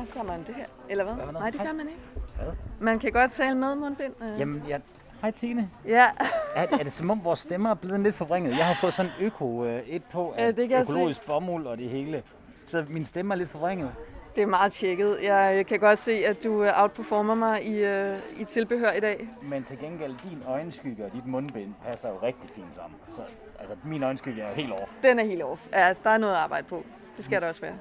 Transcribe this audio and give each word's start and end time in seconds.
Ah, 0.00 0.06
tager 0.06 0.26
man 0.26 0.38
det 0.46 0.54
her, 0.54 0.64
eller 0.88 1.04
hvad? 1.04 1.14
Hvad, 1.14 1.32
Nej, 1.32 1.50
det 1.50 1.60
gør 1.60 1.72
man 1.72 1.88
ikke. 1.88 2.00
Hvad? 2.36 2.46
Man 2.80 2.98
kan 2.98 3.12
godt 3.12 3.32
tale 3.32 3.54
med 3.54 3.74
mundbind. 3.74 4.12
øh. 4.22 4.40
Jamen, 4.40 4.62
jeg... 4.68 4.80
Hej 5.20 5.30
Tine. 5.30 5.70
Ja, 5.86 6.06
Er, 6.54 6.66
er 6.72 6.82
det 6.84 6.92
som 6.92 7.10
om 7.10 7.24
vores 7.24 7.40
stemmer 7.40 7.70
er 7.70 7.74
blevet 7.74 8.00
lidt 8.00 8.14
forvrænget? 8.14 8.56
Jeg 8.58 8.66
har 8.66 8.74
fået 8.80 8.94
sådan 8.94 9.12
øko 9.20 9.64
øh, 9.64 9.82
et 9.86 10.02
på 10.04 10.34
Ja, 10.38 10.46
af 10.46 10.54
det 10.54 10.68
kan 10.68 10.80
økologisk 10.80 11.26
bomuld 11.26 11.66
og 11.66 11.78
det 11.78 11.88
hele. 11.90 12.22
Så 12.66 12.84
min 12.88 13.04
stemme 13.04 13.34
er 13.34 13.38
lidt 13.38 13.48
forvrænget. 13.50 13.90
det 14.36 14.42
er 14.42 14.46
meget 14.46 14.72
tjekket. 14.72 15.18
Jeg 15.22 15.66
kan 15.66 15.78
godt 15.80 15.98
se, 15.98 16.12
at 16.26 16.44
du 16.44 16.64
øh, 16.64 16.82
outperformer 16.82 17.34
mig 17.34 17.64
i, 17.66 17.78
øh, 17.78 18.18
i 18.36 18.44
tilbehør 18.44 18.92
i 18.92 19.00
dag. 19.00 19.28
Men 19.42 19.64
til 19.64 19.78
gengæld, 19.78 20.14
din 20.30 20.42
øjenskygge 20.46 21.04
og 21.04 21.12
dit 21.12 21.26
mundbind 21.26 21.74
passer 21.86 22.08
jo 22.08 22.14
rigtig 22.22 22.50
fint 22.50 22.74
sammen. 22.74 22.98
Så 23.08 23.22
altså, 23.58 23.74
min 23.84 24.02
øjenskygge 24.02 24.42
er 24.42 24.48
jo 24.48 24.54
helt 24.54 24.72
off. 24.72 24.92
Den 25.02 25.18
er 25.18 25.24
helt 25.24 25.42
off. 25.42 25.66
Ja, 25.72 25.94
der 26.04 26.10
er 26.10 26.18
noget 26.18 26.34
at 26.34 26.38
arbejde 26.40 26.66
på. 26.66 26.84
Det 27.16 27.24
skal 27.24 27.40
der 27.42 27.48
også 27.48 27.60
være. 27.60 27.74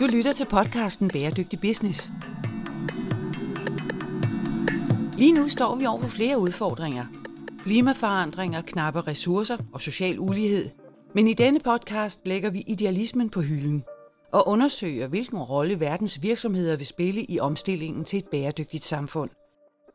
Du 0.00 0.06
lytter 0.06 0.32
til 0.32 0.46
podcasten 0.46 1.08
Bæredygtig 1.08 1.60
Business. 1.60 2.10
Lige 5.18 5.32
nu 5.32 5.48
står 5.48 5.76
vi 5.76 5.86
over 5.86 6.00
for 6.00 6.08
flere 6.08 6.38
udfordringer. 6.38 7.04
Klimaforandringer, 7.62 8.62
knappe 8.62 9.00
ressourcer 9.00 9.56
og 9.72 9.80
social 9.80 10.18
ulighed. 10.18 10.70
Men 11.14 11.28
i 11.28 11.34
denne 11.34 11.60
podcast 11.60 12.20
lægger 12.24 12.50
vi 12.50 12.64
idealismen 12.66 13.30
på 13.30 13.40
hylden 13.40 13.84
og 14.32 14.48
undersøger, 14.48 15.06
hvilken 15.06 15.38
rolle 15.38 15.80
verdens 15.80 16.22
virksomheder 16.22 16.76
vil 16.76 16.86
spille 16.86 17.24
i 17.28 17.40
omstillingen 17.40 18.04
til 18.04 18.18
et 18.18 18.28
bæredygtigt 18.28 18.84
samfund. 18.84 19.30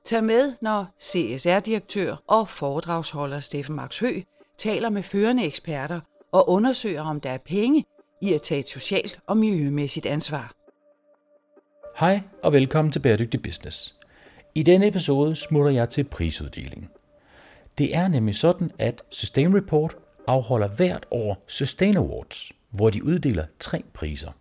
Tag 0.06 0.24
med, 0.24 0.54
når 0.62 0.86
CSR-direktør 1.02 2.16
og 2.28 2.48
foredragsholder 2.48 3.40
Steffen 3.40 3.76
Max 3.76 4.00
Hø 4.00 4.22
taler 4.58 4.90
med 4.90 5.04
førende 5.04 5.46
eksperter 5.46 6.00
og 6.32 6.50
undersøger, 6.50 7.04
om 7.04 7.22
der 7.22 7.30
er 7.30 7.38
penge 7.38 7.86
i 8.26 8.34
at 8.34 8.42
tage 8.42 8.60
et 8.60 8.70
socialt 8.70 9.20
og 9.28 9.38
miljømæssigt 9.38 10.06
ansvar. 10.06 10.52
Hej 12.00 12.22
og 12.44 12.54
velkommen 12.54 12.92
til 12.92 13.00
Bæredygtig 13.00 13.42
Business. 13.42 13.96
I 14.56 14.64
denne 14.64 14.88
episode 14.88 15.36
smutter 15.36 15.72
jeg 15.72 15.90
til 15.90 16.04
prisuddelingen. 16.04 16.90
Det 17.78 17.96
er 17.96 18.08
nemlig 18.08 18.36
sådan, 18.36 18.72
at 18.80 19.02
Sustain 19.12 19.56
Report 19.58 19.96
afholder 20.28 20.68
hvert 20.68 21.06
år 21.12 21.44
Sustain 21.48 21.98
Awards, 21.98 22.52
hvor 22.70 22.90
de 22.90 23.06
uddeler 23.06 23.46
tre 23.60 23.84
priser. 23.94 24.32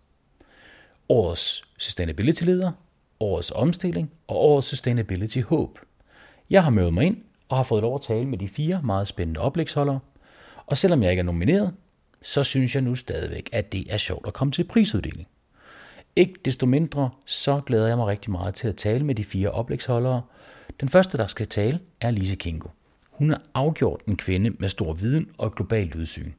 Årets 1.08 1.64
Sustainability 1.78 2.42
Leder, 2.42 2.72
Årets 3.20 3.52
Omstilling 3.54 4.10
og 4.26 4.36
Årets 4.36 4.68
Sustainability 4.68 5.40
Hope. 5.40 5.80
Jeg 6.50 6.64
har 6.64 6.70
mødt 6.70 6.94
mig 6.94 7.04
ind 7.04 7.16
og 7.48 7.56
har 7.56 7.64
fået 7.64 7.82
lov 7.82 7.94
at 7.94 8.02
tale 8.02 8.26
med 8.26 8.38
de 8.38 8.48
fire 8.48 8.80
meget 8.84 9.08
spændende 9.08 9.40
oplægsholdere, 9.40 10.00
og 10.66 10.76
selvom 10.76 11.02
jeg 11.02 11.10
ikke 11.10 11.20
er 11.20 11.24
nomineret, 11.24 11.74
så 12.24 12.44
synes 12.44 12.74
jeg 12.74 12.82
nu 12.82 12.94
stadigvæk, 12.94 13.48
at 13.52 13.72
det 13.72 13.92
er 13.92 13.96
sjovt 13.96 14.26
at 14.26 14.32
komme 14.32 14.52
til 14.52 14.64
prisuddeling. 14.64 15.28
Ikke 16.16 16.34
desto 16.44 16.66
mindre, 16.66 17.10
så 17.24 17.60
glæder 17.66 17.86
jeg 17.86 17.96
mig 17.96 18.06
rigtig 18.06 18.30
meget 18.30 18.54
til 18.54 18.68
at 18.68 18.76
tale 18.76 19.04
med 19.04 19.14
de 19.14 19.24
fire 19.24 19.50
oplægsholdere. 19.50 20.22
Den 20.80 20.88
første, 20.88 21.18
der 21.18 21.26
skal 21.26 21.46
tale, 21.46 21.80
er 22.00 22.10
Lise 22.10 22.36
Kingo. 22.36 22.68
Hun 23.10 23.30
er 23.30 23.38
afgjort 23.54 24.00
en 24.06 24.16
kvinde 24.16 24.50
med 24.50 24.68
stor 24.68 24.92
viden 24.92 25.30
og 25.38 25.54
globalt 25.54 25.94
udsyn. 25.94 26.32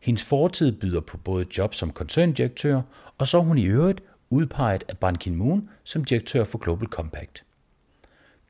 Hendes 0.00 0.24
fortid 0.24 0.72
byder 0.72 1.00
på 1.00 1.16
både 1.16 1.46
job 1.58 1.74
som 1.74 1.90
koncerndirektør, 1.90 2.82
og 3.18 3.26
så 3.26 3.38
er 3.38 3.42
hun 3.42 3.58
i 3.58 3.64
øvrigt 3.64 4.02
udpeget 4.30 4.84
af 4.88 4.98
Ban 4.98 5.16
Ki-moon 5.16 5.68
som 5.84 6.04
direktør 6.04 6.44
for 6.44 6.58
Global 6.58 6.88
Compact. 6.88 7.44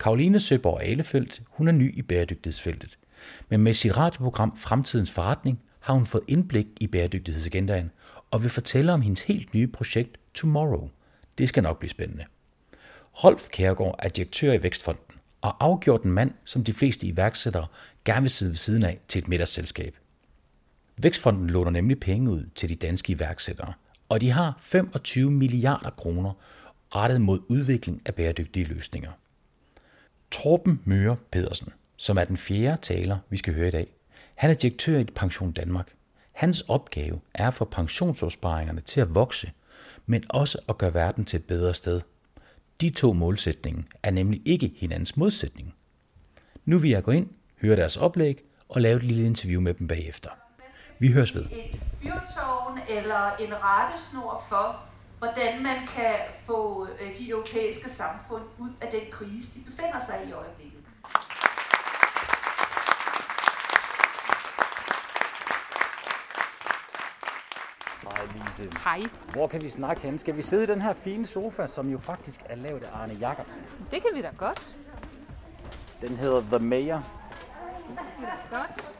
Karoline 0.01 0.41
Søborg 0.41 0.83
Alefeldt, 0.83 1.43
hun 1.49 1.69
er 1.69 1.73
ny 1.73 1.99
i 1.99 2.03
bæredygtighedsfeltet. 2.03 2.99
Men 3.49 3.61
med 3.61 3.75
sit 3.75 3.97
radioprogram 3.97 4.57
Fremtidens 4.57 5.11
Forretning 5.11 5.61
har 5.81 5.95
hun 5.95 6.07
fået 6.07 6.25
indblik 6.29 6.67
i 6.81 6.87
bæredygtighedsagendaen 6.87 7.91
og 8.31 8.43
vil 8.43 8.51
fortælle 8.51 8.93
om 8.93 9.03
hendes 9.03 9.23
helt 9.23 9.55
nye 9.55 9.67
projekt 9.67 10.19
Tomorrow. 10.35 10.91
Det 11.39 11.49
skal 11.49 11.63
nok 11.63 11.79
blive 11.79 11.91
spændende. 11.91 12.25
Rolf 13.25 13.49
Kærgaard 13.49 13.95
er 13.99 14.09
direktør 14.09 14.53
i 14.53 14.63
Vækstfonden 14.63 15.05
og 15.41 15.65
afgjort 15.65 16.03
en 16.03 16.13
mand, 16.13 16.33
som 16.45 16.65
de 16.65 16.73
fleste 16.73 17.07
iværksættere 17.07 17.67
gerne 18.05 18.21
vil 18.21 18.31
sidde 18.31 18.51
ved 18.51 18.57
siden 18.57 18.85
af 18.85 19.01
til 19.09 19.19
et 19.19 19.29
middagsselskab. 19.29 19.97
Vækstfonden 20.97 21.51
låner 21.51 21.71
nemlig 21.71 22.01
penge 22.01 22.31
ud 22.31 22.45
til 22.55 22.69
de 22.69 22.75
danske 22.75 23.13
iværksættere, 23.13 23.73
og 24.09 24.21
de 24.21 24.31
har 24.31 24.59
25 24.61 25.31
milliarder 25.31 25.91
kroner 25.91 26.33
rettet 26.95 27.21
mod 27.21 27.41
udvikling 27.49 28.03
af 28.07 28.15
bæredygtige 28.15 28.65
løsninger. 28.65 29.11
Torben 30.31 30.81
Møre 30.85 31.17
Pedersen, 31.33 31.73
som 31.97 32.19
er 32.19 32.25
den 32.25 32.37
fjerde 32.37 32.83
taler, 32.83 33.19
vi 33.31 33.37
skal 33.37 33.55
høre 33.55 33.69
i 33.69 33.71
dag. 33.71 34.00
Han 34.41 34.51
er 34.51 34.55
direktør 34.55 34.99
i 34.99 35.05
Pension 35.05 35.53
Danmark. 35.53 35.93
Hans 36.33 36.61
opgave 36.61 37.21
er 37.35 37.51
for 37.51 37.65
pensionsopsparingerne 37.65 38.81
til 38.81 39.01
at 39.01 39.15
vokse, 39.15 39.53
men 40.07 40.25
også 40.29 40.59
at 40.69 40.79
gøre 40.79 40.95
verden 40.95 41.25
til 41.25 41.37
et 41.37 41.45
bedre 41.45 41.75
sted. 41.75 42.01
De 42.81 42.91
to 42.91 43.13
målsætninger 43.13 43.83
er 44.03 44.11
nemlig 44.11 44.43
ikke 44.45 44.73
hinandens 44.77 45.17
modsætning. 45.17 45.75
Nu 46.65 46.79
vil 46.79 46.91
jeg 46.91 47.03
gå 47.03 47.11
ind, 47.11 47.29
høre 47.63 47.77
deres 47.77 47.97
oplæg 47.97 48.43
og 48.69 48.81
lave 48.81 48.97
et 48.97 49.03
lille 49.03 49.25
interview 49.25 49.61
med 49.61 49.75
dem 49.75 49.89
bagefter. 49.89 50.31
Vi 50.99 51.13
høres 51.13 51.35
ved. 51.35 51.45
et 51.45 51.81
fyrtårn 52.03 52.79
eller 52.89 53.37
en 53.37 53.55
rettesnor 53.55 54.45
for, 54.49 54.81
hvordan 55.19 55.63
man 55.63 55.87
kan 55.87 56.15
få 56.47 56.89
øh, 57.01 57.19
de 57.19 57.29
europæiske 57.29 57.91
samfund 57.91 58.43
ud 58.59 58.71
af 58.81 58.89
den 58.93 59.11
krise, 59.11 59.59
de 59.59 59.65
befinder 59.65 60.01
sig 60.07 60.21
i 60.27 60.29
i 60.29 60.33
øjeblikket. 60.33 60.80
Hej 68.21 68.29
Lise. 68.35 68.71
Hej, 68.85 69.01
Hvor 69.33 69.47
kan 69.47 69.63
vi 69.63 69.69
snakke 69.69 70.03
hen? 70.03 70.19
Skal 70.19 70.37
vi 70.37 70.43
sidde 70.43 70.63
i 70.63 70.67
den 70.67 70.83
her 70.83 70.93
fine 70.93 71.27
sofa, 71.27 71.67
som 71.67 71.89
jo 71.89 71.99
faktisk 71.99 72.41
er 72.45 72.57
lavet 72.57 72.83
af 72.83 72.99
Arne 73.03 73.15
Jacobsen? 73.21 73.63
det 73.91 74.03
kan 74.03 74.11
vi 74.15 74.23
da 74.23 74.31
godt. 74.37 74.77
Den 76.03 76.17
hedder 76.17 76.41
The 76.41 76.59
Mayor. 76.59 77.05
Godt. 78.51 78.93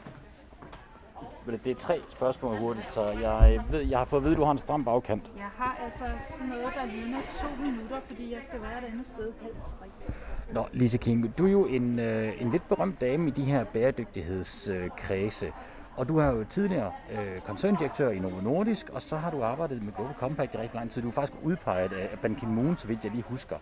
Men 1.45 1.59
Det 1.63 1.71
er 1.71 1.75
tre 1.75 2.01
spørgsmål 2.09 2.57
hurtigt, 2.57 2.93
så 2.93 3.03
jeg, 3.05 3.63
ved, 3.69 3.79
jeg 3.81 3.97
har 3.97 4.05
fået 4.05 4.19
at 4.19 4.23
vide, 4.23 4.33
at 4.33 4.37
du 4.37 4.43
har 4.43 4.51
en 4.51 4.57
stram 4.57 4.85
bagkant. 4.85 5.31
Jeg 5.37 5.49
har 5.57 5.77
altså 5.83 6.05
sådan 6.31 6.47
noget, 6.47 6.73
der 6.75 6.85
ligner 6.85 7.19
to 7.41 7.47
minutter, 7.63 7.99
fordi 8.07 8.33
jeg 8.33 8.41
skal 8.47 8.61
være 8.61 8.77
et 8.77 8.85
andet 8.91 9.07
sted 9.07 9.33
halv 9.41 9.53
tre. 9.53 9.87
Nå, 10.53 10.67
Lise 10.73 10.97
King, 10.97 11.37
du 11.37 11.47
er 11.47 11.51
jo 11.51 11.65
en, 11.65 11.99
øh, 11.99 12.41
en 12.41 12.51
lidt 12.51 12.67
berømt 12.69 13.01
dame 13.01 13.27
i 13.27 13.31
de 13.31 13.43
her 13.43 13.63
bæredygtighedskredse. 13.63 15.45
Øh, 15.45 15.51
og 16.01 16.07
du 16.07 16.17
er 16.17 16.25
jo 16.25 16.43
tidligere 16.43 16.91
øh, 17.11 17.41
koncerndirektør 17.41 18.09
i 18.09 18.19
Novo 18.19 18.41
Nordisk, 18.41 18.89
og 18.89 19.01
så 19.01 19.17
har 19.17 19.31
du 19.31 19.43
arbejdet 19.43 19.83
med 19.83 19.93
Global 19.93 20.15
Compact 20.19 20.53
i 20.53 20.57
rigtig 20.57 20.75
lang 20.75 20.91
tid. 20.91 21.01
Du 21.01 21.07
er 21.07 21.11
faktisk 21.11 21.39
udpeget 21.43 21.93
af 21.93 22.19
Ban 22.19 22.35
Ki-moon, 22.35 22.77
så 22.77 22.87
vidt 22.87 23.03
jeg 23.03 23.11
lige 23.11 23.23
husker. 23.23 23.57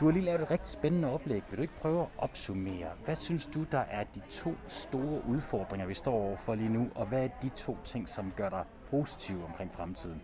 Du 0.00 0.04
har 0.04 0.12
lige 0.12 0.24
lavet 0.24 0.40
et 0.40 0.50
rigtig 0.50 0.70
spændende 0.70 1.12
oplæg. 1.12 1.42
Vil 1.50 1.56
du 1.56 1.62
ikke 1.62 1.74
prøve 1.80 2.00
at 2.00 2.08
opsummere? 2.18 2.88
Hvad 3.04 3.16
synes 3.16 3.46
du, 3.46 3.64
der 3.72 3.78
er 3.90 4.04
de 4.14 4.20
to 4.30 4.54
store 4.68 5.22
udfordringer, 5.28 5.86
vi 5.86 5.94
står 5.94 6.12
overfor 6.12 6.54
lige 6.54 6.68
nu? 6.68 6.88
Og 6.94 7.06
hvad 7.06 7.24
er 7.24 7.28
de 7.42 7.48
to 7.48 7.78
ting, 7.84 8.08
som 8.08 8.32
gør 8.36 8.48
dig 8.48 8.64
positiv 8.90 9.44
omkring 9.48 9.74
fremtiden? 9.74 10.22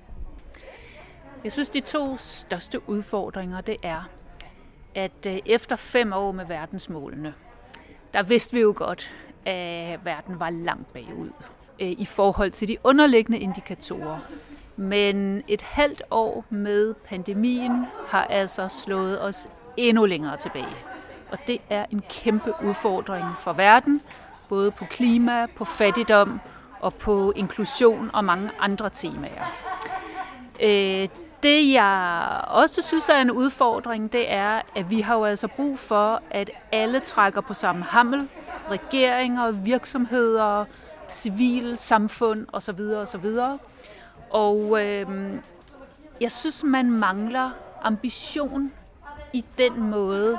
Jeg 1.45 1.53
synes, 1.53 1.69
de 1.69 1.81
to 1.81 2.17
største 2.17 2.89
udfordringer, 2.89 3.61
det 3.61 3.77
er, 3.83 4.09
at 4.95 5.27
øh, 5.29 5.39
efter 5.47 5.77
fem 5.77 6.13
år 6.13 6.33
med 6.33 6.45
verdensmålene, 6.45 7.35
der 8.15 8.23
vidste 8.23 8.55
vi 8.55 8.61
jo 8.61 8.75
godt, 8.77 9.13
at 9.45 10.05
verden 10.05 10.41
var 10.41 10.51
langt 10.51 10.93
bagud 10.93 11.31
øh, 11.81 11.89
i 11.89 12.05
forhold 12.05 12.51
til 12.51 12.69
de 12.69 12.77
underliggende 12.85 13.39
indikatorer. 13.39 14.19
Men 14.77 15.43
et 15.49 15.63
halvt 15.63 16.03
år 16.11 16.45
med 16.51 16.95
pandemien 16.95 17.87
har 18.07 18.25
altså 18.25 18.69
slået 18.69 19.23
os 19.23 19.49
endnu 19.77 20.07
længere 20.07 20.37
tilbage. 20.37 20.77
Og 21.31 21.39
det 21.47 21.59
er 21.71 21.87
en 21.91 22.03
kæmpe 22.11 22.53
udfordring 22.65 23.27
for 23.39 23.53
verden, 23.53 24.01
både 24.49 24.71
på 24.71 24.85
klima, 24.85 25.47
på 25.57 25.65
fattigdom 25.65 26.41
og 26.81 26.95
på 26.95 27.33
inklusion 27.37 28.11
og 28.13 28.25
mange 28.25 28.51
andre 28.61 28.91
temaer. 28.91 29.57
Øh, 30.63 31.09
det 31.43 31.73
jeg 31.73 32.41
også 32.49 32.83
synes 32.83 33.09
er 33.09 33.21
en 33.21 33.31
udfordring, 33.31 34.13
det 34.13 34.33
er, 34.33 34.61
at 34.75 34.91
vi 34.91 35.01
har 35.01 35.17
jo 35.17 35.25
altså 35.25 35.49
brug 35.49 35.79
for, 35.79 36.23
at 36.31 36.51
alle 36.73 37.01
trækker 37.01 37.41
på 37.41 37.55
samme 37.55 37.85
hammel. 37.85 38.29
Regeringer, 38.73 39.51
virksomheder, 39.51 40.65
civil 41.11 41.77
samfund 41.77 42.47
osv. 42.53 42.81
osv. 42.81 43.27
Og 44.31 44.83
øh, 44.85 45.07
jeg 46.21 46.33
synes, 46.33 46.65
man 46.65 46.91
mangler 46.91 47.51
ambition 47.83 48.73
i 49.33 49.45
den 49.59 49.91
måde, 49.91 50.39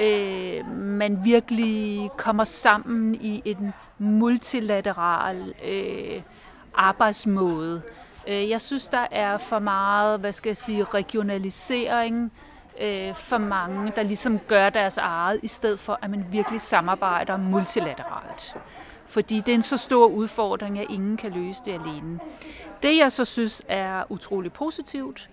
øh, 0.00 0.66
man 0.76 1.24
virkelig 1.24 2.10
kommer 2.16 2.44
sammen 2.44 3.14
i 3.14 3.42
en 3.44 3.72
multilateral 3.98 5.54
øh, 5.68 6.22
arbejdsmåde. 6.74 7.82
Øh, 8.28 8.50
jeg 8.50 8.60
synes, 8.60 8.88
der 8.88 9.06
er 9.10 9.38
for 9.38 9.58
meget, 9.58 10.20
hvad 10.20 10.32
skal 10.32 10.50
jeg 10.50 10.56
sige, 10.56 10.84
regionalisering, 10.84 12.24
øh, 12.24 12.47
Øh, 12.80 13.14
for 13.14 13.38
mange, 13.38 13.92
der 13.96 14.02
ligesom 14.02 14.38
gør 14.38 14.70
deres 14.70 14.98
eget, 14.98 15.40
i 15.42 15.46
stedet 15.48 15.78
for, 15.78 15.98
at 16.02 16.10
man 16.10 16.26
virkelig 16.30 16.60
samarbejder 16.60 17.36
multilateralt. 17.36 18.56
fordi 19.06 19.36
det 19.40 19.48
er 19.48 19.54
en 19.54 19.62
så 19.62 19.76
stor 19.76 20.06
udfordring, 20.06 20.78
at 20.78 20.86
ingen 20.90 21.16
kan 21.16 21.32
løse 21.32 21.62
det 21.64 21.72
alene. 21.72 22.18
Det 22.82 22.96
jeg 22.96 23.12
så 23.12 23.24
synes 23.24 23.62
er 23.68 24.04
utrolig 24.08 24.52
positivt, 24.52 25.30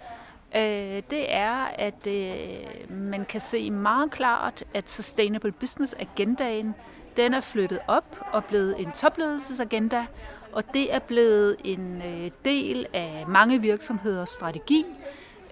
øh, 0.56 0.62
det 1.10 1.34
er, 1.34 1.56
at 1.76 2.08
øh, 2.08 2.92
man 2.92 3.26
kan 3.26 3.40
se 3.40 3.72
meget 3.72 4.12
klart, 4.12 4.64
at 4.74 4.90
Sustainable 4.90 5.52
Business 5.52 5.96
Agendaen, 6.00 6.76
den 7.18 7.34
er 7.34 7.42
flyttet 7.42 7.80
op 7.88 8.26
og 8.32 8.46
blevet 8.46 8.80
en 8.80 8.92
topledelsesagenda, 8.92 10.06
og 10.52 10.64
det 10.74 10.94
er 10.94 11.00
blevet 11.00 11.56
en 11.64 12.02
øh, 12.06 12.32
del 12.46 12.86
af 12.94 13.26
mange 13.28 13.62
virksomheders 13.62 14.30
strategi, 14.30 14.86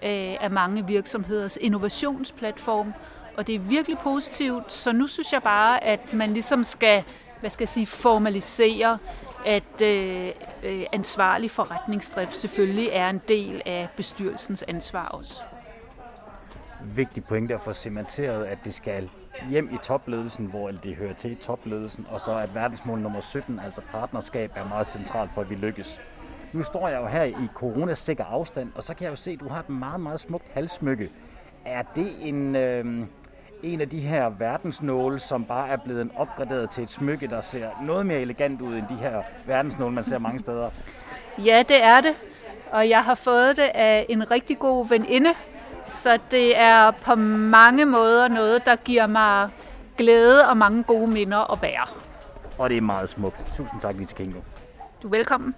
Øh, 0.04 0.36
af 0.40 0.50
mange 0.50 0.86
virksomheders 0.86 1.58
innovationsplatform, 1.60 2.92
og 3.36 3.46
det 3.46 3.54
er 3.54 3.58
virkelig 3.58 3.98
positivt, 3.98 4.72
så 4.72 4.92
nu 4.92 5.06
synes 5.06 5.32
jeg 5.32 5.42
bare, 5.42 5.84
at 5.84 6.14
man 6.14 6.32
ligesom 6.32 6.64
skal, 6.64 7.04
hvad 7.40 7.50
skal 7.50 7.62
jeg 7.62 7.68
sige, 7.68 7.86
formalisere, 7.86 8.98
at 9.46 9.82
øh, 9.82 10.28
øh 10.62 10.82
ansvarlig 10.92 11.50
forretningsdrift 11.50 12.32
selvfølgelig 12.32 12.88
er 12.92 13.10
en 13.10 13.20
del 13.28 13.62
af 13.66 13.88
bestyrelsens 13.96 14.64
ansvar 14.68 15.06
også. 15.06 15.42
Vigtig 16.84 17.24
pointe 17.24 17.54
at 17.54 17.60
få 17.60 17.72
cementeret, 17.72 18.44
at 18.44 18.58
det 18.64 18.74
skal 18.74 19.10
hjem 19.50 19.74
i 19.74 19.78
topledelsen, 19.82 20.46
hvor 20.46 20.70
det 20.70 20.96
hører 20.96 21.14
til 21.14 21.32
i 21.32 21.34
topledelsen, 21.34 22.06
og 22.10 22.20
så 22.20 22.38
at 22.38 22.54
verdensmål 22.54 22.98
nummer 22.98 23.20
17, 23.20 23.60
altså 23.64 23.80
partnerskab, 23.92 24.52
er 24.54 24.68
meget 24.68 24.86
centralt 24.86 25.30
for, 25.34 25.40
at 25.40 25.50
vi 25.50 25.54
lykkes. 25.54 26.00
Nu 26.54 26.62
står 26.62 26.88
jeg 26.88 27.00
jo 27.00 27.06
her 27.06 27.22
i 27.22 27.48
coronasikker 27.54 28.24
afstand, 28.24 28.72
og 28.74 28.82
så 28.82 28.94
kan 28.94 29.04
jeg 29.04 29.10
jo 29.10 29.16
se, 29.16 29.30
at 29.30 29.40
du 29.40 29.48
har 29.48 29.60
et 29.60 29.68
meget, 29.68 30.00
meget 30.00 30.20
smukt 30.20 30.44
halssmykke. 30.52 31.10
Er 31.64 31.82
det 31.96 32.12
en, 32.20 32.56
øh, 32.56 32.84
en 33.62 33.80
af 33.80 33.88
de 33.88 34.00
her 34.00 34.28
verdensnåle, 34.28 35.18
som 35.18 35.44
bare 35.44 35.68
er 35.68 35.76
blevet 35.76 36.10
opgraderet 36.16 36.70
til 36.70 36.82
et 36.82 36.90
smykke, 36.90 37.26
der 37.26 37.40
ser 37.40 37.68
noget 37.82 38.06
mere 38.06 38.20
elegant 38.20 38.60
ud 38.60 38.74
end 38.74 38.86
de 38.88 38.94
her 38.94 39.22
verdensnåle, 39.46 39.94
man 39.94 40.04
ser 40.04 40.18
mange 40.18 40.40
steder? 40.40 40.70
Ja, 41.38 41.62
det 41.68 41.82
er 41.82 42.00
det. 42.00 42.14
Og 42.72 42.88
jeg 42.88 43.04
har 43.04 43.14
fået 43.14 43.56
det 43.56 43.70
af 43.74 44.06
en 44.08 44.30
rigtig 44.30 44.58
god 44.58 44.88
veninde, 44.88 45.30
så 45.86 46.18
det 46.30 46.58
er 46.58 46.90
på 46.90 47.14
mange 47.14 47.84
måder 47.84 48.28
noget, 48.28 48.66
der 48.66 48.76
giver 48.76 49.06
mig 49.06 49.48
glæde 49.96 50.48
og 50.48 50.56
mange 50.56 50.82
gode 50.82 51.06
minder 51.06 51.52
at 51.52 51.60
bære. 51.60 51.86
Og 52.58 52.70
det 52.70 52.76
er 52.76 52.80
meget 52.80 53.08
smukt. 53.08 53.46
Tusind 53.56 53.80
tak, 53.80 53.94
Lise 53.94 54.14
Kingo. 54.14 54.38
Du 55.02 55.08
er 55.08 55.10
velkommen. 55.10 55.54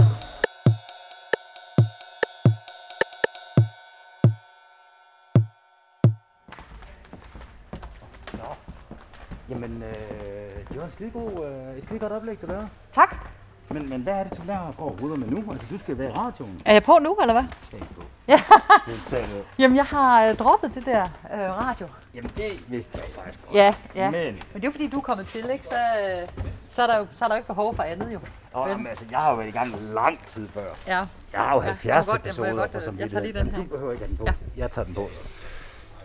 Jamen, 9.49 9.83
øh, 9.83 10.69
det 10.69 10.77
var 10.77 10.85
en 10.85 10.91
skide 10.91 11.11
god, 11.11 11.47
øh, 11.47 11.79
et 11.79 11.85
skide 11.85 11.99
godt 11.99 12.13
oplæg, 12.13 12.43
du 12.43 12.47
lavede. 12.47 12.69
Tak. 12.93 13.27
Men, 13.69 13.89
men 13.89 14.03
hvad 14.03 14.15
er 14.15 14.25
det, 14.25 14.39
du 14.39 14.43
laver 14.47 14.61
og 14.61 14.77
går 14.77 14.85
og 14.85 15.03
ruder 15.03 15.17
med 15.17 15.29
nu? 15.29 15.53
Altså, 15.53 15.67
du 15.71 15.79
skal 15.79 15.99
være 15.99 16.09
i 16.09 16.13
radioen. 16.13 16.61
Er 16.65 16.73
jeg 16.73 16.83
på 16.83 16.99
nu, 17.03 17.15
eller 17.15 17.35
hvad? 17.35 17.45
Skal 17.63 17.79
på. 17.79 18.03
Ja. 18.29 18.41
Det 18.87 19.11
du. 19.11 19.45
Jamen, 19.59 19.77
jeg 19.77 19.85
har 19.85 20.29
øh, 20.29 20.35
droppet 20.35 20.75
det 20.75 20.87
der 20.87 21.03
øh, 21.05 21.41
radio. 21.41 21.87
Jamen, 22.15 22.31
det 22.37 22.71
vidste 22.71 22.99
jeg 22.99 23.15
faktisk 23.15 23.45
godt. 23.45 23.55
Ja, 23.57 23.75
ja. 23.95 24.11
Men, 24.11 24.25
Men 24.25 24.35
det 24.55 24.65
er 24.65 24.69
jo 24.69 24.71
fordi, 24.71 24.89
du 24.89 24.97
er 24.97 25.03
kommet 25.03 25.27
til, 25.27 25.51
ikke? 25.51 25.67
Så, 25.67 25.75
øh, 25.75 26.27
så, 26.71 26.83
er 26.83 26.87
der 26.87 26.99
jo, 26.99 27.07
så 27.15 27.25
er 27.25 27.29
der 27.29 27.35
jo 27.35 27.39
ikke 27.39 27.47
behov 27.47 27.77
for 27.77 27.83
andet, 27.83 28.13
jo. 28.13 28.19
Vel? 28.55 28.69
jamen, 28.71 28.87
altså, 28.87 29.05
jeg 29.11 29.19
har 29.19 29.31
jo 29.31 29.37
været 29.37 29.49
i 29.49 29.51
gang 29.51 29.75
lang 29.95 30.27
tid 30.27 30.49
før. 30.49 30.69
Ja. 30.87 30.99
Jeg 31.33 31.41
har 31.41 31.55
jo 31.55 31.61
Ja, 31.61 31.67
70 31.67 32.07
det 32.07 32.13
var 32.13 32.19
godt, 32.19 32.25
det 32.25 32.39
var 32.39 32.45
episoder 32.45 32.63
godt, 32.63 32.71
på 32.71 32.77
øh, 32.79 32.83
som 32.85 32.99
jeg 32.99 33.11
tager 33.11 33.25
lige 33.25 33.39
den 33.39 33.47
her. 33.47 33.57
Du 33.57 33.69
behøver 33.69 33.93
ikke 33.93 34.05
have 34.05 34.09
den 34.09 34.17
på. 34.17 34.25
Ja. 34.27 34.33
Jeg 34.57 34.71
tager 34.71 34.85
den 34.85 34.95
på. 34.95 35.09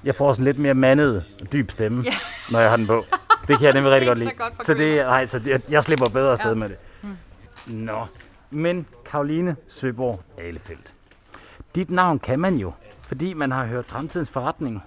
Jeg 0.04 0.16
får 0.16 0.34
sådan 0.34 0.46
lidt 0.46 0.60
mere 0.60 0.74
mandet, 0.74 1.26
dyb 1.54 1.72
stemme, 1.72 2.04
ja. 2.06 2.14
når 2.52 2.60
jeg 2.60 2.70
har 2.70 2.78
den 2.78 2.88
på. 2.88 3.04
Det 3.52 3.60
kan 3.60 3.66
jeg 3.66 3.74
nemlig 3.74 3.92
rigtig 3.94 4.08
godt 4.08 4.20
lide. 4.20 4.30
så 4.30 4.36
godt 4.36 4.56
for 4.56 4.64
så 4.64 4.74
det, 4.74 4.96
nej, 5.06 5.26
så 5.26 5.40
det, 5.40 5.62
jeg 5.70 5.84
slipper 5.84 6.10
bedre 6.10 6.32
afsted 6.32 6.50
Ja. 6.50 6.56
med 6.56 6.70
det. 6.70 6.78
Nå, 7.68 8.06
men 8.50 8.86
Karoline 9.06 9.56
Søborg 9.68 10.22
Alefeldt. 10.38 10.94
Dit 11.76 11.90
navn 11.90 12.20
kan 12.20 12.40
man 12.40 12.56
jo, 12.56 12.72
fordi 13.08 13.34
man 13.34 13.52
har 13.52 13.66
hørt 13.66 13.86
fremtidens 13.86 14.32
forretning, 14.32 14.84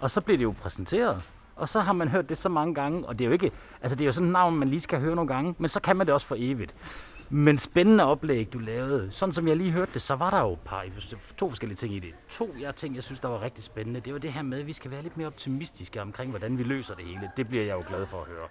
og 0.00 0.10
så 0.10 0.20
bliver 0.20 0.38
det 0.38 0.44
jo 0.44 0.54
præsenteret. 0.62 1.22
Og 1.56 1.68
så 1.68 1.80
har 1.80 1.92
man 1.92 2.08
hørt 2.08 2.28
det 2.28 2.36
så 2.38 2.48
mange 2.48 2.74
gange, 2.74 3.06
og 3.08 3.18
det 3.18 3.24
er 3.24 3.26
jo 3.26 3.32
ikke, 3.32 3.50
altså 3.82 3.96
det 3.96 4.04
er 4.04 4.06
jo 4.06 4.12
sådan 4.12 4.26
et 4.26 4.32
navn, 4.32 4.56
man 4.56 4.68
lige 4.68 4.80
skal 4.80 5.00
høre 5.00 5.14
nogle 5.14 5.34
gange, 5.34 5.54
men 5.58 5.68
så 5.68 5.80
kan 5.80 5.96
man 5.96 6.06
det 6.06 6.14
også 6.14 6.26
for 6.26 6.36
evigt. 6.38 6.74
Men 7.30 7.58
spændende 7.58 8.04
oplæg, 8.04 8.52
du 8.52 8.58
lavede. 8.58 9.10
Sådan 9.10 9.32
som 9.32 9.48
jeg 9.48 9.56
lige 9.56 9.70
hørte 9.70 9.92
det, 9.94 10.02
så 10.02 10.14
var 10.14 10.30
der 10.30 10.40
jo 10.40 10.58
par, 10.64 10.84
to 11.36 11.48
forskellige 11.48 11.76
ting 11.76 11.94
i 11.94 11.98
det. 11.98 12.14
To 12.28 12.54
jeg 12.60 12.74
ting, 12.74 12.94
jeg 12.94 13.02
synes, 13.02 13.20
der 13.20 13.28
var 13.28 13.42
rigtig 13.42 13.64
spændende, 13.64 14.00
det 14.00 14.12
var 14.12 14.18
det 14.18 14.32
her 14.32 14.42
med, 14.42 14.60
at 14.60 14.66
vi 14.66 14.72
skal 14.72 14.90
være 14.90 15.02
lidt 15.02 15.16
mere 15.16 15.26
optimistiske 15.26 16.02
omkring, 16.02 16.30
hvordan 16.30 16.58
vi 16.58 16.62
løser 16.62 16.94
det 16.94 17.04
hele. 17.04 17.30
Det 17.36 17.48
bliver 17.48 17.64
jeg 17.64 17.74
jo 17.74 17.82
glad 17.88 18.06
for 18.06 18.20
at 18.20 18.26
høre. 18.26 18.48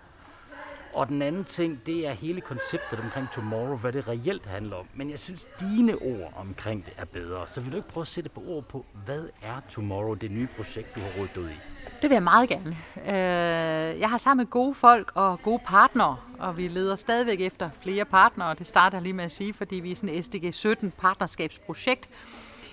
Og 0.94 1.08
den 1.08 1.22
anden 1.22 1.44
ting, 1.46 1.86
det 1.86 2.08
er 2.08 2.12
hele 2.12 2.42
konceptet 2.42 3.00
omkring 3.00 3.32
Tomorrow, 3.32 3.78
hvad 3.78 3.92
det 3.92 4.08
reelt 4.08 4.46
handler 4.46 4.76
om. 4.76 4.88
Men 4.94 5.10
jeg 5.10 5.20
synes, 5.20 5.48
dine 5.60 5.96
ord 5.96 6.34
omkring 6.36 6.86
det 6.86 6.94
er 6.98 7.06
bedre. 7.06 7.48
Så 7.48 7.62
vil 7.62 7.72
du 7.72 7.78
ikke 7.78 7.90
prøve 7.90 8.02
at 8.02 8.08
sætte 8.08 8.30
på 8.30 8.44
ord 8.48 8.64
på, 8.64 8.86
hvad 9.06 9.24
er 9.42 9.62
Tomorrow, 9.70 10.14
det 10.14 10.32
nye 10.32 10.48
projekt, 10.58 10.96
du 10.96 11.00
har 11.00 11.20
rådet 11.20 11.38
ud 11.38 11.50
i? 11.50 11.75
Det 12.06 12.10
vil 12.10 12.16
jeg 12.16 12.24
meget 12.24 12.50
gerne. 12.50 12.78
Øh, 13.06 14.00
Jeg 14.00 14.10
har 14.10 14.18
sammen 14.18 14.44
med 14.44 14.50
gode 14.50 14.74
folk 14.74 15.12
og 15.16 15.42
gode 15.42 15.60
partnere, 15.66 16.18
og 16.40 16.58
vi 16.58 16.68
leder 16.68 16.96
stadigvæk 16.96 17.42
efter 17.42 17.70
flere 17.82 18.06
partnere. 18.06 18.54
Det 18.54 18.68
starter 18.68 19.00
lige 19.00 19.14
med 19.14 19.24
at 19.24 19.32
sige, 19.32 19.54
fordi 19.54 19.76
vi 19.76 19.92
er 19.92 19.96
sådan 19.96 20.16
et 20.16 20.26
SDG 20.26 20.54
17 20.54 20.94
partnerskabsprojekt 20.98 22.10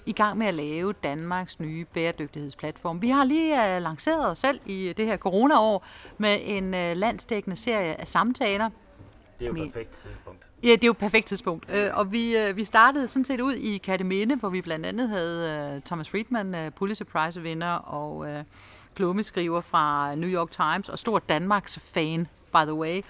i 0.06 0.12
gang 0.12 0.38
med 0.38 0.46
at 0.46 0.54
lave 0.54 0.92
Danmarks 0.92 1.60
nye 1.60 1.84
bæredygtighedsplatform. 1.84 3.02
Vi 3.02 3.08
har 3.08 3.24
lige 3.24 3.76
uh, 3.76 3.82
lanceret 3.82 4.30
os 4.30 4.38
selv 4.38 4.60
i 4.66 4.92
det 4.96 5.06
her 5.06 5.16
coronaår 5.16 5.84
med 6.18 6.38
en 6.42 6.64
uh, 6.64 6.96
landsdækkende 6.96 7.56
serie 7.56 8.00
af 8.00 8.08
samtaler, 8.08 8.70
Det 9.38 9.44
er 9.44 9.48
jo 9.48 9.54
et 9.64 9.72
perfekt 9.72 9.90
tidspunkt. 9.92 10.42
Ja, 10.62 10.68
det 10.68 10.84
er 10.84 10.86
jo 10.86 10.90
et 10.92 10.98
perfekt 10.98 11.26
tidspunkt. 11.26 11.70
Øh, 11.74 11.90
og 11.92 12.12
vi, 12.12 12.36
øh, 12.36 12.56
vi 12.56 12.64
startede 12.64 13.08
sådan 13.08 13.24
set 13.24 13.40
ud 13.40 13.52
i 13.52 13.78
Kataminde, 13.78 14.36
hvor 14.36 14.48
vi 14.48 14.60
blandt 14.62 14.86
andet 14.86 15.08
havde 15.08 15.72
øh, 15.74 15.82
Thomas 15.82 16.08
Friedman, 16.10 16.54
øh, 16.54 16.70
Pulitzer 16.72 17.04
Prize-vinder 17.04 17.72
og 17.72 18.28
øh, 18.28 18.44
klummeskriver 18.96 19.60
fra 19.60 20.14
New 20.14 20.30
York 20.30 20.50
Times, 20.50 20.88
og 20.88 20.98
stor 20.98 21.18
Danmarks 21.18 21.78
fan, 21.94 22.26
by 22.52 22.56
the 22.64 22.74
way, 22.74 23.00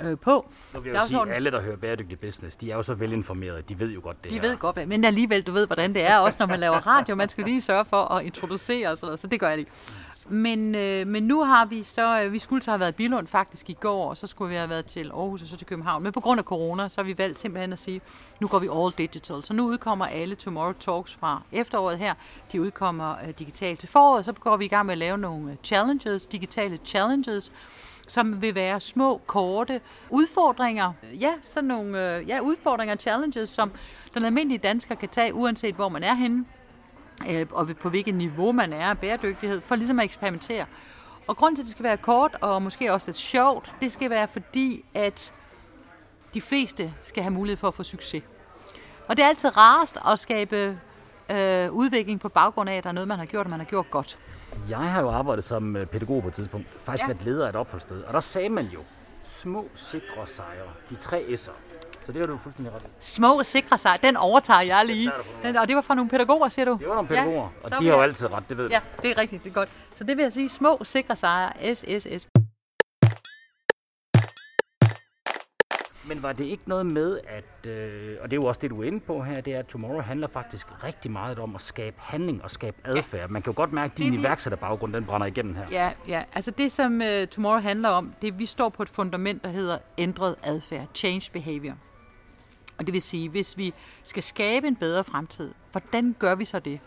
øh, 0.00 0.18
på. 0.18 0.50
Nu 0.74 0.80
vil 0.80 0.88
jeg 0.88 0.94
Der 0.94 0.98
er 1.00 1.02
jo 1.04 1.08
sige, 1.08 1.16
sådan- 1.18 1.28
at 1.28 1.36
alle, 1.36 1.50
der 1.50 1.60
hører 1.60 1.76
bæredygtig 1.76 2.20
business, 2.20 2.56
de 2.56 2.70
er 2.70 2.76
jo 2.76 2.82
så 2.82 2.94
velinformerede. 2.94 3.62
De 3.68 3.78
ved 3.78 3.90
jo 3.90 4.00
godt 4.02 4.22
det 4.24 4.30
De 4.30 4.34
her. 4.34 4.42
ved 4.42 4.56
godt, 4.56 4.88
men 4.88 5.04
alligevel, 5.04 5.42
du 5.42 5.52
ved, 5.52 5.66
hvordan 5.66 5.94
det 5.94 6.08
er, 6.10 6.18
også 6.18 6.36
når 6.40 6.46
man 6.46 6.60
laver 6.60 6.86
radio. 6.86 7.14
Man 7.14 7.28
skal 7.28 7.44
lige 7.44 7.60
sørge 7.60 7.84
for 7.84 8.04
at 8.04 8.24
introducere 8.24 8.88
og 8.90 8.96
sådan 8.96 9.06
noget, 9.06 9.20
så 9.20 9.26
det 9.26 9.40
gør 9.40 9.48
jeg 9.48 9.56
lige. 9.58 9.68
Men, 10.30 10.74
øh, 10.74 11.06
men 11.06 11.22
nu 11.22 11.44
har 11.44 11.64
vi 11.64 11.82
så, 11.82 12.22
øh, 12.22 12.32
vi 12.32 12.38
skulle 12.38 12.62
så 12.62 12.70
have 12.70 12.80
været 12.80 12.92
i 12.92 12.94
Bilund 12.94 13.26
faktisk 13.26 13.70
i 13.70 13.76
går, 13.80 14.08
og 14.08 14.16
så 14.16 14.26
skulle 14.26 14.48
vi 14.48 14.56
have 14.56 14.68
været 14.68 14.86
til 14.86 15.10
Aarhus 15.10 15.42
og 15.42 15.48
så 15.48 15.56
til 15.56 15.66
København. 15.66 16.02
Men 16.02 16.12
på 16.12 16.20
grund 16.20 16.38
af 16.38 16.44
corona, 16.44 16.88
så 16.88 17.00
har 17.00 17.06
vi 17.06 17.18
valgt 17.18 17.38
simpelthen 17.38 17.72
at 17.72 17.78
sige, 17.78 18.00
nu 18.40 18.48
går 18.48 18.58
vi 18.58 18.68
all 18.72 18.92
digital. 18.98 19.42
Så 19.42 19.52
nu 19.52 19.66
udkommer 19.66 20.06
alle 20.06 20.34
Tomorrow 20.34 20.72
Talks 20.72 21.14
fra 21.14 21.42
efteråret 21.52 21.98
her. 21.98 22.14
De 22.52 22.60
udkommer 22.60 23.16
øh, 23.26 23.34
digitalt 23.38 23.80
til 23.80 23.88
foråret, 23.88 24.24
så 24.24 24.32
går 24.32 24.56
vi 24.56 24.64
i 24.64 24.68
gang 24.68 24.86
med 24.86 24.92
at 24.92 24.98
lave 24.98 25.18
nogle 25.18 25.50
øh, 25.50 25.56
challenges, 25.64 26.26
digitale 26.26 26.78
challenges, 26.84 27.52
som 28.08 28.42
vil 28.42 28.54
være 28.54 28.80
små, 28.80 29.20
korte 29.26 29.80
udfordringer. 30.10 30.92
Ja, 31.20 31.32
sådan 31.46 31.68
nogle 31.68 32.16
øh, 32.16 32.28
ja, 32.28 32.40
udfordringer 32.40 32.94
og 32.94 33.00
challenges, 33.00 33.48
som 33.48 33.72
den 34.14 34.24
almindelige 34.24 34.58
dansker 34.58 34.94
kan 34.94 35.08
tage, 35.08 35.34
uanset 35.34 35.74
hvor 35.74 35.88
man 35.88 36.02
er 36.02 36.14
henne, 36.14 36.44
og 37.52 37.68
på 37.80 37.88
hvilket 37.88 38.14
niveau 38.14 38.52
man 38.52 38.72
er 38.72 38.94
bæredygtighed, 38.94 39.60
for 39.60 39.74
ligesom 39.74 39.98
at 39.98 40.04
eksperimentere. 40.04 40.66
Og 41.26 41.36
grunden 41.36 41.56
til, 41.56 41.62
at 41.62 41.64
det 41.66 41.72
skal 41.72 41.82
være 41.82 41.96
kort, 41.96 42.36
og 42.40 42.62
måske 42.62 42.92
også 42.92 43.08
lidt 43.08 43.16
sjovt, 43.18 43.74
det 43.80 43.92
skal 43.92 44.10
være 44.10 44.28
fordi, 44.28 44.84
at 44.94 45.34
de 46.34 46.40
fleste 46.40 46.94
skal 47.00 47.22
have 47.22 47.32
mulighed 47.32 47.56
for 47.56 47.68
at 47.68 47.74
få 47.74 47.82
succes. 47.82 48.22
Og 49.08 49.16
det 49.16 49.22
er 49.24 49.28
altid 49.28 49.56
rarest 49.56 49.98
at 50.12 50.18
skabe 50.20 50.78
øh, 51.30 51.72
udvikling 51.72 52.20
på 52.20 52.28
baggrund 52.28 52.70
af, 52.70 52.74
at 52.76 52.84
der 52.84 52.88
er 52.90 52.94
noget, 52.94 53.08
man 53.08 53.18
har 53.18 53.26
gjort, 53.26 53.46
og 53.46 53.50
man 53.50 53.58
har 53.58 53.66
gjort 53.66 53.90
godt. 53.90 54.18
Jeg 54.68 54.78
har 54.78 55.00
jo 55.00 55.10
arbejdet 55.10 55.44
som 55.44 55.76
øh, 55.76 55.86
pædagog 55.86 56.22
på 56.22 56.28
et 56.28 56.34
tidspunkt. 56.34 56.66
Faktisk 56.84 57.02
Ja. 57.08 57.12
været 57.12 57.24
leder 57.24 57.44
af 57.46 57.48
et 57.50 57.56
opholdssted. 57.56 58.02
Og 58.02 58.12
der 58.12 58.20
sagde 58.20 58.48
man 58.48 58.64
jo, 58.66 58.80
små, 59.24 59.68
sikre 59.74 60.26
sejre. 60.26 60.68
De 60.90 60.94
tre 60.94 61.24
S'er. 61.28 61.52
Så 62.04 62.12
det 62.12 62.20
har 62.20 62.26
du 62.26 62.38
fuldstændig 62.38 62.74
ret 62.74 62.82
i. 62.82 62.86
Små 62.98 63.38
og 63.38 63.46
sikre 63.46 63.78
sig, 63.78 63.98
den 64.02 64.16
overtager 64.16 64.60
jeg 64.60 64.84
lige. 64.86 65.12
Den, 65.42 65.56
og 65.56 65.68
det 65.68 65.76
var 65.76 65.82
fra 65.82 65.94
nogle 65.94 66.10
pædagoger, 66.10 66.48
siger 66.48 66.64
du? 66.64 66.76
Det 66.80 66.88
var 66.88 66.94
nogle 66.94 67.08
pædagoger, 67.08 67.48
Ja, 67.70 67.76
og 67.76 67.80
de 67.82 67.88
har 67.88 67.94
jo 67.96 68.00
altid 68.02 68.32
ret, 68.32 68.48
det 68.48 68.56
ved 68.56 68.64
du. 68.68 68.70
Ja, 68.74 68.80
det 69.02 69.10
er 69.10 69.18
rigtigt, 69.18 69.44
det 69.44 69.50
er 69.50 69.54
godt. 69.54 69.68
Så 69.92 70.04
det 70.04 70.16
vil 70.16 70.22
jeg 70.22 70.32
sige, 70.32 70.48
små, 70.48 70.78
sikre 70.84 71.16
sejre, 71.16 71.74
SSS. 71.74 72.26
Men 76.08 76.22
var 76.22 76.32
det 76.32 76.44
ikke 76.44 76.62
noget 76.66 76.86
med, 76.86 77.20
at, 77.28 77.70
øh, 77.70 78.16
og 78.22 78.30
det 78.30 78.36
er 78.36 78.40
jo 78.42 78.44
også 78.48 78.58
det, 78.62 78.70
du 78.70 78.82
er 78.82 78.86
inde 78.86 79.00
på 79.00 79.22
her, 79.22 79.40
det 79.40 79.54
er, 79.54 79.58
at 79.58 79.66
Tomorrow 79.66 80.00
handler 80.00 80.28
faktisk 80.28 80.66
rigtig 80.84 81.10
meget 81.10 81.38
om 81.38 81.54
at 81.54 81.60
skabe 81.62 81.96
handling 81.98 82.42
og 82.44 82.50
skabe 82.50 82.76
adfærd. 82.84 83.30
Man 83.30 83.42
kan 83.42 83.52
jo 83.52 83.56
godt 83.56 83.72
mærke, 83.72 83.92
at 83.92 83.98
din 83.98 84.12
Det 84.12 84.18
iværksætterbaggrund, 84.18 84.92
den 84.92 85.04
brænder 85.04 85.26
igennem 85.26 85.54
her. 85.54 85.66
Ja, 85.70 85.90
ja. 86.08 86.22
Altså 86.32 86.50
det, 86.50 86.72
som 86.72 87.00
uh, 87.00 87.28
Tomorrow 87.30 87.60
handler 87.60 87.88
om, 87.88 88.14
det 88.20 88.28
er, 88.28 88.32
at 88.32 88.38
vi 88.38 88.46
står 88.46 88.68
på 88.68 88.82
et 88.82 88.88
fundament, 88.88 89.44
der 89.44 89.50
hedder 89.50 89.78
ændret 89.98 90.36
adfærd, 90.42 90.86
change 90.94 91.30
behavior. 91.32 91.74
Og 92.80 92.86
det 92.86 92.92
vil 92.92 93.02
sige, 93.02 93.28
hvis 93.28 93.58
vi 93.58 93.74
skal 94.02 94.22
skabe 94.22 94.68
en 94.68 94.76
bedre 94.76 95.04
fremtid, 95.04 95.50
hvordan 95.72 96.16
gør 96.18 96.34
vi 96.34 96.44
så 96.44 96.58
det? 96.58 96.80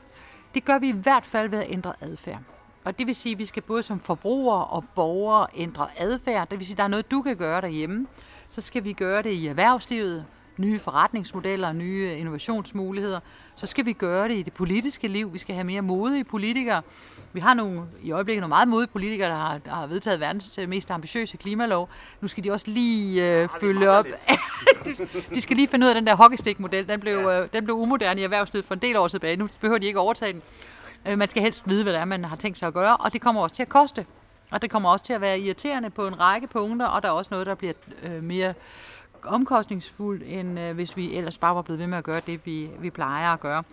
Det 0.53 0.65
gør 0.65 0.79
vi 0.79 0.87
i 0.89 0.91
hvert 0.91 1.25
fald 1.25 1.49
ved 1.49 1.59
at 1.59 1.71
ændre 1.71 1.93
adfærd. 2.01 2.39
Og 2.83 2.99
det 2.99 3.07
vil 3.07 3.15
sige, 3.15 3.33
at 3.33 3.39
vi 3.39 3.45
skal 3.45 3.63
både 3.63 3.83
som 3.83 3.99
forbrugere 3.99 4.65
og 4.65 4.83
borgere 4.95 5.47
ændre 5.55 5.87
adfærd. 5.97 6.49
Det 6.49 6.59
vil 6.59 6.67
sige, 6.67 6.73
at 6.73 6.77
der 6.77 6.83
er 6.83 6.87
noget, 6.87 7.11
du 7.11 7.21
kan 7.21 7.37
gøre 7.37 7.61
derhjemme, 7.61 8.07
så 8.49 8.61
skal 8.61 8.83
vi 8.83 8.93
gøre 8.93 9.21
det 9.21 9.31
i 9.31 9.47
erhvervslivet, 9.47 10.25
nye 10.57 10.79
forretningsmodeller, 10.79 11.73
nye 11.73 12.15
innovationsmuligheder. 12.17 13.19
Så 13.55 13.65
skal 13.65 13.85
vi 13.85 13.93
gøre 13.93 14.27
det 14.27 14.35
i 14.35 14.41
det 14.41 14.53
politiske 14.53 15.07
liv. 15.07 15.33
Vi 15.33 15.37
skal 15.37 15.55
have 15.55 15.63
mere 15.63 15.81
modige 15.81 16.23
politikere. 16.23 16.81
Vi 17.33 17.39
har 17.39 17.53
nogle, 17.53 17.81
i 18.03 18.11
øjeblikket 18.11 18.41
nogle 18.41 18.49
meget 18.49 18.67
modige 18.67 18.89
politikere, 18.91 19.29
der 19.29 19.35
har, 19.35 19.57
der 19.57 19.71
har 19.71 19.87
vedtaget 19.87 20.19
verdens 20.19 20.59
mest 20.67 20.91
ambitiøse 20.91 21.37
klimalov. 21.37 21.89
Nu 22.21 22.27
skal 22.27 22.43
de 22.43 22.51
også 22.51 22.65
lige 22.67 23.31
øh, 23.31 23.49
følge 23.59 23.89
op. 23.89 24.05
de, 24.85 24.95
de 25.33 25.41
skal 25.41 25.55
lige 25.55 25.67
finde 25.67 25.85
ud 25.85 25.89
af 25.89 25.95
den 25.95 26.07
der 26.07 26.15
hockeystick-model. 26.15 26.87
Den 26.87 26.99
blev, 26.99 27.17
øh, 27.17 27.49
den 27.53 27.63
blev 27.63 27.75
umoderne 27.75 28.21
i 28.21 28.23
erhvervslivet 28.23 28.65
for 28.65 28.73
en 28.73 28.81
del 28.81 28.95
år 28.95 29.07
tilbage. 29.07 29.35
Nu 29.35 29.49
behøver 29.61 29.79
de 29.79 29.85
ikke 29.85 29.99
overtage 29.99 30.33
den. 30.33 30.41
Øh, 31.05 31.17
man 31.17 31.29
skal 31.29 31.43
helst 31.43 31.63
vide, 31.65 31.83
hvad 31.83 31.93
det 31.93 31.99
er, 31.99 32.05
man 32.05 32.25
har 32.25 32.35
tænkt 32.35 32.57
sig 32.57 32.67
at 32.67 32.73
gøre, 32.73 32.97
og 32.97 33.13
det 33.13 33.21
kommer 33.21 33.41
også 33.41 33.55
til 33.55 33.63
at 33.63 33.69
koste. 33.69 34.05
Og 34.51 34.61
det 34.61 34.71
kommer 34.71 34.89
også 34.89 35.05
til 35.05 35.13
at 35.13 35.21
være 35.21 35.39
irriterende 35.39 35.89
på 35.89 36.07
en 36.07 36.19
række 36.19 36.47
punkter, 36.47 36.85
og 36.85 37.03
der 37.03 37.09
er 37.09 37.13
også 37.13 37.27
noget, 37.31 37.47
der 37.47 37.55
bliver 37.55 37.73
øh, 38.03 38.23
mere 38.23 38.53
omkostningsfuldt, 39.25 40.23
end 40.25 40.59
øh, 40.59 40.75
hvis 40.75 40.97
vi 40.97 41.13
ellers 41.17 41.37
bare 41.37 41.55
var 41.55 41.61
blevet 41.61 41.79
ved 41.79 41.87
med 41.87 41.97
at 41.97 42.03
gøre 42.03 42.21
det, 42.27 42.45
vi, 42.45 42.69
vi 42.79 42.89
plejer 42.89 43.33
at 43.33 43.39
gøre. 43.39 43.63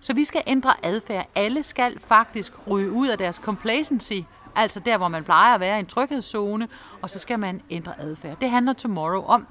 Så 0.00 0.14
vi 0.14 0.24
skal 0.24 0.42
ændre 0.46 0.74
adfærd. 0.82 1.28
Alle 1.34 1.62
skal 1.62 2.00
faktisk 2.00 2.52
ryge 2.70 2.90
ud 2.90 3.08
af 3.08 3.18
deres 3.18 3.36
complacency, 3.36 4.20
altså 4.56 4.80
der, 4.80 4.98
hvor 4.98 5.08
man 5.08 5.24
plejer 5.24 5.54
at 5.54 5.60
være 5.60 5.76
i 5.76 5.80
en 5.80 5.86
tryghedszone, 5.86 6.68
og 7.02 7.10
så 7.10 7.18
skal 7.18 7.38
man 7.38 7.62
ændre 7.70 8.00
adfærd. 8.00 8.40
Det 8.40 8.50
handler 8.50 8.72
Tomorrow 8.72 9.22
om. 9.22 9.46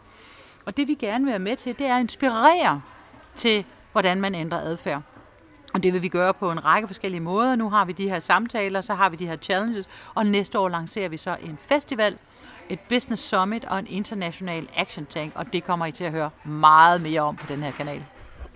Og 0.65 0.77
det 0.77 0.87
vi 0.87 0.93
gerne 0.93 1.23
vil 1.23 1.31
være 1.31 1.39
med 1.39 1.55
til, 1.55 1.79
det 1.79 1.87
er 1.87 1.95
at 1.95 2.01
inspirere 2.01 2.81
til, 3.35 3.65
hvordan 3.91 4.21
man 4.21 4.35
ændrer 4.35 4.59
adfærd. 4.59 5.01
Og 5.73 5.83
det 5.83 5.93
vil 5.93 6.01
vi 6.01 6.07
gøre 6.07 6.33
på 6.33 6.51
en 6.51 6.65
række 6.65 6.87
forskellige 6.87 7.21
måder. 7.21 7.55
Nu 7.55 7.69
har 7.69 7.85
vi 7.85 7.91
de 7.91 8.09
her 8.09 8.19
samtaler, 8.19 8.81
så 8.81 8.93
har 8.93 9.09
vi 9.09 9.15
de 9.15 9.27
her 9.27 9.37
challenges, 9.37 9.89
og 10.15 10.25
næste 10.25 10.59
år 10.59 10.69
lancerer 10.69 11.09
vi 11.09 11.17
så 11.17 11.37
en 11.43 11.57
festival, 11.57 12.17
et 12.69 12.79
business 12.89 13.23
summit 13.23 13.65
og 13.65 13.79
en 13.79 13.87
international 13.87 14.67
action 14.75 15.05
tank, 15.05 15.31
og 15.35 15.53
det 15.53 15.63
kommer 15.63 15.85
I 15.85 15.91
til 15.91 16.03
at 16.03 16.11
høre 16.11 16.29
meget 16.45 17.01
mere 17.01 17.21
om 17.21 17.35
på 17.35 17.45
den 17.49 17.63
her 17.63 17.71
kanal. 17.71 18.05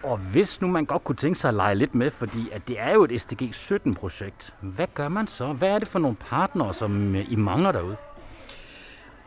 Og 0.04 0.18
hvis 0.18 0.62
nu 0.62 0.68
man 0.68 0.86
godt 0.86 1.04
kunne 1.04 1.16
tænke 1.16 1.40
sig 1.40 1.48
at 1.48 1.54
lege 1.54 1.76
lidt 1.76 1.96
med, 1.96 2.12
fordi 2.12 2.50
at 2.52 2.68
det 2.68 2.80
er 2.80 2.92
jo 2.92 3.04
et 3.04 3.22
SDG 3.22 3.42
17-projekt, 3.42 4.54
hvad 4.62 4.88
gør 4.94 5.08
man 5.08 5.28
så? 5.28 5.54
Hvad 5.54 5.70
er 5.70 5.80
det 5.80 5.88
for 5.88 6.00
nogle 6.00 6.18
partnere, 6.30 6.74
som 6.74 7.16
I 7.16 7.36
mangler 7.36 7.72
derude? 7.72 7.96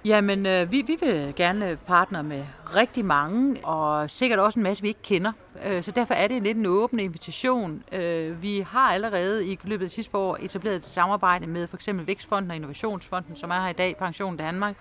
Jamen, 0.05 0.47
øh, 0.47 0.71
vi, 0.73 0.83
vi 0.87 0.97
vil 1.01 1.33
gerne 1.37 1.79
partner 1.87 2.23
med 2.23 2.45
rigtig 2.77 3.05
mange, 3.05 3.67
og 3.67 4.11
sikkert 4.11 4.39
også 4.39 4.59
en 4.59 4.63
masse, 4.63 4.83
vi 4.83 4.89
ikke 4.89 5.03
kender. 5.03 5.33
Øh, 5.67 5.83
så 5.83 5.91
derfor 5.91 6.15
er 6.15 6.29
det 6.29 6.43
lidt 6.43 6.59
en 6.59 6.67
åben 6.67 7.01
invitation. 7.01 7.83
Øh, 7.93 8.43
vi 8.43 8.67
har 8.71 8.93
allerede 8.93 9.47
i 9.47 9.59
løbet 9.65 9.85
af 9.85 9.91
sidste 9.91 10.17
år 10.17 10.39
etableret 10.41 10.77
et 10.77 10.87
samarbejde 10.87 11.47
med 11.47 11.67
for 11.67 11.77
eksempel 11.77 12.07
Vækstfonden 12.07 12.51
og 12.51 12.57
Innovationsfonden, 12.57 13.37
som 13.37 13.51
er 13.51 13.61
her 13.61 13.69
i 13.69 13.73
dag, 13.73 13.97
Pension 13.97 14.37
Danmark. 14.37 14.77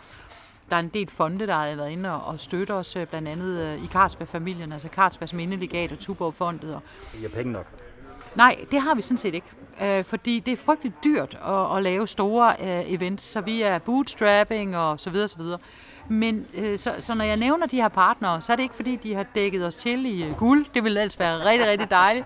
Der 0.69 0.75
er 0.75 0.79
en 0.79 0.89
del 0.89 1.09
fonde, 1.09 1.47
der 1.47 1.53
har 1.53 1.75
været 1.75 1.89
inde 1.89 2.23
og 2.23 2.39
støtter 2.39 2.73
os, 2.73 2.95
øh, 2.95 3.07
blandt 3.07 3.27
andet 3.27 3.59
øh, 3.59 3.83
i 3.83 3.88
Carlsberg-familien, 3.88 4.71
altså 4.71 4.88
Carlsbergs 4.88 5.33
Mindelegat 5.33 5.91
og 5.91 6.00
Tuborg-fondet. 6.00 6.79
I 7.19 7.21
har 7.21 7.29
penge 7.29 7.51
nok? 7.51 7.65
Nej, 8.35 8.65
det 8.71 8.81
har 8.81 8.95
vi 8.95 9.01
sådan 9.01 9.17
set 9.17 9.35
ikke. 9.35 9.47
Øh, 9.81 10.03
fordi 10.03 10.39
det 10.39 10.51
er 10.53 10.57
frygteligt 10.57 10.95
dyrt 11.03 11.38
at, 11.45 11.77
at 11.77 11.83
lave 11.83 12.07
store 12.07 12.55
øh, 12.59 12.91
events, 12.93 13.23
så 13.23 13.41
vi 13.41 13.61
er 13.61 13.79
bootstrapping 13.79 14.77
og 14.77 15.00
så 15.00 15.09
videre, 15.09 15.27
så 15.27 15.38
videre. 15.38 15.59
Men 16.08 16.46
øh, 16.53 16.77
så, 16.77 16.96
så 17.00 17.13
når 17.13 17.25
jeg 17.25 17.38
nævner 17.38 17.67
de 17.67 17.75
her 17.75 17.88
partnere, 17.88 18.41
så 18.41 18.51
er 18.51 18.55
det 18.55 18.63
ikke 18.63 18.75
fordi, 18.75 18.96
de 18.96 19.13
har 19.13 19.24
dækket 19.24 19.65
os 19.65 19.75
til 19.75 20.05
i 20.05 20.24
øh, 20.24 20.36
guld. 20.36 20.65
Det 20.74 20.84
ville 20.84 21.00
ellers 21.01 21.20
være 21.20 21.46
rigtig, 21.46 21.67
rigtig 21.67 21.91
dejligt. 21.91 22.25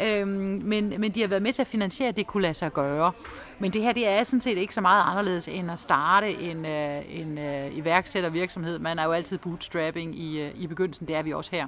Øhm, 0.00 0.28
men, 0.64 0.94
men 0.98 1.10
de 1.12 1.20
har 1.20 1.28
været 1.28 1.42
med 1.42 1.52
til 1.52 1.62
at 1.62 1.68
finansiere, 1.68 2.08
at 2.08 2.16
det 2.16 2.26
kunne 2.26 2.42
lade 2.42 2.54
sig 2.54 2.72
gøre. 2.72 3.12
Men 3.58 3.72
det 3.72 3.82
her, 3.82 3.92
det 3.92 4.08
er 4.08 4.22
sådan 4.22 4.40
set 4.40 4.58
ikke 4.58 4.74
så 4.74 4.80
meget 4.80 5.04
anderledes 5.06 5.48
end 5.48 5.70
at 5.70 5.78
starte 5.78 6.40
en, 6.40 6.66
øh, 6.66 7.20
en 7.20 7.38
øh, 7.38 7.76
iværksættervirksomhed. 7.76 8.78
Man 8.78 8.98
er 8.98 9.04
jo 9.04 9.12
altid 9.12 9.38
bootstrapping 9.38 10.18
i, 10.18 10.40
øh, 10.40 10.50
i 10.54 10.66
begyndelsen, 10.66 11.08
det 11.08 11.16
er 11.16 11.22
vi 11.22 11.32
også 11.32 11.50
her. 11.52 11.66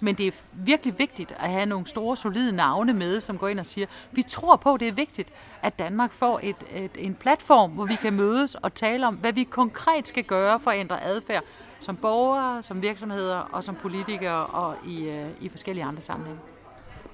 Men 0.00 0.14
det 0.14 0.26
er 0.26 0.32
virkelig 0.52 0.98
vigtigt 0.98 1.34
at 1.38 1.50
have 1.50 1.66
nogle 1.66 1.86
store, 1.86 2.16
solide 2.16 2.52
navne 2.52 2.92
med, 2.92 3.20
som 3.20 3.38
går 3.38 3.48
ind 3.48 3.60
og 3.60 3.66
siger, 3.66 3.86
vi 4.12 4.22
tror 4.22 4.56
på, 4.56 4.76
det 4.76 4.88
er 4.88 4.92
vigtigt, 4.92 5.28
at 5.62 5.78
Danmark 5.78 6.12
får 6.12 6.40
et, 6.42 6.56
et, 6.74 6.90
en 6.98 7.14
platform, 7.14 7.70
hvor 7.70 7.84
vi 7.84 7.94
kan 7.94 8.12
mødes 8.12 8.54
og 8.54 8.74
tale 8.74 9.06
om, 9.06 9.14
hvad 9.14 9.32
vi 9.32 9.44
konkret 9.44 10.08
skal 10.08 10.24
gøre 10.24 10.60
for 10.60 10.70
at 10.70 10.78
ændre 10.78 11.02
adfærd 11.02 11.44
som 11.80 11.96
borgere, 11.96 12.62
som 12.62 12.82
virksomheder 12.82 13.36
og 13.36 13.64
som 13.64 13.74
politikere 13.74 14.46
og 14.46 14.76
i, 14.86 15.08
øh, 15.08 15.28
i 15.40 15.48
forskellige 15.48 15.84
andre 15.84 16.02
sammenhænge. 16.02 16.40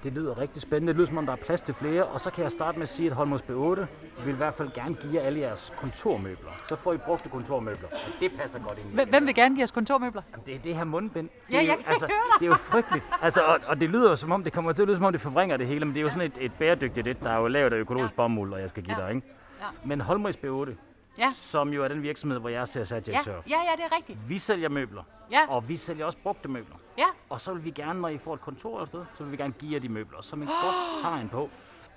Det 0.05 0.13
lyder 0.13 0.39
rigtig 0.39 0.63
spændende. 0.63 0.93
Det 0.93 0.97
lyder 0.97 1.07
som 1.07 1.19
om, 1.19 1.27
der 1.27 1.33
er 1.33 1.37
plads 1.37 1.63
til 1.63 1.75
flere. 1.75 2.05
Og 2.05 2.21
så 2.21 2.31
kan 2.31 2.45
jeg 2.45 2.53
starte 2.53 2.79
med 2.79 2.83
at 2.83 2.89
sige, 2.89 3.11
at 3.11 3.17
Holmos 3.17 3.43
B8 3.43 3.53
vil 4.25 4.35
i 4.35 4.37
hvert 4.37 4.55
fald 4.55 4.71
gerne 4.75 4.95
give 4.95 5.15
jer 5.15 5.21
alle 5.21 5.41
jeres 5.41 5.73
kontormøbler. 5.77 6.51
Så 6.69 6.77
får 6.77 6.93
I 6.93 6.97
brugte 6.97 7.29
kontormøbler. 7.29 7.89
Og 7.89 8.21
det 8.21 8.33
passer 8.39 8.59
godt 8.59 8.79
ind 8.79 9.01
i 9.01 9.11
Hvem 9.11 9.27
vil 9.27 9.35
gerne 9.35 9.55
give 9.55 9.65
os 9.65 9.71
kontormøbler? 9.71 10.23
Jamen, 10.33 10.47
det 10.47 10.55
er 10.55 10.59
det 10.59 10.77
her 10.77 10.85
mundbind. 10.85 11.29
Ja, 11.53 11.57
jeg 11.57 11.67
kan 11.67 11.87
altså. 11.87 12.07
Det 12.39 12.43
er 12.43 12.47
jo 12.47 12.55
frygteligt. 12.55 13.09
Altså, 13.23 13.41
og, 13.41 13.61
og, 13.67 13.81
det 13.81 13.91
lyder 13.91 14.11
jo 14.11 14.17
som 14.17 14.33
om, 14.33 14.45
det 14.45 14.53
kommer 14.53 14.73
til 14.73 14.83
at 14.83 14.89
lyde 14.89 14.97
som 14.97 15.05
om, 15.05 15.13
det 15.13 15.21
forvringer 15.21 15.57
det 15.57 15.67
hele. 15.67 15.85
Men 15.85 15.95
det 15.95 16.01
er 16.01 16.03
jo 16.03 16.11
sådan 16.11 16.31
et, 16.31 16.39
et 16.41 16.53
bæredygtigt 16.53 17.07
et, 17.07 17.21
der 17.23 17.31
er 17.31 17.39
jo 17.39 17.49
lavet 17.49 17.73
af 17.73 17.77
økologisk 17.77 18.13
ja. 18.13 18.17
bomuld, 18.17 18.53
og 18.53 18.61
jeg 18.61 18.71
skal 18.71 18.83
give 18.83 18.97
ja. 19.01 19.07
dig, 19.07 19.15
ikke? 19.15 19.27
Ja. 19.61 19.67
Men 19.85 20.01
Holmos 20.01 20.37
B8, 20.37 20.71
ja. 21.19 21.31
som 21.35 21.69
jo 21.69 21.85
er 21.85 21.89
den 21.89 22.03
virksomhed, 22.03 22.39
hvor 22.39 22.49
jeg 22.49 22.61
er 22.61 23.01
direktør. 23.07 23.33
Ja. 23.33 23.41
ja, 23.49 23.57
ja, 23.57 23.77
det 23.77 23.93
er 23.93 23.97
rigtigt. 23.97 24.29
Vi 24.29 24.39
sælger 24.39 24.69
møbler, 24.69 25.03
ja. 25.31 25.41
og 25.49 25.69
vi 25.69 25.77
sælger 25.77 26.05
også 26.05 26.19
brugte 26.23 26.49
møbler. 26.49 26.77
Ja. 26.99 27.07
Og 27.29 27.41
så 27.41 27.53
vil 27.55 27.65
vi 27.65 27.71
gerne, 27.71 28.01
når 28.01 28.09
I 28.09 28.19
får 28.19 28.35
et 28.35 28.41
kontor 28.41 28.83
et 28.83 28.89
sted, 28.89 29.05
så 29.19 29.25
vil 29.25 29.33
vi 29.33 29.37
gerne 29.37 29.53
give 29.53 29.73
jer 29.73 29.79
de 29.81 29.89
møbler, 29.89 30.23
som 30.23 30.43
et 30.43 30.49
godt 30.49 30.77
tegn 31.03 31.29
på, 31.29 31.51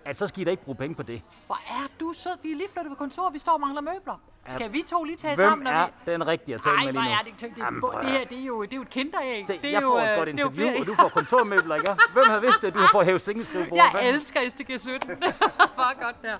at 0.05 0.17
så 0.17 0.27
skal 0.27 0.41
I 0.41 0.43
da 0.43 0.51
ikke 0.51 0.63
bruge 0.63 0.75
penge 0.75 0.95
på 0.95 1.03
det. 1.03 1.21
Hvor 1.45 1.59
er 1.69 1.87
du 1.99 2.13
sød. 2.13 2.31
Vi 2.43 2.51
er 2.51 2.55
lige 2.55 2.69
flyttet 2.73 2.91
på 2.91 2.95
kontor, 2.95 3.29
vi 3.29 3.39
står 3.39 3.51
og 3.51 3.59
mangler 3.59 3.81
møbler. 3.81 4.21
Skal 4.47 4.73
vi 4.73 4.81
to 4.87 5.03
lige 5.03 5.17
tale 5.17 5.35
Hvem 5.35 5.47
sammen? 5.47 5.67
Hvem 5.67 5.75
er 5.75 5.87
vi... 6.05 6.11
den 6.11 6.27
rigtige 6.27 6.55
at 6.55 6.61
tale 6.61 6.75
Ej, 6.77 6.83
med 6.85 6.93
lige 6.93 7.03
nu? 7.03 7.09
Ej, 7.09 7.21
det, 7.25 7.41
det, 7.41 7.49
det, 7.55 8.01
det, 8.01 8.11
her, 8.11 8.25
det, 8.25 8.39
er 8.39 8.43
jo, 8.43 8.63
det 8.63 8.71
er 8.71 8.75
jo 8.75 8.81
et 8.81 8.89
kinderæg. 8.89 9.45
Se, 9.47 9.53
det 9.53 9.65
er 9.65 9.71
jeg 9.71 9.81
jo, 9.81 9.89
får 9.89 9.99
et 9.99 10.17
godt 10.17 10.29
interview, 10.29 10.79
og 10.79 10.85
du 10.85 10.93
får 10.93 11.09
kontormøbler, 11.09 11.75
ikke? 11.75 11.91
Hvem 12.13 12.25
havde 12.27 12.41
vidst 12.41 12.61
det, 12.61 12.73
du 12.73 12.79
har 12.79 12.89
fået 12.91 13.05
hævet 13.05 13.21
sengeskrivebordet? 13.21 13.83
Jeg 13.93 14.09
elsker 14.09 14.39
SDG 14.49 14.79
17. 14.79 15.09
Bare 15.81 15.95
godt 16.01 16.21
der. 16.21 16.37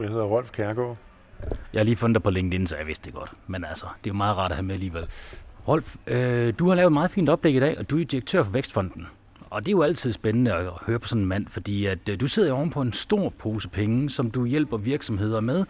Jeg 0.00 0.08
hedder 0.08 0.24
Rolf 0.24 0.50
Kærgaard. 0.50 0.96
Jeg 1.74 1.80
har 1.80 1.84
lige 1.84 1.96
fundet 1.96 2.14
dig 2.14 2.22
på 2.22 2.30
LinkedIn, 2.30 2.66
så 2.66 2.76
jeg 2.76 2.86
vidste 2.86 3.04
det 3.04 3.14
godt. 3.14 3.32
Men 3.46 3.64
altså, 3.64 3.86
det 4.04 4.10
er 4.10 4.14
jo 4.14 4.16
meget 4.16 4.36
rart 4.36 4.50
at 4.50 4.56
have 4.56 4.66
med 4.66 4.74
alligevel. 4.74 5.06
Rolf, 5.68 5.96
øh, 6.06 6.54
du 6.58 6.68
har 6.68 6.74
lavet 6.74 6.86
et 6.86 6.92
meget 6.92 7.10
fint 7.10 7.28
oplæg 7.28 7.54
i 7.54 7.60
dag, 7.60 7.78
og 7.78 7.90
du 7.90 8.00
er 8.00 8.04
direktør 8.04 8.42
for 8.42 8.52
Vækstfonden. 8.52 9.06
Og 9.50 9.66
det 9.66 9.68
er 9.68 9.72
jo 9.72 9.82
altid 9.82 10.12
spændende 10.12 10.54
at 10.54 10.64
høre 10.86 10.98
på 10.98 11.08
sådan 11.08 11.22
en 11.22 11.28
mand, 11.28 11.46
fordi 11.48 11.86
at 11.86 12.08
øh, 12.08 12.20
du 12.20 12.26
sidder 12.26 12.52
oven 12.52 12.70
på 12.70 12.80
en 12.80 12.92
stor 12.92 13.28
pose 13.38 13.68
penge, 13.68 14.10
som 14.10 14.30
du 14.30 14.46
hjælper 14.46 14.76
virksomheder 14.76 15.40
med 15.40 15.64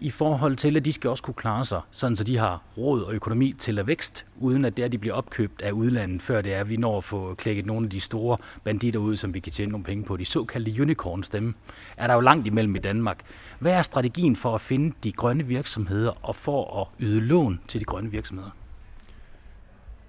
i 0.00 0.10
forhold 0.10 0.56
til, 0.56 0.76
at 0.76 0.84
de 0.84 0.92
skal 0.92 1.10
også 1.10 1.22
kunne 1.22 1.34
klare 1.34 1.64
sig, 1.64 1.80
sådan 1.90 2.16
så 2.16 2.24
de 2.24 2.38
har 2.38 2.62
råd 2.76 3.02
og 3.02 3.14
økonomi 3.14 3.52
til 3.52 3.78
at 3.78 3.86
vækst, 3.86 4.26
uden 4.36 4.64
at 4.64 4.76
det 4.76 4.84
er, 4.84 4.88
de 4.88 4.98
bliver 4.98 5.14
opkøbt 5.14 5.62
af 5.62 5.72
udlandet, 5.72 6.22
før 6.22 6.40
det 6.40 6.54
er, 6.54 6.60
at 6.60 6.68
vi 6.68 6.76
når 6.76 6.96
at 6.96 7.04
få 7.04 7.34
klækket 7.34 7.66
nogle 7.66 7.86
af 7.86 7.90
de 7.90 8.00
store 8.00 8.36
banditter 8.64 9.00
ud, 9.00 9.16
som 9.16 9.34
vi 9.34 9.40
kan 9.40 9.52
tjene 9.52 9.72
nogle 9.72 9.84
penge 9.84 10.04
på. 10.04 10.16
De 10.16 10.24
såkaldte 10.24 10.82
unicorns, 10.82 11.28
dem 11.28 11.54
er 11.96 12.06
der 12.06 12.14
jo 12.14 12.20
langt 12.20 12.46
imellem 12.46 12.76
i 12.76 12.78
Danmark. 12.78 13.18
Hvad 13.58 13.72
er 13.72 13.82
strategien 13.82 14.36
for 14.36 14.54
at 14.54 14.60
finde 14.60 14.94
de 15.04 15.12
grønne 15.12 15.44
virksomheder 15.44 16.12
og 16.22 16.36
for 16.36 16.80
at 16.80 16.86
yde 17.00 17.20
lån 17.20 17.60
til 17.68 17.80
de 17.80 17.84
grønne 17.84 18.10
virksomheder? 18.10 18.50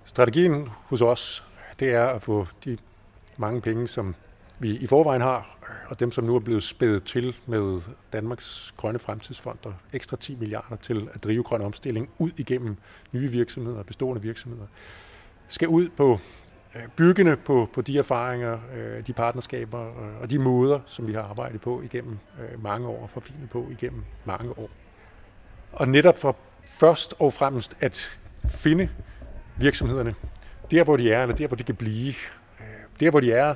Strategien 0.03 0.69
hos 0.83 1.01
os, 1.01 1.43
det 1.79 1.93
er 1.93 2.05
at 2.05 2.21
få 2.21 2.47
de 2.65 2.77
mange 3.37 3.61
penge, 3.61 3.87
som 3.87 4.15
vi 4.59 4.77
i 4.77 4.87
forvejen 4.87 5.21
har, 5.21 5.57
og 5.89 5.99
dem, 5.99 6.11
som 6.11 6.23
nu 6.23 6.35
er 6.35 6.39
blevet 6.39 6.63
spædet 6.63 7.03
til 7.03 7.35
med 7.45 7.81
Danmarks 8.13 8.73
Grønne 8.77 8.99
Fremtidsfond 8.99 9.57
og 9.63 9.73
ekstra 9.93 10.17
10 10.17 10.35
milliarder 10.35 10.75
til 10.75 11.09
at 11.13 11.23
drive 11.23 11.43
grøn 11.43 11.61
omstilling 11.61 12.09
ud 12.17 12.31
igennem 12.37 12.77
nye 13.11 13.31
virksomheder, 13.31 13.83
bestående 13.83 14.21
virksomheder, 14.21 14.65
skal 15.47 15.67
ud 15.67 15.89
på 15.89 16.19
øh, 16.75 16.81
byggende 16.95 17.35
på, 17.35 17.69
på 17.73 17.81
de 17.81 17.97
erfaringer, 17.97 18.59
øh, 18.75 19.07
de 19.07 19.13
partnerskaber 19.13 19.87
øh, 19.87 20.21
og 20.21 20.29
de 20.29 20.39
måder, 20.39 20.79
som 20.85 21.07
vi 21.07 21.13
har 21.13 21.21
arbejdet 21.21 21.61
på 21.61 21.81
igennem 21.81 22.17
mange 22.61 22.87
år 22.87 23.03
og 23.03 23.09
forfinet 23.09 23.49
på 23.49 23.67
igennem 23.71 24.03
mange 24.25 24.59
år. 24.59 24.69
Og 25.71 25.87
netop 25.87 26.17
for 26.17 26.35
først 26.65 27.13
og 27.19 27.33
fremmest 27.33 27.77
at 27.79 28.19
finde 28.47 28.89
virksomhederne 29.57 30.15
der, 30.71 30.83
hvor 30.83 30.97
de 30.97 31.11
er, 31.11 31.21
eller 31.21 31.35
der, 31.35 31.47
hvor 31.47 31.57
de 31.57 31.63
kan 31.63 31.75
blive. 31.75 32.13
Der, 32.99 33.09
hvor 33.09 33.19
de 33.19 33.31
er, 33.31 33.55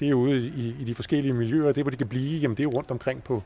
det 0.00 0.10
er 0.10 0.14
ude 0.14 0.46
i, 0.46 0.76
i 0.80 0.84
de 0.84 0.94
forskellige 0.94 1.32
miljøer. 1.32 1.72
Det, 1.72 1.84
hvor 1.84 1.90
de 1.90 1.96
kan 1.96 2.08
blive, 2.08 2.40
jamen 2.40 2.56
det 2.56 2.62
er 2.62 2.66
rundt 2.66 2.90
omkring 2.90 3.24
på, 3.24 3.42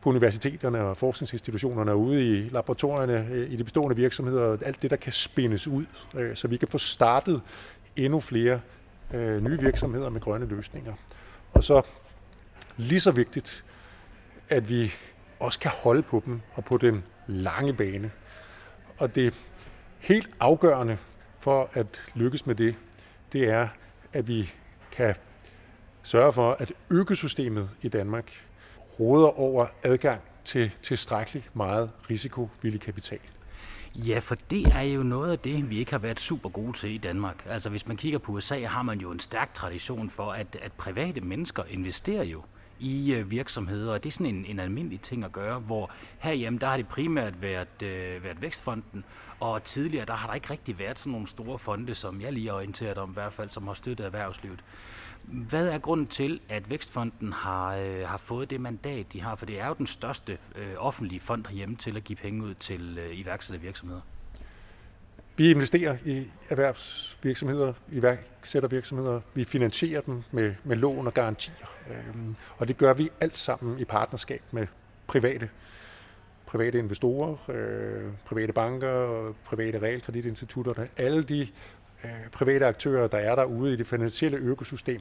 på 0.00 0.10
universiteterne 0.10 0.80
og 0.80 0.96
forskningsinstitutionerne 0.96 1.90
og 1.90 2.00
ude 2.00 2.38
i 2.38 2.48
laboratorierne, 2.48 3.28
øh, 3.32 3.52
i 3.52 3.56
de 3.56 3.64
bestående 3.64 3.96
virksomheder, 3.96 4.56
alt 4.62 4.82
det, 4.82 4.90
der 4.90 4.96
kan 4.96 5.12
spændes 5.12 5.68
ud, 5.68 5.84
øh, 6.14 6.36
så 6.36 6.48
vi 6.48 6.56
kan 6.56 6.68
få 6.68 6.78
startet 6.78 7.42
endnu 7.96 8.20
flere 8.20 8.60
øh, 9.14 9.44
nye 9.44 9.60
virksomheder 9.60 10.08
med 10.08 10.20
grønne 10.20 10.46
løsninger. 10.46 10.92
Og 11.52 11.64
så 11.64 11.82
lige 12.76 13.00
så 13.00 13.10
vigtigt, 13.10 13.64
at 14.48 14.68
vi 14.68 14.92
også 15.40 15.58
kan 15.58 15.70
holde 15.82 16.02
på 16.02 16.22
dem 16.26 16.40
og 16.54 16.64
på 16.64 16.76
den 16.76 17.04
lange 17.26 17.72
bane. 17.74 18.10
Og 18.98 19.14
det 19.14 19.34
helt 19.98 20.30
afgørende 20.40 20.98
for 21.40 21.70
at 21.72 22.02
lykkes 22.14 22.46
med 22.46 22.54
det, 22.54 22.74
det 23.32 23.48
er, 23.48 23.68
at 24.12 24.28
vi 24.28 24.52
kan 24.92 25.14
sørger 26.02 26.30
for, 26.30 26.56
at 26.58 26.72
økosystemet 26.90 27.70
i 27.82 27.88
Danmark 27.88 28.46
råder 29.00 29.40
over 29.40 29.66
adgang 29.82 30.20
til 30.44 30.70
tilstrækkeligt 30.82 31.56
meget 31.56 31.90
risikovillig 32.10 32.80
kapital. 32.80 33.18
Ja, 33.94 34.18
for 34.18 34.34
det 34.50 34.66
er 34.66 34.82
jo 34.82 35.02
noget 35.02 35.32
af 35.32 35.38
det, 35.38 35.70
vi 35.70 35.78
ikke 35.78 35.90
har 35.90 35.98
været 35.98 36.20
super 36.20 36.48
gode 36.48 36.72
til 36.72 36.94
i 36.94 36.98
Danmark. 36.98 37.46
Altså 37.48 37.70
hvis 37.70 37.86
man 37.86 37.96
kigger 37.96 38.18
på 38.18 38.32
USA, 38.32 38.66
har 38.66 38.82
man 38.82 39.00
jo 39.00 39.10
en 39.10 39.20
stærk 39.20 39.54
tradition 39.54 40.10
for, 40.10 40.32
at, 40.32 40.56
at 40.62 40.72
private 40.72 41.20
mennesker 41.20 41.62
investerer 41.64 42.24
jo 42.24 42.42
i 42.78 43.12
øh, 43.12 43.30
virksomheder, 43.30 43.92
og 43.92 44.04
det 44.04 44.10
er 44.10 44.12
sådan 44.12 44.34
en, 44.34 44.44
en 44.44 44.58
almindelig 44.58 45.00
ting 45.00 45.24
at 45.24 45.32
gøre, 45.32 45.58
hvor 45.58 45.90
herhjemme, 46.18 46.58
der 46.58 46.66
har 46.66 46.76
det 46.76 46.88
primært 46.88 47.42
været, 47.42 47.82
øh, 47.82 48.24
været 48.24 48.42
Vækstfonden, 48.42 49.04
og 49.40 49.64
tidligere, 49.64 50.04
der 50.04 50.14
har 50.14 50.26
der 50.26 50.34
ikke 50.34 50.50
rigtig 50.50 50.78
været 50.78 50.98
sådan 50.98 51.12
nogle 51.12 51.26
store 51.26 51.58
fonde, 51.58 51.94
som 51.94 52.20
jeg 52.20 52.32
lige 52.32 52.48
er 52.48 52.52
orienteret 52.52 52.98
om 52.98 53.10
i 53.10 53.12
hvert 53.12 53.32
fald, 53.32 53.50
som 53.50 53.66
har 53.66 53.74
støttet 53.74 54.06
erhvervslivet. 54.06 54.64
Hvad 55.32 55.68
er 55.68 55.78
grunden 55.78 56.06
til, 56.06 56.40
at 56.48 56.70
Vækstfonden 56.70 57.32
har, 57.32 57.76
øh, 57.76 58.08
har 58.08 58.16
fået 58.16 58.50
det 58.50 58.60
mandat, 58.60 59.12
de 59.12 59.20
har? 59.20 59.34
For 59.34 59.46
det 59.46 59.60
er 59.60 59.66
jo 59.66 59.74
den 59.78 59.86
største 59.86 60.38
øh, 60.56 60.74
offentlige 60.76 61.20
fond 61.20 61.46
herhjemme 61.46 61.76
til 61.76 61.96
at 61.96 62.04
give 62.04 62.16
penge 62.16 62.44
ud 62.44 62.54
til 62.54 62.98
øh, 62.98 63.18
iværksættervirksomheder. 63.18 64.00
Vi 65.36 65.50
investerer 65.50 65.96
i 66.04 66.24
erhvervsvirksomheder, 66.48 67.72
iværksættervirksomheder. 67.92 69.20
Vi 69.34 69.44
finansierer 69.44 70.00
dem 70.00 70.22
med, 70.30 70.54
med 70.64 70.76
lån 70.76 71.06
og 71.06 71.14
garantier. 71.14 71.66
Øhm, 71.90 72.36
og 72.56 72.68
det 72.68 72.76
gør 72.76 72.94
vi 72.94 73.10
alt 73.20 73.38
sammen 73.38 73.78
i 73.78 73.84
partnerskab 73.84 74.42
med 74.52 74.66
private 75.06 75.50
private 76.48 76.78
investorer, 76.78 77.50
øh, 77.50 78.12
private 78.24 78.52
banker, 78.52 79.32
private 79.44 79.78
realkreditinstitutter, 79.82 80.86
alle 80.96 81.22
de 81.22 81.48
Øh, 82.04 82.10
private 82.32 82.66
aktører, 82.66 83.08
der 83.08 83.18
er 83.18 83.34
derude 83.34 83.72
i 83.72 83.76
det 83.76 83.86
finansielle 83.86 84.38
økosystem, 84.38 85.00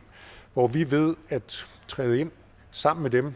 hvor 0.53 0.67
vi 0.67 0.91
ved 0.91 1.15
at 1.29 1.67
træde 1.87 2.19
ind 2.19 2.31
sammen 2.71 3.03
med 3.03 3.11
dem, 3.11 3.33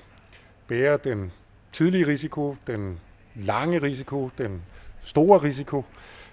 bære 0.68 0.98
den 0.98 1.32
tidlige 1.72 2.08
risiko, 2.08 2.56
den 2.68 3.00
lange 3.36 3.80
risiko, 3.80 4.30
den 4.38 4.62
store 5.04 5.38
risiko, 5.38 5.86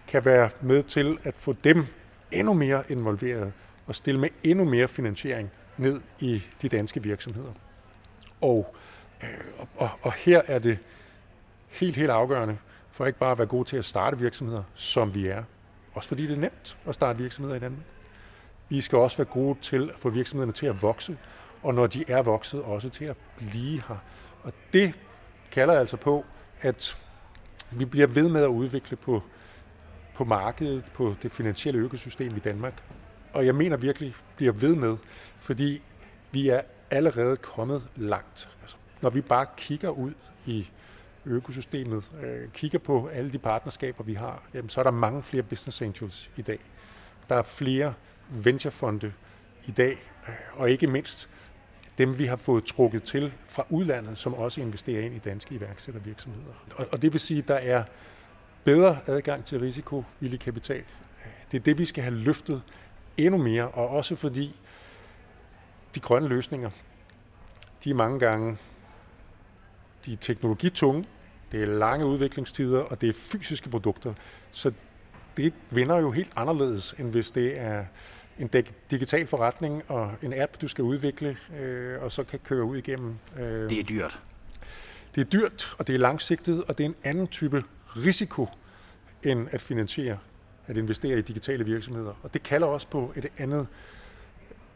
kan 0.06 0.24
være 0.24 0.50
med 0.60 0.82
til 0.82 1.18
at 1.24 1.34
få 1.34 1.56
dem 1.64 1.86
endnu 2.30 2.52
mere 2.52 2.84
involveret 2.88 3.52
og 3.86 3.94
stille 3.94 4.20
med 4.20 4.28
endnu 4.42 4.64
mere 4.64 4.88
finansiering 4.88 5.50
ned 5.76 6.00
i 6.20 6.42
de 6.62 6.68
danske 6.68 7.02
virksomheder. 7.02 7.52
Og, 8.40 8.76
øh, 9.22 9.28
og, 9.76 9.90
og 10.02 10.12
her 10.12 10.42
er 10.46 10.58
det 10.58 10.78
helt, 11.68 11.96
helt 11.96 12.10
afgørende 12.10 12.58
for 12.90 13.06
ikke 13.06 13.18
bare 13.18 13.32
at 13.32 13.38
være 13.38 13.46
gode 13.46 13.68
til 13.68 13.76
at 13.76 13.84
starte 13.84 14.18
virksomheder, 14.18 14.62
som 14.74 15.14
vi 15.14 15.26
er. 15.26 15.42
Også 15.98 16.08
fordi 16.08 16.26
det 16.26 16.32
er 16.32 16.40
nemt 16.40 16.76
at 16.86 16.94
starte 16.94 17.18
virksomheder 17.18 17.56
i 17.56 17.58
Danmark. 17.58 17.84
Vi 18.68 18.80
skal 18.80 18.98
også 18.98 19.16
være 19.16 19.24
gode 19.24 19.58
til 19.62 19.90
at 19.94 19.98
få 19.98 20.08
virksomhederne 20.08 20.52
til 20.52 20.66
at 20.66 20.82
vokse, 20.82 21.18
og 21.62 21.74
når 21.74 21.86
de 21.86 22.04
er 22.08 22.22
vokset, 22.22 22.62
også 22.62 22.88
til 22.88 23.04
at 23.04 23.16
blive 23.36 23.82
her. 23.88 23.96
Og 24.42 24.52
det 24.72 24.94
kalder 25.50 25.78
altså 25.78 25.96
på, 25.96 26.24
at 26.60 26.98
vi 27.70 27.84
bliver 27.84 28.06
ved 28.06 28.28
med 28.28 28.42
at 28.42 28.48
udvikle 28.48 28.96
på, 28.96 29.22
på 30.14 30.24
markedet, 30.24 30.84
på 30.94 31.14
det 31.22 31.32
finansielle 31.32 31.80
økosystem 31.80 32.36
i 32.36 32.40
Danmark. 32.40 32.82
Og 33.32 33.46
jeg 33.46 33.54
mener 33.54 33.76
virkelig, 33.76 34.14
bliver 34.36 34.52
ved 34.52 34.74
med, 34.74 34.96
fordi 35.38 35.82
vi 36.30 36.48
er 36.48 36.60
allerede 36.90 37.36
kommet 37.36 37.88
langt. 37.96 38.48
Altså, 38.62 38.76
når 39.00 39.10
vi 39.10 39.20
bare 39.20 39.46
kigger 39.56 39.88
ud 39.88 40.12
i 40.46 40.68
økosystemet, 41.28 42.12
øh, 42.22 42.48
kigger 42.52 42.78
på 42.78 43.06
alle 43.06 43.32
de 43.32 43.38
partnerskaber, 43.38 44.04
vi 44.04 44.14
har, 44.14 44.42
jamen, 44.54 44.68
så 44.68 44.80
er 44.80 44.84
der 44.84 44.90
mange 44.90 45.22
flere 45.22 45.42
business 45.42 45.82
angels 45.82 46.30
i 46.36 46.42
dag. 46.42 46.58
Der 47.28 47.34
er 47.34 47.42
flere 47.42 47.94
venturefonde 48.28 49.12
i 49.66 49.70
dag, 49.70 49.98
øh, 50.28 50.34
og 50.52 50.70
ikke 50.70 50.86
mindst 50.86 51.28
dem, 51.98 52.18
vi 52.18 52.26
har 52.26 52.36
fået 52.36 52.64
trukket 52.64 53.02
til 53.02 53.32
fra 53.46 53.66
udlandet, 53.70 54.18
som 54.18 54.34
også 54.34 54.60
investerer 54.60 55.00
ind 55.00 55.14
i 55.14 55.18
danske 55.18 55.54
iværksættervirksomheder. 55.54 56.54
Og, 56.76 56.86
og 56.92 57.02
det 57.02 57.12
vil 57.12 57.20
sige, 57.20 57.38
at 57.38 57.48
der 57.48 57.54
er 57.54 57.84
bedre 58.64 58.98
adgang 59.06 59.44
til 59.44 59.60
risikovillig 59.60 60.40
kapital. 60.40 60.84
Det 61.52 61.58
er 61.58 61.62
det, 61.62 61.78
vi 61.78 61.84
skal 61.84 62.02
have 62.02 62.14
løftet 62.14 62.62
endnu 63.16 63.42
mere, 63.42 63.68
og 63.68 63.88
også 63.88 64.16
fordi 64.16 64.56
de 65.94 66.00
grønne 66.00 66.28
løsninger, 66.28 66.70
de 67.84 67.90
er 67.90 67.94
mange 67.94 68.18
gange 68.18 68.58
de 70.06 70.12
er 70.12 70.16
teknologitunge, 70.16 71.04
det 71.52 71.62
er 71.62 71.66
lange 71.66 72.06
udviklingstider, 72.06 72.78
og 72.78 73.00
det 73.00 73.08
er 73.08 73.12
fysiske 73.12 73.70
produkter. 73.70 74.14
Så 74.52 74.72
det 75.36 75.52
vinder 75.70 75.98
jo 75.98 76.10
helt 76.10 76.30
anderledes, 76.36 76.94
end 76.98 77.10
hvis 77.10 77.30
det 77.30 77.58
er 77.58 77.84
en 78.38 78.50
digital 78.90 79.26
forretning 79.26 79.82
og 79.88 80.12
en 80.22 80.40
app, 80.40 80.60
du 80.60 80.68
skal 80.68 80.84
udvikle, 80.84 81.36
øh, 81.60 82.02
og 82.02 82.12
så 82.12 82.24
kan 82.24 82.38
køre 82.38 82.64
ud 82.64 82.76
igennem. 82.76 83.14
Øh. 83.38 83.70
Det 83.70 83.80
er 83.80 83.84
dyrt. 83.84 84.18
Det 85.14 85.20
er 85.20 85.24
dyrt, 85.24 85.74
og 85.78 85.86
det 85.86 85.94
er 85.94 85.98
langsigtet, 85.98 86.64
og 86.64 86.78
det 86.78 86.84
er 86.84 86.88
en 86.88 86.96
anden 87.04 87.26
type 87.26 87.64
risiko, 87.96 88.48
end 89.22 89.48
at 89.52 89.60
finansiere, 89.60 90.18
at 90.66 90.76
investere 90.76 91.18
i 91.18 91.22
digitale 91.22 91.64
virksomheder. 91.64 92.12
Og 92.22 92.34
det 92.34 92.42
kalder 92.42 92.66
også 92.66 92.86
på 92.86 93.12
et 93.16 93.26
andet 93.38 93.66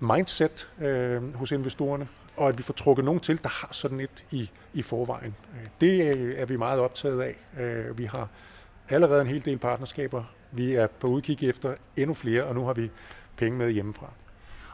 mindset 0.00 0.68
øh, 0.80 1.34
hos 1.34 1.52
investorerne, 1.52 2.08
og 2.36 2.48
at 2.48 2.58
vi 2.58 2.62
får 2.62 2.74
trukket 2.74 3.04
nogen 3.04 3.20
til, 3.20 3.42
der 3.42 3.48
har 3.48 3.68
sådan 3.70 4.00
et 4.00 4.24
i, 4.30 4.50
i 4.74 4.82
forvejen. 4.82 5.34
Øh, 5.54 5.66
det 5.80 6.16
øh, 6.16 6.34
er 6.38 6.46
vi 6.46 6.56
meget 6.56 6.80
optaget 6.80 7.20
af. 7.22 7.36
Øh, 7.60 7.98
vi 7.98 8.04
har 8.04 8.28
allerede 8.88 9.20
en 9.20 9.26
hel 9.26 9.44
del 9.44 9.58
partnerskaber. 9.58 10.24
Vi 10.52 10.74
er 10.74 10.86
på 10.86 11.06
udkig 11.06 11.48
efter 11.48 11.74
endnu 11.96 12.14
flere, 12.14 12.44
og 12.44 12.54
nu 12.54 12.64
har 12.64 12.72
vi 12.72 12.90
penge 13.36 13.58
med 13.58 13.70
hjemmefra. 13.70 14.10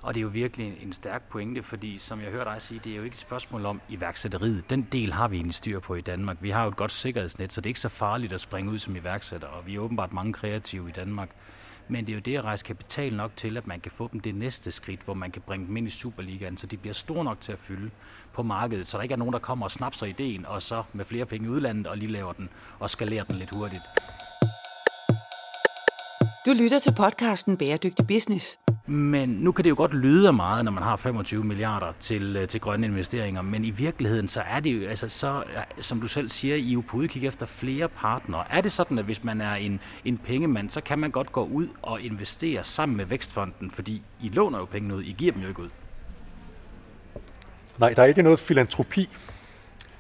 Og 0.02 0.14
det 0.14 0.20
er 0.20 0.22
jo 0.22 0.28
virkelig 0.28 0.78
en 0.82 0.92
stærk 0.92 1.22
pointe, 1.28 1.62
fordi 1.62 1.98
som 1.98 2.20
jeg 2.20 2.30
hørte 2.30 2.50
dig 2.50 2.62
sige, 2.62 2.80
det 2.84 2.92
er 2.92 2.96
jo 2.96 3.02
ikke 3.02 3.14
et 3.14 3.20
spørgsmål 3.20 3.66
om 3.66 3.80
iværksætteriet. 3.88 4.70
Den 4.70 4.88
del 4.92 5.12
har 5.12 5.28
vi 5.28 5.36
egentlig 5.36 5.54
styr 5.54 5.80
på 5.80 5.94
i 5.94 6.00
Danmark. 6.00 6.36
Vi 6.40 6.50
har 6.50 6.62
jo 6.62 6.68
et 6.68 6.76
godt 6.76 6.92
sikkerhedsnet, 6.92 7.52
så 7.52 7.60
det 7.60 7.66
er 7.66 7.70
ikke 7.70 7.80
så 7.80 7.88
farligt 7.88 8.32
at 8.32 8.40
springe 8.40 8.70
ud 8.70 8.78
som 8.78 8.96
iværksætter, 8.96 9.48
og 9.48 9.66
vi 9.66 9.74
er 9.74 9.80
åbenbart 9.80 10.12
mange 10.12 10.32
kreative 10.32 10.88
i 10.88 10.92
Danmark. 10.92 11.30
Men 11.88 12.06
det 12.06 12.12
er 12.12 12.14
jo 12.14 12.20
det 12.20 12.36
at 12.36 12.44
rejse 12.44 12.64
kapital 12.64 13.14
nok 13.14 13.30
til, 13.36 13.56
at 13.56 13.66
man 13.66 13.80
kan 13.80 13.92
få 13.92 14.08
dem 14.12 14.20
det 14.20 14.34
næste 14.34 14.72
skridt, 14.72 15.00
hvor 15.00 15.14
man 15.14 15.30
kan 15.30 15.42
bringe 15.42 15.66
dem 15.66 15.76
ind 15.76 15.86
i 15.86 15.90
Superligaen, 15.90 16.56
så 16.56 16.66
de 16.66 16.76
bliver 16.76 16.94
store 16.94 17.24
nok 17.24 17.40
til 17.40 17.52
at 17.52 17.58
fylde 17.58 17.90
på 18.32 18.42
markedet, 18.42 18.86
så 18.86 18.96
der 18.96 19.02
ikke 19.02 19.12
er 19.12 19.16
nogen, 19.16 19.32
der 19.32 19.38
kommer 19.38 19.66
og 19.66 19.70
snapser 19.70 20.06
ideen, 20.06 20.46
og 20.46 20.62
så 20.62 20.82
med 20.92 21.04
flere 21.04 21.26
penge 21.26 21.46
i 21.46 21.50
udlandet 21.50 21.86
og 21.86 21.96
lige 21.96 22.12
laver 22.12 22.32
den 22.32 22.48
og 22.78 22.90
skalerer 22.90 23.24
den 23.24 23.36
lidt 23.36 23.50
hurtigt. 23.50 23.82
Du 26.46 26.52
lytter 26.62 26.78
til 26.78 26.94
podcasten 26.94 27.56
Bæredygtig 27.56 28.06
Business. 28.06 28.58
Men 28.90 29.28
nu 29.28 29.52
kan 29.52 29.64
det 29.64 29.70
jo 29.70 29.74
godt 29.76 29.94
lyde 29.94 30.32
meget, 30.32 30.64
når 30.64 30.72
man 30.72 30.82
har 30.82 30.96
25 30.96 31.44
milliarder 31.44 31.92
til, 32.00 32.36
øh, 32.36 32.48
til 32.48 32.60
grønne 32.60 32.86
investeringer, 32.86 33.42
men 33.42 33.64
i 33.64 33.70
virkeligheden 33.70 34.28
så 34.28 34.40
er 34.40 34.60
det 34.60 34.70
jo, 34.70 34.88
altså 34.88 35.08
så, 35.08 35.42
som 35.80 36.00
du 36.00 36.08
selv 36.08 36.28
siger, 36.28 36.56
I 36.56 36.68
er 36.68 36.72
jo 36.72 36.80
på 36.88 36.96
udkig 36.96 37.26
efter 37.26 37.46
flere 37.46 37.88
partnere. 37.88 38.44
Er 38.50 38.60
det 38.60 38.72
sådan, 38.72 38.98
at 38.98 39.04
hvis 39.04 39.24
man 39.24 39.40
er 39.40 39.54
en, 39.54 39.80
en 40.04 40.18
pengemand, 40.18 40.70
så 40.70 40.80
kan 40.80 40.98
man 40.98 41.10
godt 41.10 41.32
gå 41.32 41.44
ud 41.44 41.68
og 41.82 42.00
investere 42.00 42.64
sammen 42.64 42.96
med 42.96 43.04
Vækstfonden, 43.04 43.70
fordi 43.70 44.02
I 44.22 44.28
låner 44.28 44.58
jo 44.58 44.64
penge 44.64 44.94
ud, 44.94 45.02
I 45.02 45.14
giver 45.18 45.32
dem 45.32 45.42
jo 45.42 45.48
ikke 45.48 45.62
ud? 45.62 45.68
Nej, 47.78 47.92
der 47.94 48.02
er 48.02 48.06
ikke 48.06 48.22
noget 48.22 48.38
filantropi, 48.38 49.08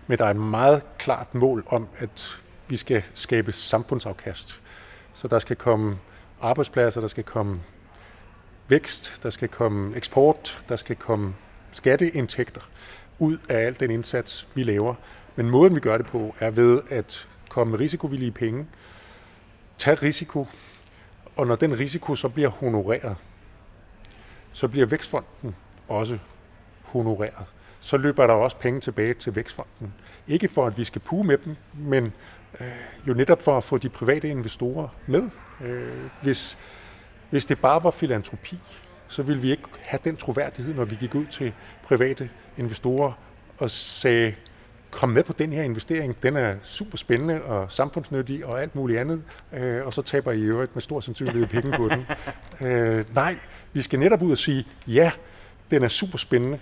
men 0.06 0.18
der 0.18 0.24
er 0.24 0.30
et 0.30 0.36
meget 0.36 0.82
klart 0.98 1.34
mål 1.34 1.64
om, 1.66 1.86
at 1.98 2.44
vi 2.68 2.76
skal 2.76 3.02
skabe 3.14 3.52
samfundsafkast. 3.52 4.60
Så 5.14 5.28
der 5.28 5.38
skal 5.38 5.56
komme 5.56 5.98
arbejdspladser, 6.40 7.00
der 7.00 7.08
skal 7.08 7.24
komme 7.24 7.60
vækst, 8.68 9.20
der 9.22 9.30
skal 9.30 9.48
komme 9.48 9.96
eksport, 9.96 10.64
der 10.68 10.76
skal 10.76 10.96
komme 10.96 11.34
skatteindtægter 11.72 12.60
ud 13.18 13.38
af 13.48 13.58
al 13.58 13.80
den 13.80 13.90
indsats, 13.90 14.48
vi 14.54 14.62
laver. 14.62 14.94
Men 15.36 15.50
måden, 15.50 15.74
vi 15.74 15.80
gør 15.80 15.96
det 15.96 16.06
på, 16.06 16.34
er 16.40 16.50
ved 16.50 16.82
at 16.90 17.28
komme 17.48 17.70
med 17.70 17.80
risikovillige 17.80 18.30
penge, 18.30 18.66
tage 19.78 19.94
risiko, 19.94 20.46
og 21.36 21.46
når 21.46 21.56
den 21.56 21.78
risiko 21.78 22.14
så 22.14 22.28
bliver 22.28 22.48
honoreret, 22.48 23.16
så 24.52 24.68
bliver 24.68 24.86
Vækstfonden 24.86 25.54
også 25.88 26.18
honoreret. 26.82 27.46
Så 27.80 27.96
løber 27.96 28.26
der 28.26 28.34
også 28.34 28.56
penge 28.56 28.80
tilbage 28.80 29.14
til 29.14 29.36
Vækstfonden. 29.36 29.94
Ikke 30.28 30.48
for, 30.48 30.66
at 30.66 30.78
vi 30.78 30.84
skal 30.84 31.00
puge 31.00 31.24
med 31.24 31.38
dem, 31.38 31.56
men 31.74 32.12
øh, 32.60 32.66
jo 33.08 33.14
netop 33.14 33.42
for 33.42 33.56
at 33.56 33.64
få 33.64 33.78
de 33.78 33.88
private 33.88 34.28
investorer 34.28 34.88
med. 35.06 35.22
Øh, 35.60 36.10
hvis, 36.22 36.58
hvis 37.30 37.46
det 37.46 37.58
bare 37.58 37.84
var 37.84 37.90
filantropi, 37.90 38.58
så 39.08 39.22
ville 39.22 39.42
vi 39.42 39.50
ikke 39.50 39.62
have 39.80 40.00
den 40.04 40.16
troværdighed, 40.16 40.74
når 40.74 40.84
vi 40.84 40.96
gik 41.00 41.14
ud 41.14 41.26
til 41.26 41.52
private 41.82 42.30
investorer 42.56 43.12
og 43.58 43.70
sagde, 43.70 44.34
kom 44.90 45.08
med 45.08 45.22
på 45.22 45.32
den 45.32 45.52
her 45.52 45.62
investering, 45.62 46.22
den 46.22 46.36
er 46.36 46.56
super 46.62 46.96
spændende 46.96 47.42
og 47.42 47.72
samfundsnyttig 47.72 48.46
og 48.46 48.62
alt 48.62 48.74
muligt 48.74 49.00
andet, 49.00 49.22
øh, 49.52 49.86
og 49.86 49.94
så 49.94 50.02
taber 50.02 50.32
I 50.32 50.40
øvrigt 50.40 50.74
med 50.76 50.82
stor 50.82 51.00
sandsynlighed 51.00 51.46
penge 51.46 51.76
på 51.76 51.88
den. 51.88 52.06
Øh, 52.60 53.14
nej, 53.14 53.36
vi 53.72 53.82
skal 53.82 53.98
netop 53.98 54.22
ud 54.22 54.32
og 54.32 54.38
sige, 54.38 54.66
ja, 54.86 55.12
den 55.70 55.82
er 55.82 55.88
super 55.88 56.18
spændende, 56.18 56.60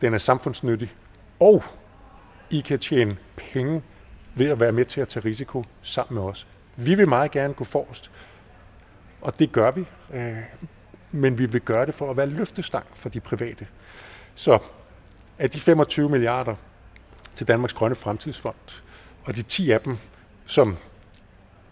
den 0.00 0.14
er 0.14 0.18
samfundsnyttig, 0.18 0.94
og 1.40 1.64
I 2.50 2.60
kan 2.60 2.78
tjene 2.78 3.16
penge 3.36 3.82
ved 4.34 4.46
at 4.46 4.60
være 4.60 4.72
med 4.72 4.84
til 4.84 5.00
at 5.00 5.08
tage 5.08 5.24
risiko 5.24 5.64
sammen 5.82 6.14
med 6.22 6.30
os. 6.30 6.46
Vi 6.76 6.94
vil 6.94 7.08
meget 7.08 7.30
gerne 7.30 7.54
gå 7.54 7.64
forrest, 7.64 8.10
og 9.20 9.38
det 9.38 9.52
gør 9.52 9.70
vi, 9.70 9.84
øh, 10.14 10.36
men 11.12 11.38
vi 11.38 11.46
vil 11.46 11.60
gøre 11.60 11.86
det 11.86 11.94
for 11.94 12.10
at 12.10 12.16
være 12.16 12.26
løftestang 12.26 12.86
for 12.94 13.08
de 13.08 13.20
private. 13.20 13.66
Så 14.34 14.58
af 15.38 15.50
de 15.50 15.60
25 15.60 16.08
milliarder, 16.08 16.54
til 17.34 17.48
Danmarks 17.48 17.74
Grønne 17.74 17.96
Fremtidsfond, 17.96 18.82
og 19.24 19.36
de 19.36 19.42
10 19.42 19.70
af 19.70 19.80
dem, 19.80 19.98
som 20.46 20.76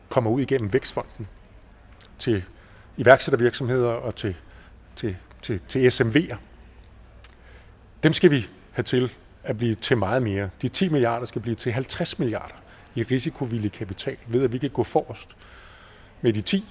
kommer 0.09 0.31
ud 0.31 0.41
igennem 0.41 0.73
Vækstfonden 0.73 1.29
til 2.19 2.45
iværksættervirksomheder 2.97 3.89
og 3.89 4.17
til, 4.17 4.37
til, 4.97 5.17
til, 5.43 5.61
til 5.69 5.89
SMV'er, 5.89 6.37
dem 8.03 8.13
skal 8.13 8.31
vi 8.31 8.49
have 8.73 8.83
til 8.83 9.13
at 9.43 9.57
blive 9.57 9.75
til 9.75 9.99
meget 9.99 10.23
mere. 10.23 10.51
De 10.63 10.69
10 10.69 10.89
milliarder 10.89 11.27
skal 11.27 11.43
blive 11.43 11.55
til 11.55 11.73
50 11.73 12.19
milliarder 12.19 12.55
i 12.95 13.03
risikovillig 13.03 13.73
kapital, 13.73 14.17
ved 14.27 14.45
at 14.45 14.53
vi 14.53 14.59
kan 14.59 14.71
gå 14.71 14.83
forrest 14.83 15.37
med 16.21 16.33
de 16.33 16.43
10 16.43 16.65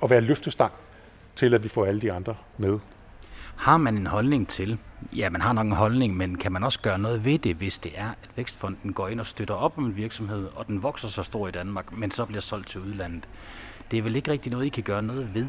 og 0.00 0.10
være 0.10 0.20
løftestang 0.20 0.72
til, 1.36 1.54
at 1.54 1.64
vi 1.64 1.68
får 1.68 1.86
alle 1.86 2.00
de 2.00 2.12
andre 2.12 2.34
med. 2.58 2.78
Har 3.56 3.76
man 3.76 3.96
en 3.96 4.06
holdning 4.06 4.48
til, 4.48 4.78
ja, 5.16 5.30
man 5.30 5.40
har 5.40 5.52
nok 5.52 5.66
en 5.66 5.72
holdning, 5.72 6.16
men 6.16 6.38
kan 6.38 6.52
man 6.52 6.64
også 6.64 6.80
gøre 6.80 6.98
noget 6.98 7.24
ved 7.24 7.38
det, 7.38 7.56
hvis 7.56 7.78
det 7.78 7.92
er, 7.94 8.08
at 8.08 8.28
Vækstfonden 8.36 8.92
går 8.92 9.08
ind 9.08 9.20
og 9.20 9.26
støtter 9.26 9.54
op 9.54 9.78
om 9.78 9.84
en 9.84 9.96
virksomhed, 9.96 10.48
og 10.54 10.66
den 10.66 10.82
vokser 10.82 11.08
så 11.08 11.22
stor 11.22 11.48
i 11.48 11.50
Danmark, 11.50 11.92
men 11.92 12.10
så 12.10 12.24
bliver 12.24 12.40
solgt 12.40 12.68
til 12.68 12.80
udlandet? 12.80 13.28
Det 13.90 13.98
er 13.98 14.02
vel 14.02 14.16
ikke 14.16 14.30
rigtig 14.30 14.52
noget, 14.52 14.66
I 14.66 14.68
kan 14.68 14.82
gøre 14.82 15.02
noget 15.02 15.34
ved? 15.34 15.46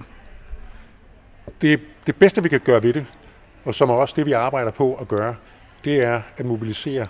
Det, 1.62 1.80
det 2.08 2.16
bedste, 2.16 2.44
vi 2.44 2.50
kan 2.50 2.60
gøre 2.60 2.84
ved 2.84 2.94
det, 2.94 3.06
og 3.66 3.76
som 3.76 3.90
er 3.90 3.94
også 3.94 4.14
det, 4.18 4.26
vi 4.26 4.32
arbejder 4.32 4.72
på 4.72 4.96
at 4.96 5.08
gøre, 5.08 5.36
det 5.86 6.04
er 6.04 6.22
at 6.38 6.46
mobilisere 6.46 7.08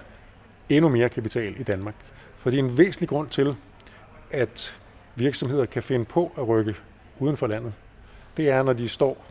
endnu 0.69 0.89
mere 0.89 1.09
kapital 1.09 1.59
i 1.59 1.63
Danmark. 1.63 1.95
For 2.37 2.49
det 2.49 2.59
er 2.59 2.63
en 2.63 2.77
væsentlig 2.77 3.09
grund 3.09 3.29
til, 3.29 3.55
at 4.31 4.77
virksomheder 5.15 5.65
kan 5.65 5.83
finde 5.83 6.05
på 6.05 6.31
at 6.37 6.47
rykke 6.47 6.75
uden 7.21 7.37
for 7.37 7.47
landet. 7.47 7.73
Det 8.37 8.49
er, 8.49 8.63
når 8.63 8.73
de 8.73 8.89
står 8.89 9.25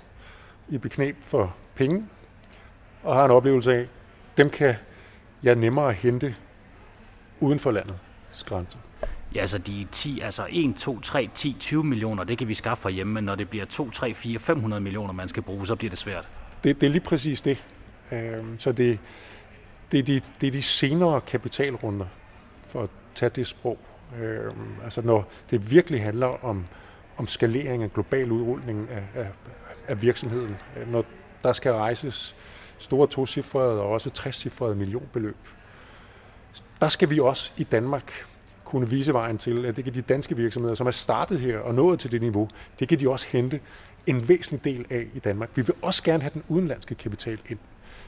i 0.69 0.79
beknæb 0.79 1.17
for 1.21 1.57
penge, 1.75 2.07
og 3.03 3.15
har 3.15 3.25
en 3.25 3.31
oplevelse 3.31 3.75
af, 3.75 3.87
dem 4.37 4.51
kan 4.51 4.75
jeg 5.43 5.55
nemmere 5.55 5.93
hente 5.93 6.35
uden 7.41 7.59
for 7.59 7.71
landets 7.71 8.45
grænser. 8.47 8.79
Ja, 9.35 9.41
altså 9.41 9.59
de 9.59 9.87
10, 9.93 10.21
altså 10.21 10.47
1, 10.51 10.75
2, 10.77 11.01
3, 11.01 11.31
10, 11.35 11.57
20 11.61 11.85
millioner, 11.85 12.25
det 12.25 12.39
kan 12.39 12.49
vi 12.49 12.55
skaffe 12.55 12.91
hjemme, 12.91 13.13
men 13.13 13.25
når 13.25 13.35
det 13.35 13.49
bliver 13.51 13.65
2, 13.65 13.91
3, 13.91 14.15
4, 14.15 14.39
500 14.39 14.83
millioner, 14.83 15.13
man 15.13 15.29
skal 15.29 15.43
bruge, 15.43 15.67
så 15.67 15.75
bliver 15.77 15.91
det 15.91 15.99
svært. 15.99 16.29
Det, 16.65 16.81
det 16.81 16.87
er 16.87 16.91
lige 16.91 17.01
præcis 17.01 17.43
det. 17.43 17.65
Øhm, 18.13 18.59
så 18.59 18.73
det, 18.73 18.99
det, 19.93 19.99
er 19.99 20.03
de, 20.03 20.21
det 20.41 20.47
er 20.47 20.51
de 20.51 20.63
senere 20.63 21.21
kapitalrunder, 21.21 22.07
for 22.67 22.83
at 22.83 22.91
tage 23.15 23.31
det 23.31 23.47
sprog. 23.47 23.79
Øhm, 24.21 24.75
altså 24.85 25.03
når 25.03 25.29
det 25.51 25.71
virkelig 25.71 26.03
handler 26.03 26.45
om, 26.45 26.65
om 27.17 27.27
skalering 27.27 27.83
af 27.83 27.93
global 27.93 28.33
udrulning 28.33 28.89
af, 28.91 29.21
af, 29.21 29.29
af 29.89 30.03
virksomheden. 30.03 30.57
Når 30.87 31.05
der 31.45 31.53
skal 31.53 31.73
rejses 31.73 32.37
store 32.79 33.07
tocifrede 33.07 33.81
og 33.81 33.89
også 33.89 34.11
60-cifrede 34.19 34.75
millionbeløb. 34.75 35.37
Der 36.81 36.89
skal 36.89 37.11
vi 37.11 37.21
også 37.21 37.53
i 37.57 37.65
Danmark 37.65 38.13
kunne 38.65 38.89
vise 38.89 39.13
vejen 39.13 39.39
til, 39.39 39.65
at 39.65 39.77
det 39.77 39.85
kan 39.85 39.95
de 39.95 40.03
danske 40.03 40.37
virksomheder, 40.37 40.75
som 40.75 40.87
er 40.87 40.91
startet 40.91 41.41
her 41.41 41.59
og 41.59 41.75
nået 41.75 42.01
til 42.01 42.13
det 42.13 42.21
niveau, 42.21 42.49
det 42.79 42.89
kan 42.89 43.01
de 43.01 43.11
også 43.11 43.27
hente 43.29 43.61
en 44.07 44.29
væsentlig 44.29 44.65
del 44.65 44.87
af 44.91 45.07
i 45.15 45.19
Danmark. 45.19 45.51
Vi 45.55 45.63
vil 45.63 45.75
også 45.83 46.03
gerne 46.03 46.23
have 46.23 46.31
den 46.35 46.43
udenlandske 46.49 46.95
kapital 46.95 47.39
ind. 47.49 47.59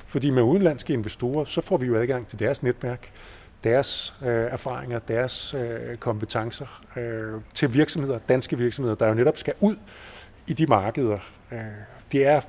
Fordi 0.06 0.30
med 0.30 0.42
udenlandske 0.42 0.92
investorer, 0.92 1.44
så 1.44 1.60
får 1.60 1.76
vi 1.76 1.86
jo 1.86 1.96
adgang 1.96 2.28
til 2.28 2.38
deres 2.38 2.62
netværk, 2.62 3.12
deres 3.64 4.14
øh, 4.22 4.29
erfaringer, 4.29 4.98
deres 4.98 5.55
øh, 5.55 5.96
kompetencer 5.96 6.83
øh, 6.96 7.40
til 7.55 7.75
virksomheder, 7.75 8.18
danske 8.29 8.59
virksomheder, 8.59 8.94
der 8.96 9.09
jo 9.09 9.14
netop 9.14 9.37
skal 9.37 9.55
ud 9.61 9.77
i 10.46 10.53
de 10.53 10.66
markeder. 10.66 11.18
Øh, 11.53 11.61
det 12.12 12.27
er 12.27 12.40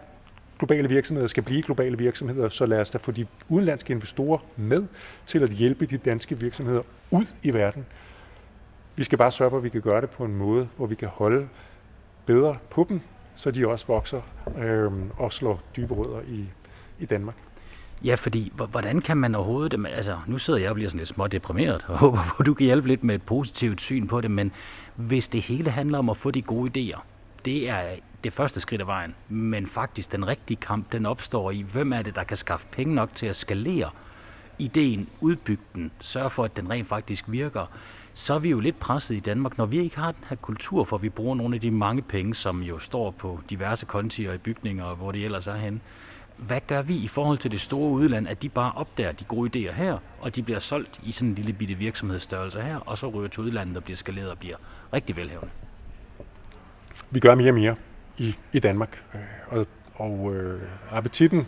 globale 0.59 0.89
virksomheder 0.89 1.27
skal 1.27 1.43
blive 1.43 1.61
globale 1.61 1.97
virksomheder, 1.97 2.49
så 2.49 2.65
lad 2.65 2.79
os 2.79 2.91
da 2.91 2.97
få 2.97 3.11
de 3.11 3.27
udenlandske 3.49 3.93
investorer 3.93 4.37
med 4.55 4.83
til 5.25 5.43
at 5.43 5.49
hjælpe 5.49 5.85
de 5.85 5.97
danske 5.97 6.39
virksomheder 6.39 6.81
ud 7.11 7.25
i 7.43 7.53
verden. 7.53 7.85
Vi 8.95 9.03
skal 9.03 9.17
bare 9.17 9.31
sørge 9.31 9.49
for, 9.49 9.57
at 9.57 9.63
vi 9.63 9.69
kan 9.69 9.81
gøre 9.81 10.01
det 10.01 10.09
på 10.09 10.25
en 10.25 10.35
måde, 10.35 10.69
hvor 10.77 10.85
vi 10.85 10.95
kan 10.95 11.07
holde 11.07 11.49
bedre 12.25 12.57
på 12.69 12.85
dem, 12.89 13.01
så 13.35 13.51
de 13.51 13.67
også 13.67 13.87
vokser 13.87 14.21
øh, 14.57 14.91
og 15.17 15.33
slår 15.33 15.61
dybe 15.75 15.93
rødder 15.93 16.21
i, 16.27 16.45
i 16.99 17.05
Danmark. 17.05 17.35
Ja, 18.03 18.15
fordi 18.15 18.51
hvordan 18.55 19.01
kan 19.01 19.17
man 19.17 19.35
overhovedet, 19.35 19.85
altså 19.93 20.17
nu 20.27 20.37
sidder 20.37 20.59
jeg 20.59 20.69
og 20.69 20.75
bliver 20.75 20.89
sådan 20.89 20.99
lidt 20.99 21.09
små 21.09 21.27
deprimeret, 21.27 21.85
og 21.87 21.97
håber 22.03 22.19
på, 22.27 22.35
at 22.39 22.45
du 22.45 22.53
kan 22.53 22.65
hjælpe 22.65 22.87
lidt 22.87 23.03
med 23.03 23.15
et 23.15 23.21
positivt 23.21 23.81
syn 23.81 24.07
på 24.07 24.21
det, 24.21 24.31
men 24.31 24.51
hvis 24.95 25.27
det 25.27 25.41
hele 25.41 25.69
handler 25.69 25.97
om 25.97 26.09
at 26.09 26.17
få 26.17 26.31
de 26.31 26.41
gode 26.41 26.93
idéer, 26.93 26.99
det 27.45 27.69
er 27.69 27.83
det 28.23 28.33
første 28.33 28.59
skridt 28.59 28.81
af 28.81 28.87
vejen, 28.87 29.15
men 29.29 29.67
faktisk 29.67 30.11
den 30.11 30.27
rigtige 30.27 30.57
kamp, 30.57 30.91
den 30.91 31.05
opstår 31.05 31.51
i, 31.51 31.61
hvem 31.61 31.93
er 31.93 32.01
det, 32.01 32.15
der 32.15 32.23
kan 32.23 32.37
skaffe 32.37 32.67
penge 32.71 32.95
nok 32.95 33.09
til 33.15 33.25
at 33.25 33.35
skalere 33.35 33.89
ideen, 34.59 35.09
udbygge 35.21 35.63
den, 35.75 35.91
sørge 35.99 36.29
for, 36.29 36.43
at 36.43 36.57
den 36.57 36.69
rent 36.69 36.87
faktisk 36.87 37.25
virker, 37.27 37.65
så 38.13 38.33
er 38.33 38.39
vi 38.39 38.49
jo 38.49 38.59
lidt 38.59 38.79
presset 38.79 39.15
i 39.15 39.19
Danmark, 39.19 39.57
når 39.57 39.65
vi 39.65 39.79
ikke 39.79 39.99
har 39.99 40.11
den 40.11 40.23
her 40.29 40.35
kultur, 40.35 40.83
for 40.83 40.97
vi 40.97 41.09
bruger 41.09 41.35
nogle 41.35 41.55
af 41.55 41.61
de 41.61 41.71
mange 41.71 42.01
penge, 42.01 42.35
som 42.35 42.61
jo 42.63 42.79
står 42.79 43.11
på 43.11 43.39
diverse 43.49 43.85
kontier 43.85 44.33
i 44.33 44.37
bygninger, 44.37 44.95
hvor 44.95 45.11
det 45.11 45.25
ellers 45.25 45.47
er 45.47 45.55
henne. 45.55 45.79
Hvad 46.37 46.61
gør 46.67 46.81
vi 46.81 46.95
i 46.95 47.07
forhold 47.07 47.37
til 47.37 47.51
det 47.51 47.61
store 47.61 47.91
udland, 47.91 48.27
at 48.27 48.41
de 48.41 48.49
bare 48.49 48.71
opdager 48.75 49.11
de 49.11 49.23
gode 49.23 49.49
idéer 49.69 49.73
her, 49.73 49.97
og 50.19 50.35
de 50.35 50.43
bliver 50.43 50.59
solgt 50.59 50.99
i 51.03 51.11
sådan 51.11 51.29
en 51.29 51.35
lille 51.35 51.53
bitte 51.53 51.73
virksomhedsstørrelse 51.73 52.61
her, 52.61 52.77
og 52.77 52.97
så 52.97 53.07
ryger 53.07 53.29
til 53.29 53.43
udlandet 53.43 53.77
og 53.77 53.83
bliver 53.83 53.97
skaleret 53.97 54.31
og 54.31 54.37
bliver 54.37 54.57
rigtig 54.93 55.15
velhævende? 55.15 55.51
Vi 57.11 57.19
gør 57.19 57.35
mere 57.35 57.49
og 57.49 57.55
mere 57.55 57.75
i, 58.17 58.35
i 58.53 58.59
Danmark, 58.59 59.03
øh, 59.13 59.19
og, 59.47 59.67
og 59.95 60.35
øh, 60.35 60.61
appetitten 60.91 61.47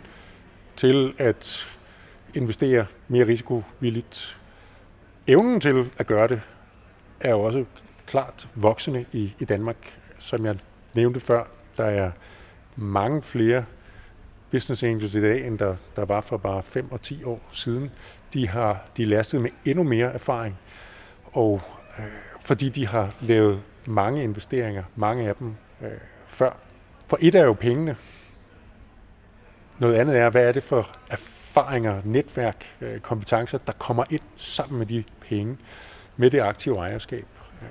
til 0.76 1.14
at 1.18 1.68
investere 2.34 2.86
mere 3.08 3.26
risikovilligt, 3.26 4.40
evnen 5.26 5.60
til 5.60 5.90
at 5.98 6.06
gøre 6.06 6.28
det, 6.28 6.40
er 7.20 7.30
jo 7.30 7.40
også 7.40 7.64
klart 8.06 8.48
voksende 8.54 9.04
i, 9.12 9.34
i 9.38 9.44
Danmark. 9.44 9.98
Som 10.18 10.46
jeg 10.46 10.56
nævnte 10.94 11.20
før, 11.20 11.44
der 11.76 11.84
er 11.84 12.10
mange 12.76 13.22
flere 13.22 13.64
business 14.56 14.82
angels 14.82 15.14
i 15.14 15.20
dag, 15.20 15.46
end 15.46 15.58
der, 15.58 15.76
der 15.96 16.04
var 16.04 16.20
for 16.20 16.36
bare 16.36 16.62
5 16.62 16.92
og 16.92 17.02
10 17.02 17.24
år 17.24 17.40
siden. 17.50 17.90
De 18.34 18.48
har 18.48 18.88
de 18.96 19.02
er 19.02 19.06
lastet 19.06 19.40
med 19.40 19.50
endnu 19.64 19.82
mere 19.82 20.12
erfaring, 20.12 20.58
og 21.24 21.60
øh, 21.98 22.04
fordi 22.40 22.68
de 22.68 22.86
har 22.86 23.14
lavet 23.20 23.62
mange 23.86 24.22
investeringer, 24.22 24.84
mange 24.96 25.28
af 25.28 25.34
dem 25.36 25.54
øh, 25.82 25.88
før. 26.28 26.56
For 27.08 27.18
et 27.20 27.34
er 27.34 27.44
jo 27.44 27.52
pengene. 27.52 27.96
Noget 29.78 29.94
andet 29.94 30.18
er, 30.18 30.30
hvad 30.30 30.48
er 30.48 30.52
det 30.52 30.62
for 30.62 30.96
erfaringer, 31.10 32.00
netværk, 32.04 32.64
øh, 32.80 33.00
kompetencer, 33.00 33.58
der 33.58 33.72
kommer 33.72 34.04
ind 34.10 34.22
sammen 34.36 34.78
med 34.78 34.86
de 34.86 35.04
penge, 35.20 35.56
med 36.16 36.30
det 36.30 36.40
aktive 36.40 36.76
ejerskab. 36.76 37.26
Øh, 37.62 37.68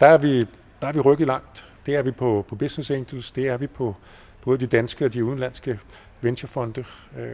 der 0.00 0.06
er 0.06 0.18
vi, 0.18 0.46
der 0.82 0.88
er 0.88 0.92
vi 0.92 1.00
rykket 1.00 1.26
langt. 1.26 1.66
Det 1.86 1.96
er 1.96 2.02
vi 2.02 2.10
på, 2.10 2.44
på 2.48 2.54
Business 2.56 2.90
Angels, 2.90 3.30
det 3.30 3.48
er 3.48 3.56
vi 3.56 3.66
på 3.66 3.96
både 4.44 4.58
de 4.58 4.66
danske 4.66 5.04
og 5.04 5.14
de 5.14 5.24
udenlandske 5.24 5.78
venturefonde. 6.20 6.84
Øh, 7.18 7.28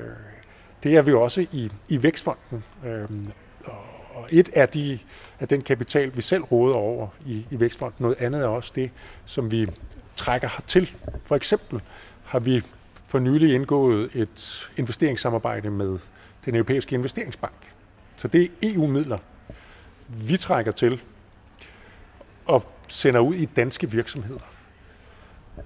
det 0.82 0.96
er 0.96 1.02
vi 1.02 1.12
også 1.12 1.46
i, 1.52 1.72
i 1.88 2.02
Vækstfonden. 2.02 2.64
Øh, 2.86 3.08
og 4.14 4.28
et 4.30 4.50
er 4.52 4.66
de, 4.66 4.98
af 5.40 5.48
den 5.48 5.62
kapital, 5.62 6.16
vi 6.16 6.22
selv 6.22 6.42
råder 6.42 6.76
over 6.76 7.08
i, 7.26 7.46
i 7.50 7.60
Vækstfonden. 7.60 8.02
Noget 8.02 8.16
andet 8.18 8.42
er 8.42 8.46
også 8.46 8.72
det, 8.74 8.90
som 9.24 9.50
vi 9.50 9.66
trækker 10.16 10.62
til. 10.66 10.96
For 11.24 11.36
eksempel 11.36 11.80
har 12.24 12.38
vi 12.38 12.62
for 13.06 13.18
nylig 13.18 13.54
indgået 13.54 14.10
et 14.14 14.70
investeringssamarbejde 14.76 15.70
med 15.70 15.98
den 16.44 16.54
europæiske 16.54 16.94
investeringsbank. 16.94 17.72
Så 18.16 18.28
det 18.28 18.42
er 18.42 18.46
EU-midler, 18.62 19.18
vi 20.08 20.36
trækker 20.36 20.72
til 20.72 21.00
og 22.46 22.66
sender 22.88 23.20
ud 23.20 23.34
i 23.34 23.44
danske 23.44 23.90
virksomheder. 23.90 24.40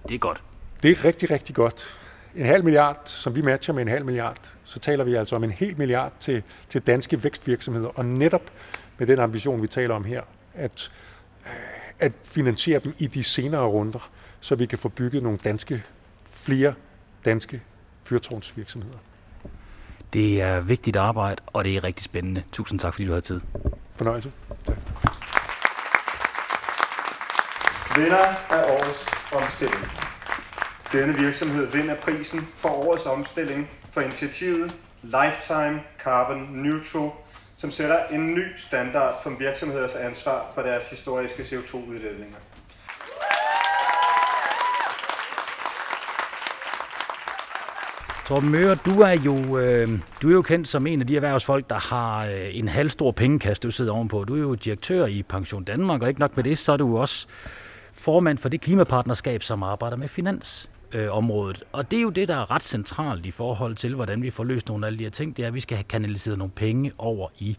Det 0.09 0.15
er 0.15 0.19
godt. 0.19 0.43
Det 0.83 0.91
er 0.91 1.05
rigtig, 1.05 1.31
rigtig 1.31 1.55
godt. 1.55 1.99
En 2.37 2.47
halv 2.47 2.65
milliard, 2.65 3.01
som 3.05 3.37
vi 3.37 3.43
matcher 3.43 3.75
med 3.75 3.83
en 3.83 3.89
halv 3.89 4.05
milliard, 4.05 4.57
så 4.65 4.79
taler 4.79 5.05
vi 5.05 5.15
altså 5.15 5.37
om 5.37 5.45
en 5.45 5.51
hel 5.51 5.79
milliard 5.79 6.13
til, 6.21 6.43
til 6.69 6.81
danske 6.81 7.25
vækstvirksomheder, 7.25 7.89
og 7.89 8.05
netop 8.05 8.43
med 8.99 9.07
den 9.07 9.19
ambition, 9.19 9.63
vi 9.63 9.67
taler 9.67 9.95
om 9.95 10.05
her, 10.05 10.23
at, 10.55 10.93
at 11.99 12.13
finansiere 12.25 12.79
dem 12.79 12.95
i 12.99 13.07
de 13.07 13.25
senere 13.25 13.67
runder, 13.67 14.11
så 14.41 14.55
vi 14.55 14.67
kan 14.67 14.79
få 14.79 14.89
bygget 14.89 15.23
nogle 15.23 15.39
danske, 15.39 15.83
flere 16.31 16.75
danske 17.25 17.63
fyrtårnsvirksomheder. 18.05 18.99
Det 20.13 20.43
er 20.43 20.61
vigtigt 20.61 20.97
arbejde, 20.97 21.43
og 21.47 21.65
det 21.65 21.77
er 21.77 21.85
rigtig 21.85 22.05
spændende. 22.05 22.43
Tusind 22.53 22.81
tak, 22.81 22.95
fordi 22.95 23.05
du 23.05 23.11
havde 23.11 23.25
tid. 23.25 23.41
Fornøjelse. 23.97 24.33
Tak. 24.67 24.77
Vinder 27.97 28.27
af 28.51 28.71
årets 28.73 29.07
omstilling. 29.33 30.04
Denne 30.95 31.15
virksomhed 31.15 31.67
vinder 31.67 31.95
prisen 31.95 32.41
for 32.55 32.69
årets 32.69 33.07
omstilling 33.07 33.71
for 33.91 34.01
initiativet 34.01 34.77
Lifetime 35.03 35.81
Carbon 35.99 36.49
Neutral, 36.53 37.11
som 37.57 37.71
sætter 37.71 37.99
en 38.13 38.35
ny 38.35 38.45
standard 38.57 39.15
for 39.23 39.31
virksomheders 39.39 39.95
ansvar 39.95 40.47
for 40.55 40.63
deres 40.63 40.91
historiske 40.91 41.43
CO2-udledninger. 41.43 42.37
Torben 48.27 48.51
Møre, 48.51 48.75
du 48.75 49.01
er, 49.01 49.13
jo, 49.25 49.59
øh, 49.59 49.89
du 50.23 50.29
er 50.29 50.33
jo 50.33 50.43
kendt 50.43 50.69
som 50.69 50.87
en 50.87 51.01
af 51.01 51.07
de 51.07 51.17
erhvervsfolk, 51.17 51.71
der 51.71 51.79
har 51.79 52.27
øh, 52.27 52.57
en 52.59 52.69
halv 52.69 52.91
stor 52.91 53.11
pengekast, 53.11 53.63
du 53.63 53.71
sidder 53.71 53.93
ovenpå. 53.93 54.25
Du 54.25 54.35
er 54.35 54.41
jo 54.41 54.55
direktør 54.55 55.07
i 55.07 55.23
Pension 55.23 55.65
Danmark, 55.65 56.03
og 56.03 56.09
ikke 56.09 56.21
nok 56.21 56.37
med 56.37 56.45
det, 56.45 56.59
så 56.59 56.73
er 56.73 56.77
du 56.77 56.99
også 56.99 57.27
formand 57.93 58.39
for 58.39 58.49
det 58.49 58.61
klimapartnerskab, 58.61 59.43
som 59.43 59.63
arbejder 59.63 59.97
med 59.97 60.09
finans. 60.09 60.69
Øh, 60.95 61.17
og 61.73 61.91
det 61.91 61.97
er 61.97 62.03
jo 62.03 62.11
det, 62.11 62.29
der 62.29 62.37
er 62.37 62.51
ret 62.51 62.63
centralt 62.63 63.27
i 63.27 63.31
forhold 63.31 63.75
til, 63.75 63.95
hvordan 63.95 64.23
vi 64.23 64.31
får 64.31 64.45
løst 64.45 64.69
nogle 64.69 64.87
af 64.87 64.89
alle 64.89 64.99
de 64.99 65.05
her 65.05 65.11
ting, 65.11 65.37
det 65.37 65.43
er, 65.43 65.47
at 65.47 65.55
vi 65.55 65.61
skal 65.61 65.77
have 65.77 65.85
kanaliseret 65.85 66.39
nogle 66.39 66.53
penge 66.53 66.93
over 66.99 67.29
i 67.39 67.57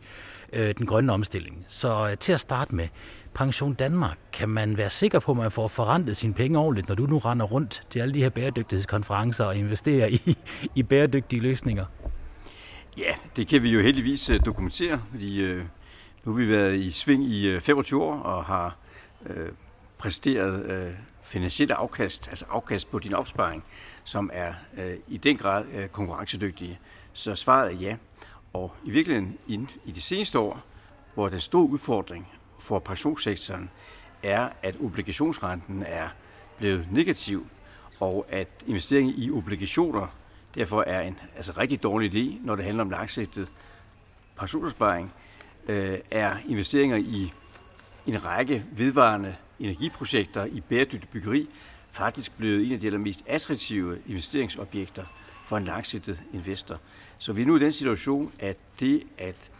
øh, 0.54 0.76
den 0.78 0.86
grønne 0.86 1.14
omstilling. 1.14 1.66
Så 1.68 2.10
øh, 2.10 2.18
til 2.18 2.34
at 2.34 2.40
starte 2.40 2.76
med, 2.76 2.88
Pension 3.34 3.74
Danmark, 3.74 4.18
kan 4.34 4.50
man 4.50 4.78
være 4.78 4.90
sikker 4.90 5.20
på, 5.20 5.32
at 5.32 5.38
man 5.38 5.52
får 5.52 5.68
forrentet 5.68 6.18
sine 6.18 6.34
penge 6.34 6.60
ordentligt, 6.60 6.88
når 6.88 6.96
du 6.96 7.06
nu 7.06 7.18
render 7.18 7.46
rundt 7.46 7.84
til 7.90 8.00
alle 8.00 8.14
de 8.14 8.22
her 8.22 8.30
bæredygtighedskonferencer 8.30 9.46
og 9.46 9.56
investerer 9.56 10.08
i, 10.08 10.38
i 10.76 10.84
bæredygtige 10.84 11.42
løsninger? 11.42 11.86
Ja, 12.98 13.14
det 13.36 13.48
kan 13.48 13.64
vi 13.64 13.70
jo 13.70 13.82
heldigvis 13.82 14.30
øh, 14.30 14.40
dokumentere, 14.46 15.02
fordi 15.12 15.42
øh, 15.42 15.64
nu 16.24 16.32
har 16.32 16.40
vi 16.40 16.50
været 16.50 16.76
i 16.76 16.92
sving 16.92 17.24
i 17.24 17.48
øh, 17.48 17.62
25 17.62 18.04
år 18.04 18.20
og 18.20 18.46
har 18.46 18.78
øh, 19.26 19.50
præsteret 19.98 20.66
øh, 20.66 20.94
finansielle 21.26 21.76
afkast, 21.76 22.28
altså 22.28 22.46
afkast 22.50 22.92
på 22.92 23.00
din 23.00 23.14
opsparing, 23.14 23.64
som 24.04 24.30
er 24.34 24.54
øh, 24.78 24.98
i 25.08 25.18
den 25.18 25.38
grad 25.38 25.66
øh, 25.74 25.88
konkurrencedygtige. 25.88 26.80
Så 27.14 27.36
svaret 27.36 27.74
er 27.74 27.78
ja. 27.78 27.98
Og 28.54 28.74
i 28.84 28.90
virkeligheden 28.90 29.38
i, 29.48 29.60
i 29.86 29.92
de 29.92 30.02
seneste 30.02 30.40
år, 30.40 30.62
hvor 31.14 31.30
den 31.30 31.40
store 31.40 31.70
udfordring 31.70 32.28
for 32.60 32.80
pensionssektoren 32.80 33.70
er, 34.24 34.50
at 34.64 34.76
obligationsrenten 34.82 35.84
er 35.88 36.08
blevet 36.58 36.88
negativ, 36.92 37.48
og 38.00 38.26
at 38.30 38.48
investering 38.68 39.20
i 39.20 39.32
obligationer 39.32 40.08
derfor 40.56 40.82
er 40.82 41.02
en 41.02 41.20
altså 41.36 41.52
rigtig 41.58 41.84
dårlig 41.84 42.16
idé, 42.16 42.46
når 42.46 42.56
det 42.56 42.66
handler 42.66 42.84
om 42.84 42.90
langsigtet 42.90 43.52
pensionsopsparing, 44.38 45.14
øh, 45.68 46.00
er 46.12 46.36
investeringer 46.46 46.98
i 46.98 47.34
en 48.08 48.26
række 48.26 48.66
vedvarende 48.72 49.36
energiprojekter 49.60 50.46
i 50.46 50.62
bæredygtig 50.62 51.10
byggeri 51.10 51.48
faktisk 51.92 52.38
blevet 52.38 52.66
en 52.66 52.74
af 52.74 52.80
de 52.80 52.88
allermest 52.88 53.24
attraktive 53.28 54.00
investeringsobjekter 54.08 55.04
for 55.46 55.58
en 55.58 55.66
langsigtet 55.66 56.22
investor. 56.34 56.80
Så 57.18 57.34
vi 57.34 57.42
er 57.42 57.46
nu 57.46 57.56
i 57.56 57.60
den 57.60 57.72
situation, 57.72 58.32
at 58.40 58.58
det 58.80 59.04
at 59.18 59.52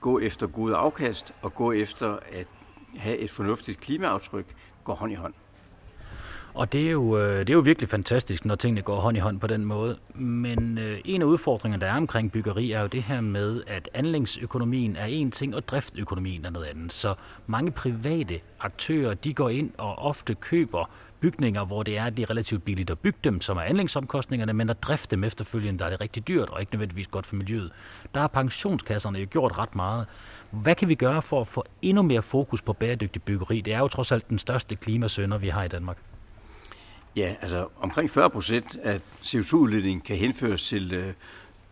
gå 0.00 0.18
efter 0.18 0.46
gode 0.46 0.76
afkast 0.76 1.32
og 1.42 1.54
gå 1.54 1.72
efter 1.72 2.18
at 2.32 2.46
have 2.96 3.18
et 3.18 3.30
fornuftigt 3.30 3.80
klimaaftryk 3.80 4.46
går 4.84 4.94
hånd 4.94 5.12
i 5.12 5.14
hånd. 5.14 5.34
Og 6.54 6.72
det 6.72 6.86
er, 6.86 6.90
jo, 6.90 7.18
øh, 7.18 7.38
det 7.38 7.50
er 7.50 7.54
jo 7.54 7.60
virkelig 7.60 7.88
fantastisk, 7.88 8.44
når 8.44 8.54
tingene 8.54 8.82
går 8.82 9.00
hånd 9.00 9.16
i 9.16 9.20
hånd 9.20 9.40
på 9.40 9.46
den 9.46 9.64
måde. 9.64 9.98
Men 10.14 10.78
øh, 10.78 10.98
en 11.04 11.22
af 11.22 11.26
udfordringerne, 11.26 11.80
der 11.80 11.92
er 11.92 11.96
omkring 11.96 12.32
byggeri, 12.32 12.72
er 12.72 12.80
jo 12.80 12.86
det 12.86 13.02
her 13.02 13.20
med, 13.20 13.62
at 13.66 13.88
anlægsøkonomien 13.94 14.96
er 14.96 15.04
en 15.04 15.30
ting, 15.30 15.54
og 15.54 15.68
driftøkonomien 15.68 16.44
er 16.44 16.50
noget 16.50 16.66
andet. 16.66 16.92
Så 16.92 17.14
mange 17.46 17.70
private 17.70 18.40
aktører, 18.60 19.14
de 19.14 19.34
går 19.34 19.48
ind 19.48 19.70
og 19.78 19.98
ofte 19.98 20.34
køber 20.34 20.90
bygninger, 21.20 21.64
hvor 21.64 21.82
det 21.82 21.98
er, 21.98 22.04
at 22.04 22.16
det 22.16 22.22
er 22.22 22.30
relativt 22.30 22.64
billigt 22.64 22.90
at 22.90 22.98
bygge 22.98 23.18
dem, 23.24 23.40
som 23.40 23.56
er 23.56 23.60
anlægsomkostningerne, 23.60 24.52
men 24.52 24.70
at 24.70 24.82
drifte 24.82 25.16
dem 25.16 25.24
efterfølgende, 25.24 25.78
der 25.78 25.84
er 25.84 25.90
det 25.90 26.00
rigtig 26.00 26.28
dyrt 26.28 26.48
og 26.48 26.60
ikke 26.60 26.72
nødvendigvis 26.72 27.06
godt 27.06 27.26
for 27.26 27.36
miljøet. 27.36 27.72
Der 28.14 28.20
har 28.20 28.28
pensionskasserne 28.28 29.18
jo 29.18 29.26
gjort 29.30 29.58
ret 29.58 29.74
meget. 29.74 30.06
Hvad 30.50 30.74
kan 30.74 30.88
vi 30.88 30.94
gøre 30.94 31.22
for 31.22 31.40
at 31.40 31.46
få 31.46 31.64
endnu 31.82 32.02
mere 32.02 32.22
fokus 32.22 32.62
på 32.62 32.72
bæredygtig 32.72 33.22
byggeri? 33.22 33.60
Det 33.60 33.74
er 33.74 33.78
jo 33.78 33.88
trods 33.88 34.12
alt 34.12 34.28
den 34.28 34.38
største 34.38 34.76
klimasønder, 34.76 35.38
vi 35.38 35.48
har 35.48 35.64
i 35.64 35.68
Danmark. 35.68 35.96
Ja, 37.16 37.34
altså 37.40 37.68
omkring 37.80 38.10
40 38.10 38.30
procent 38.30 38.76
af 38.76 39.00
CO2-udledningen 39.22 40.00
kan 40.00 40.16
henføres 40.16 40.68
til 40.68 40.92
øh, 40.92 41.12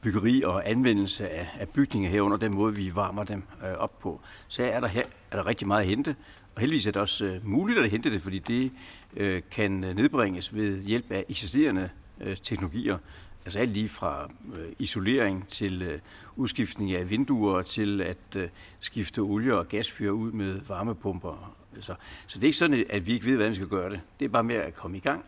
byggeri 0.00 0.42
og 0.42 0.70
anvendelse 0.70 1.28
af, 1.28 1.48
af 1.58 1.68
bygninger 1.68 2.10
herunder 2.10 2.36
den 2.36 2.54
måde, 2.54 2.76
vi 2.76 2.94
varmer 2.94 3.24
dem 3.24 3.42
øh, 3.62 3.78
op 3.78 3.98
på. 3.98 4.20
Så 4.48 4.62
er 4.62 4.80
der, 4.80 4.88
her, 4.88 5.02
er 5.30 5.36
der 5.36 5.46
rigtig 5.46 5.66
meget 5.66 5.80
at 5.80 5.88
hente, 5.88 6.16
og 6.54 6.60
heldigvis 6.60 6.86
er 6.86 6.90
det 6.90 7.02
også 7.02 7.24
øh, 7.24 7.46
muligt 7.46 7.78
at 7.78 7.90
hente 7.90 8.10
det, 8.10 8.22
fordi 8.22 8.38
det 8.38 8.72
øh, 9.16 9.42
kan 9.50 9.70
nedbringes 9.70 10.54
ved 10.54 10.82
hjælp 10.82 11.10
af 11.10 11.24
eksisterende 11.28 11.90
øh, 12.20 12.36
teknologier. 12.36 12.98
Altså 13.44 13.58
alt 13.58 13.70
lige 13.70 13.88
fra 13.88 14.30
øh, 14.54 14.66
isolering 14.78 15.48
til 15.48 15.82
øh, 15.82 15.98
udskiftning 16.36 16.92
af 16.92 17.10
vinduer 17.10 17.62
til 17.62 18.00
at 18.00 18.36
øh, 18.36 18.48
skifte 18.80 19.18
olie- 19.18 19.54
og 19.54 19.68
gasfyr 19.68 20.10
ud 20.10 20.32
med 20.32 20.60
varmepumper. 20.68 21.54
Så, 21.82 21.94
så 22.26 22.38
det 22.38 22.44
er 22.44 22.48
ikke 22.48 22.58
sådan, 22.58 22.86
at 22.90 23.06
vi 23.06 23.12
ikke 23.12 23.26
ved, 23.26 23.34
hvordan 23.34 23.50
vi 23.50 23.56
skal 23.56 23.68
gøre 23.68 23.90
det. 23.90 24.00
Det 24.18 24.24
er 24.24 24.28
bare 24.28 24.44
med 24.44 24.56
at 24.56 24.74
komme 24.74 24.96
i 24.96 25.00
gang. 25.00 25.24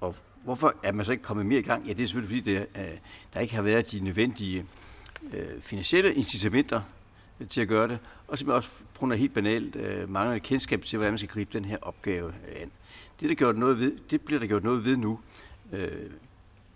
Og 0.00 0.14
hvorfor 0.44 0.74
er 0.82 0.92
man 0.92 1.04
så 1.04 1.12
ikke 1.12 1.24
kommet 1.24 1.46
mere 1.46 1.58
i 1.58 1.62
gang? 1.62 1.86
Ja, 1.86 1.92
det 1.92 2.02
er 2.02 2.06
selvfølgelig 2.06 2.42
fordi, 2.42 2.52
det, 2.52 2.66
øh, 2.76 2.98
der 3.34 3.40
ikke 3.40 3.54
har 3.54 3.62
været 3.62 3.92
de 3.92 4.00
nødvendige 4.00 4.64
øh, 5.32 5.60
finansielle 5.60 6.14
incitamenter 6.14 6.80
øh, 7.40 7.48
til 7.48 7.60
at 7.60 7.68
gøre 7.68 7.88
det, 7.88 7.98
og 8.28 8.38
simpelthen 8.38 8.56
også 8.56 8.70
på 8.94 8.98
grund 8.98 9.12
af 9.12 9.18
helt 9.18 9.34
banalt 9.34 9.76
øh, 9.76 10.10
manglende 10.10 10.40
kendskab 10.40 10.82
til, 10.82 10.96
hvordan 10.96 11.12
man 11.12 11.18
skal 11.18 11.28
gribe 11.28 11.50
den 11.52 11.64
her 11.64 11.78
opgave 11.82 12.32
an. 12.56 12.70
Det, 13.20 13.28
der 13.28 13.34
gjort 13.34 13.56
noget 13.56 13.80
ved, 13.80 13.92
det 14.10 14.20
bliver 14.20 14.40
der 14.40 14.46
gjort 14.46 14.64
noget 14.64 14.84
ved 14.84 14.96
nu. 14.96 15.20
Øh, 15.72 16.10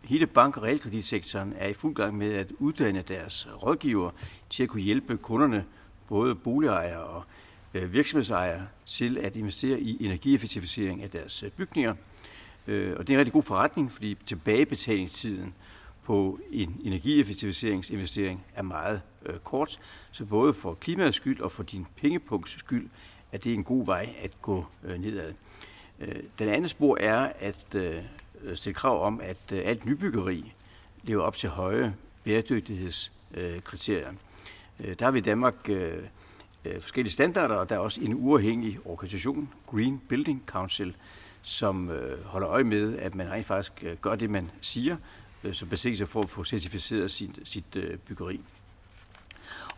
hele 0.05 0.27
bank- 0.27 0.57
og 0.57 0.63
realkreditsektoren 0.63 1.53
er 1.57 1.69
i 1.69 1.75
fuld 1.75 1.95
gang 1.95 2.17
med 2.17 2.35
at 2.35 2.53
uddanne 2.59 3.03
deres 3.09 3.49
rådgiver 3.63 4.11
til 4.51 4.63
at 4.63 4.69
kunne 4.69 4.83
hjælpe 4.83 5.17
kunderne, 5.17 5.65
både 6.09 6.35
boligejere 6.35 7.01
og 7.01 7.19
øh, 7.19 7.40
Øh, 7.75 7.93
virksomhedsejere, 7.93 8.67
til 8.87 9.19
at 9.19 9.37
investere 9.37 9.81
i 9.81 10.05
energieffektivisering 10.05 11.03
af 11.03 11.11
deres 11.11 11.43
øh, 11.43 11.51
bygninger. 11.51 11.95
Øh, 12.67 12.97
og 12.97 13.07
det 13.07 13.13
er 13.13 13.17
en 13.17 13.19
rigtig 13.19 13.33
god 13.33 13.43
forretning, 13.43 13.93
fordi 13.93 14.17
tilbagebetalingstiden 14.27 15.55
på 16.05 16.39
en 16.51 16.81
energieffektiviseringsinvestering 16.85 18.45
er 18.55 18.63
meget 18.63 19.03
øh, 19.27 19.39
kort. 19.39 19.81
Så 20.11 20.25
både 20.25 20.55
for 20.55 20.75
klimaets 20.75 21.17
skyld 21.17 21.41
og 21.41 21.53
for 21.53 21.63
din 21.63 21.87
pengepunkts 22.01 22.59
skyld 22.59 22.89
er 23.33 23.39
det 23.39 23.55
en 23.55 23.65
god 23.65 23.87
vej 23.87 24.15
at 24.23 24.43
gå 24.43 24.67
nedad. 24.83 25.33
Den 26.39 26.49
anden 26.49 26.69
spor 26.69 26.97
er 27.01 27.33
at 27.39 27.77
stille 28.55 28.75
krav 28.75 29.05
om, 29.05 29.21
at 29.23 29.53
alt 29.53 29.87
nybyggeri 29.87 30.53
lever 31.03 31.23
op 31.23 31.37
til 31.37 31.49
høje 31.49 31.95
bæredygtighedskriterier. 32.25 34.13
Der 34.99 35.05
har 35.05 35.11
vi 35.11 35.19
i 35.19 35.23
Danmark 35.23 35.71
øh, 36.65 36.81
forskellige 36.81 37.13
standarder, 37.13 37.55
og 37.55 37.69
der 37.69 37.75
er 37.75 37.79
også 37.79 38.01
en 38.01 38.15
uafhængig 38.15 38.79
organisation, 38.85 39.53
Green 39.67 40.01
Building 40.09 40.43
Council, 40.47 40.97
som 41.43 41.91
øh, 41.91 42.25
holder 42.25 42.49
øje 42.49 42.65
med, 42.65 42.99
at 42.99 43.15
man 43.15 43.31
rent 43.31 43.47
faktisk 43.47 43.73
øh, 43.83 43.97
gør 43.97 44.15
det, 44.15 44.31
man 44.31 44.51
siger, 44.61 44.97
øh, 45.45 45.55
som 45.55 45.77
sig 45.77 46.09
for 46.09 46.23
at 46.23 46.29
få 46.29 46.45
certificeret 46.45 47.11
sit, 47.11 47.41
sit 47.45 47.77
øh, 47.77 47.99
byggeri. 47.99 48.41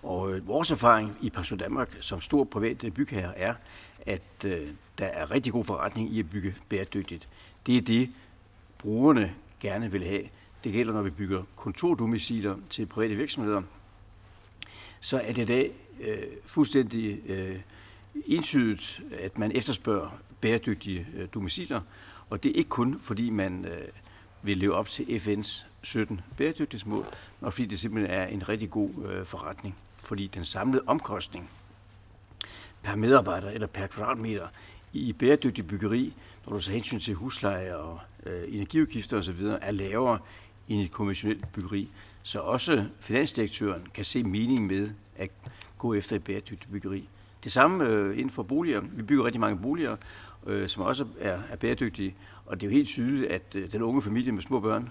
Og 0.03 0.33
øh, 0.33 0.49
vores 0.49 0.71
erfaring 0.71 1.17
i 1.21 1.31
Pension 1.31 1.59
Danmark 1.59 1.97
som 2.01 2.21
stor 2.21 2.45
privat 2.45 2.85
øh, 2.85 2.91
bygherre 2.91 3.39
er, 3.39 3.55
at 4.07 4.45
øh, 4.45 4.69
der 4.99 5.07
er 5.07 5.31
rigtig 5.31 5.53
god 5.53 5.65
forretning 5.65 6.13
i 6.13 6.19
at 6.19 6.31
bygge 6.31 6.55
bæredygtigt. 6.69 7.29
Det 7.67 7.77
er 7.77 7.81
det, 7.81 8.11
brugerne 8.79 9.35
gerne 9.61 9.93
vil 9.93 10.05
have. 10.05 10.23
Det 10.65 10.73
gælder, 10.73 10.93
når 10.93 11.03
vi 11.03 11.11
bygger 11.11 11.43
kontordomiciler 11.57 12.57
til 12.71 12.87
private 12.87 13.15
virksomheder. 13.15 13.63
Så 15.01 15.21
er 15.21 15.33
det 15.33 15.43
i 15.43 15.45
dag 15.45 15.73
øh, 16.01 16.23
fuldstændig 16.45 17.31
øh, 17.31 17.61
entydigt, 18.27 19.03
at 19.19 19.39
man 19.39 19.53
efterspørger 19.53 20.11
bæredygtige 20.41 21.07
øh, 21.17 21.29
domiciler. 21.35 21.81
Og 22.31 22.43
det 22.43 22.51
er 22.51 22.55
ikke 22.55 22.71
kun, 22.71 22.99
fordi 22.99 23.31
man 23.31 23.65
øh, 23.65 23.89
vil 24.43 24.59
leve 24.59 24.75
op 24.75 24.89
til 24.89 25.03
FN's 25.05 25.65
17 25.83 26.21
bæredygtighedsmål, 26.37 27.07
men 27.41 27.53
fordi 27.53 27.67
det 27.67 27.79
simpelthen 27.79 28.15
er 28.15 28.27
en 28.27 28.49
rigtig 28.49 28.71
god 28.71 28.91
øh, 29.11 29.27
forretning. 29.27 29.77
Fordi 29.97 30.27
den 30.27 30.45
samlede 30.45 30.83
omkostning 30.87 31.51
per 32.83 32.97
medarbejder 32.97 33.51
eller 33.51 33.67
per 33.67 33.87
kvadratmeter 33.87 34.49
i 34.93 35.13
bæredygtig 35.13 35.67
byggeri, 35.67 36.15
når 36.47 36.57
du 36.57 36.63
tager 36.63 36.75
hensyn 36.75 36.99
til 36.99 37.15
husleje 37.15 37.77
og 37.77 38.01
øh, 38.27 38.55
energiudgifter 38.55 39.19
osv., 39.19 39.45
er 39.61 39.71
lavere 39.71 40.19
end 40.69 40.81
i 40.81 40.85
et 40.85 40.93
konventionelt 40.93 41.53
byggeri. 41.53 41.89
Så 42.23 42.41
også 42.41 42.85
finansdirektøren 43.01 43.87
kan 43.95 44.05
se 44.05 44.23
mening 44.23 44.67
med 44.67 44.91
at 45.17 45.31
gå 45.83 45.95
efter 45.95 46.17
et 46.17 46.25
bæredygtigt 46.25 46.73
byggeri. 46.73 47.09
Det 47.45 47.53
samme 47.53 47.85
øh, 47.85 48.19
inden 48.19 48.31
for 48.31 48.43
boliger. 48.43 48.81
Vi 48.81 49.03
bygger 49.03 49.25
rigtig 49.25 49.41
mange 49.41 49.59
boliger, 49.59 49.97
øh, 50.47 50.69
som 50.69 50.83
også 50.83 51.07
er, 51.21 51.39
er 51.49 51.57
bæredygtige. 51.57 52.15
Og 52.47 52.61
det 52.61 52.67
er 52.67 52.71
jo 52.71 52.77
helt 52.77 52.89
tydeligt, 52.89 53.31
at 53.31 53.43
øh, 53.55 53.73
den 53.73 53.83
unge 53.83 54.03
familie 54.03 54.33
med 54.33 54.43
små 54.43 54.61
børn 54.61 54.91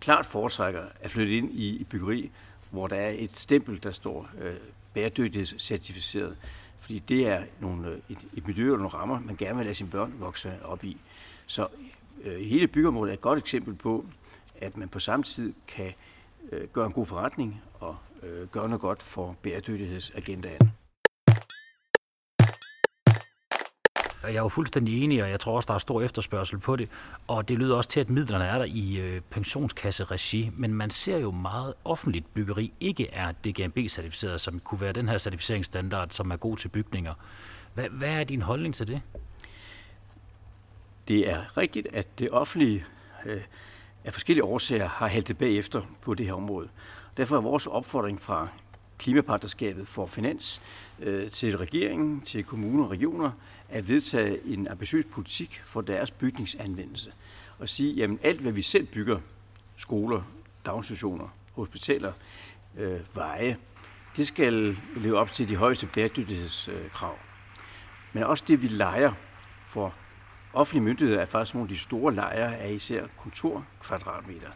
klart 0.00 0.26
foretrækker 0.26 0.82
at 1.00 1.10
flytte 1.10 1.36
ind 1.36 1.50
i, 1.52 1.68
i 1.76 1.84
byggeri, 1.84 2.30
hvor 2.70 2.86
der 2.86 2.96
er 2.96 3.14
et 3.18 3.36
stempel, 3.36 3.82
der 3.82 3.90
står 3.90 4.28
øh, 4.42 4.54
bæredygtighedscertificeret. 4.94 6.36
Fordi 6.80 6.98
det 6.98 7.28
er 7.28 7.42
nogle, 7.60 7.88
øh, 7.88 7.98
et, 8.08 8.18
et 8.34 8.46
miljø 8.46 8.72
og 8.72 8.78
nogle 8.78 8.94
rammer, 8.94 9.20
man 9.20 9.36
gerne 9.36 9.56
vil 9.56 9.64
lade 9.64 9.74
sine 9.74 9.90
børn 9.90 10.14
vokse 10.18 10.52
op 10.64 10.84
i. 10.84 10.96
Så 11.46 11.66
øh, 12.24 12.40
hele 12.40 12.66
byggeområdet 12.66 13.10
er 13.10 13.14
et 13.14 13.20
godt 13.20 13.38
eksempel 13.38 13.74
på, 13.74 14.04
at 14.60 14.76
man 14.76 14.88
på 14.88 14.98
samme 14.98 15.22
tid 15.22 15.52
kan 15.68 15.92
øh, 16.52 16.68
gøre 16.68 16.86
en 16.86 16.92
god 16.92 17.06
forretning 17.06 17.62
og 17.80 17.96
øh, 18.22 18.48
gøre 18.48 18.68
noget 18.68 18.80
godt 18.80 19.02
for 19.02 19.36
bæredygtighedsagendaen. 19.42 20.72
jeg 24.26 24.36
er 24.36 24.42
jo 24.42 24.48
fuldstændig 24.48 25.02
enig, 25.02 25.22
og 25.22 25.30
jeg 25.30 25.40
tror 25.40 25.56
også, 25.56 25.66
der 25.66 25.74
er 25.74 25.78
stor 25.78 26.02
efterspørgsel 26.02 26.58
på 26.58 26.76
det. 26.76 26.88
Og 27.26 27.48
det 27.48 27.58
lyder 27.58 27.76
også 27.76 27.90
til, 27.90 28.00
at 28.00 28.10
midlerne 28.10 28.44
er 28.44 28.58
der 28.58 28.64
i 28.64 28.96
øh, 28.96 29.20
pensionskasseregi, 29.30 30.50
men 30.56 30.74
man 30.74 30.90
ser 30.90 31.18
jo 31.18 31.30
meget 31.30 31.74
offentligt 31.84 32.34
byggeri 32.34 32.72
ikke 32.80 33.10
er 33.10 33.32
DGNB-certificeret, 33.32 34.40
som 34.40 34.60
kunne 34.60 34.80
være 34.80 34.92
den 34.92 35.08
her 35.08 35.18
certificeringsstandard, 35.18 36.08
som 36.10 36.30
er 36.30 36.36
god 36.36 36.56
til 36.56 36.68
bygninger. 36.68 37.14
Hvad, 37.74 37.88
hvad 37.88 38.08
er 38.08 38.24
din 38.24 38.42
holdning 38.42 38.74
til 38.74 38.86
det? 38.86 39.02
Det 41.08 41.30
er 41.30 41.56
rigtigt, 41.56 41.88
at 41.92 42.18
det 42.18 42.30
offentlige 42.30 42.84
øh, 43.26 43.42
af 44.04 44.12
forskellige 44.12 44.44
årsager 44.44 44.88
har 44.88 45.06
haltet 45.06 45.38
bagefter 45.38 45.82
på 46.02 46.14
det 46.14 46.26
her 46.26 46.32
område. 46.32 46.68
Derfor 47.16 47.36
er 47.36 47.40
vores 47.40 47.66
opfordring 47.66 48.20
fra 48.20 48.48
Klimapartnerskabet 48.98 49.88
for 49.88 50.06
Finans 50.06 50.62
øh, 51.00 51.30
til 51.30 51.58
regeringen, 51.58 52.20
til 52.20 52.44
kommuner 52.44 52.84
og 52.84 52.90
regioner, 52.90 53.30
at 53.68 53.88
vedtage 53.88 54.46
en 54.46 54.68
ambitiøs 54.68 55.04
politik 55.04 55.60
for 55.64 55.80
deres 55.80 56.10
bygningsanvendelse. 56.10 57.12
Og 57.58 57.68
sige, 57.68 57.94
jamen 57.94 58.18
alt 58.22 58.40
hvad 58.40 58.52
vi 58.52 58.62
selv 58.62 58.86
bygger, 58.86 59.20
skoler, 59.76 60.22
daginstitutioner, 60.66 61.28
hospitaler, 61.52 62.12
øh, 62.76 63.00
veje, 63.14 63.56
det 64.16 64.26
skal 64.26 64.76
leve 64.96 65.18
op 65.18 65.32
til 65.32 65.48
de 65.48 65.56
højeste 65.56 65.86
bæredygtighedskrav. 65.86 67.18
Men 68.12 68.22
også 68.22 68.44
det, 68.48 68.62
vi 68.62 68.66
leger 68.66 69.12
for 69.66 69.94
offentlige 70.52 70.84
myndigheder, 70.84 71.20
er 71.20 71.26
faktisk 71.26 71.54
nogle 71.54 71.64
af 71.64 71.68
de 71.68 71.78
store 71.78 72.14
lejre 72.14 72.56
af 72.56 72.72
især 72.72 73.06
kontorkvadratmeter. 73.16 74.48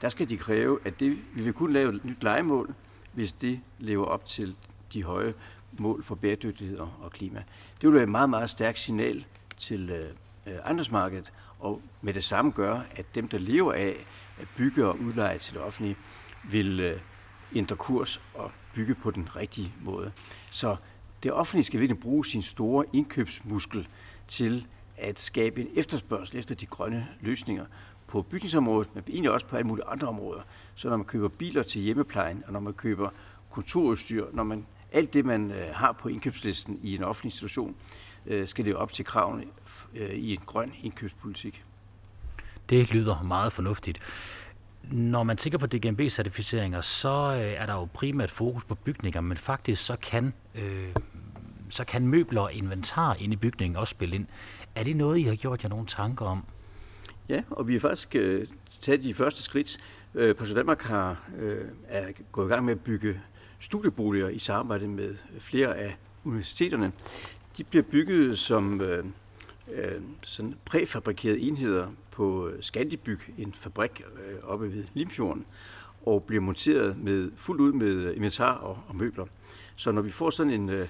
Der 0.00 0.08
skal 0.08 0.28
de 0.28 0.36
kræve, 0.36 0.78
at 0.84 1.00
det, 1.00 1.18
vi 1.34 1.42
vil 1.42 1.52
kunne 1.52 1.72
lave 1.72 1.94
et 1.94 2.04
nyt 2.04 2.22
legemål, 2.22 2.74
hvis 3.12 3.32
det 3.32 3.60
lever 3.78 4.06
op 4.06 4.26
til 4.26 4.56
de 4.92 5.02
høje 5.02 5.34
mål 5.78 6.02
for 6.02 6.14
bæredygtighed 6.14 6.78
og 6.78 7.10
klima. 7.10 7.42
Det 7.80 7.88
vil 7.88 7.94
være 7.94 8.02
et 8.02 8.08
meget, 8.08 8.30
meget 8.30 8.50
stærkt 8.50 8.78
signal 8.78 9.24
til 9.56 9.90
øh, 9.90 10.10
øh 10.46 10.58
andresmarkedet, 10.64 11.32
og 11.58 11.82
med 12.02 12.14
det 12.14 12.24
samme 12.24 12.50
gøre, 12.50 12.84
at 12.96 13.14
dem, 13.14 13.28
der 13.28 13.38
lever 13.38 13.72
af 13.72 14.06
at 14.40 14.48
bygge 14.56 14.86
og 14.86 15.00
udleje 15.00 15.38
til 15.38 15.54
det 15.54 15.62
offentlige, 15.62 15.96
vil 16.50 16.80
øh, 16.80 17.00
ændre 17.54 17.76
kurs 17.76 18.20
og 18.34 18.50
bygge 18.74 18.94
på 18.94 19.10
den 19.10 19.36
rigtige 19.36 19.72
måde. 19.80 20.12
Så 20.50 20.76
det 21.22 21.32
offentlige 21.32 21.64
skal 21.64 21.80
virkelig 21.80 22.00
bruge 22.00 22.26
sin 22.26 22.42
store 22.42 22.84
indkøbsmuskel 22.92 23.88
til 24.28 24.66
at 24.96 25.20
skabe 25.20 25.60
en 25.60 25.68
efterspørgsel 25.74 26.36
efter 26.36 26.54
de 26.54 26.66
grønne 26.66 27.06
løsninger 27.20 27.66
på 28.08 28.22
bygningsområdet, 28.22 28.94
men 28.94 29.04
egentlig 29.08 29.30
også 29.30 29.46
på 29.46 29.56
alle 29.56 29.66
mulige 29.66 29.86
andre 29.86 30.08
områder. 30.08 30.40
Så 30.74 30.88
når 30.88 30.96
man 30.96 31.06
køber 31.06 31.28
biler 31.28 31.62
til 31.62 31.80
hjemmeplejen, 31.80 32.44
og 32.46 32.52
når 32.52 32.60
man 32.60 32.72
køber 32.72 33.08
kontorudstyr, 33.50 34.26
når 34.32 34.44
man 34.44 34.66
alt 34.92 35.14
det, 35.14 35.24
man 35.24 35.50
øh, 35.50 35.74
har 35.74 35.92
på 35.92 36.08
indkøbslisten 36.08 36.80
i 36.82 36.96
en 36.96 37.02
offentlig 37.02 37.28
institution, 37.28 37.76
øh, 38.26 38.46
skal 38.46 38.64
det 38.64 38.74
op 38.74 38.92
til 38.92 39.04
kravene 39.04 39.44
øh, 39.94 40.10
i 40.10 40.32
en 40.32 40.40
grøn 40.46 40.72
indkøbspolitik. 40.82 41.64
Det 42.70 42.90
lyder 42.92 43.22
meget 43.22 43.52
fornuftigt. 43.52 43.98
Når 44.90 45.22
man 45.22 45.36
tænker 45.36 45.58
på 45.58 45.66
DGNB-certificeringer, 45.66 46.80
så 46.80 47.08
er 47.58 47.66
der 47.66 47.74
jo 47.74 47.84
primært 47.84 48.30
fokus 48.30 48.64
på 48.64 48.74
bygninger, 48.74 49.20
men 49.20 49.36
faktisk 49.36 49.86
så 49.86 49.96
kan, 49.96 50.32
øh, 50.54 50.94
så 51.68 51.84
kan 51.84 52.06
møbler 52.06 52.40
og 52.40 52.52
inventar 52.52 53.14
inde 53.14 53.32
i 53.32 53.36
bygningen 53.36 53.76
også 53.76 53.90
spille 53.90 54.16
ind. 54.16 54.26
Er 54.74 54.84
det 54.84 54.96
noget, 54.96 55.18
I 55.18 55.22
har 55.22 55.34
gjort 55.34 55.62
jer 55.62 55.68
nogle 55.68 55.86
tanker 55.86 56.26
om? 56.26 56.44
Ja, 57.28 57.42
og 57.50 57.68
vi 57.68 57.72
har 57.72 57.80
faktisk 57.80 58.14
øh, 58.14 58.46
taget 58.80 59.02
de 59.02 59.14
første 59.14 59.42
skridt. 59.42 59.78
Øh, 60.14 60.36
Post 60.36 60.56
Danmark 60.56 60.82
har, 60.82 61.28
øh, 61.38 61.64
er 61.88 62.12
gået 62.32 62.46
i 62.46 62.48
gang 62.48 62.64
med 62.64 62.72
at 62.72 62.80
bygge 62.80 63.20
studieboliger 63.58 64.28
i 64.28 64.38
samarbejde 64.38 64.88
med 64.88 65.14
flere 65.38 65.76
af 65.76 65.96
universiteterne. 66.24 66.92
De 67.56 67.64
bliver 67.64 67.82
bygget 67.82 68.38
som 68.38 68.80
øh, 68.80 69.04
øh, 69.72 70.00
sådan 70.22 70.54
præfabrikerede 70.64 71.40
enheder 71.40 71.88
på 72.10 72.48
øh, 72.48 72.62
Scandibyg, 72.62 73.20
en 73.38 73.54
fabrik 73.58 74.02
øh, 74.14 74.50
oppe 74.50 74.72
ved 74.72 74.84
Limfjorden, 74.94 75.44
og 76.06 76.22
bliver 76.22 76.42
monteret 76.42 76.98
med 76.98 77.30
fuldt 77.36 77.60
ud 77.60 77.72
med 77.72 78.14
inventar 78.14 78.54
og, 78.54 78.78
og 78.88 78.96
møbler. 78.96 79.26
Så 79.76 79.92
når 79.92 80.02
vi 80.02 80.10
får 80.10 80.30
sådan 80.30 80.52
en, 80.52 80.68
øh, 80.68 80.88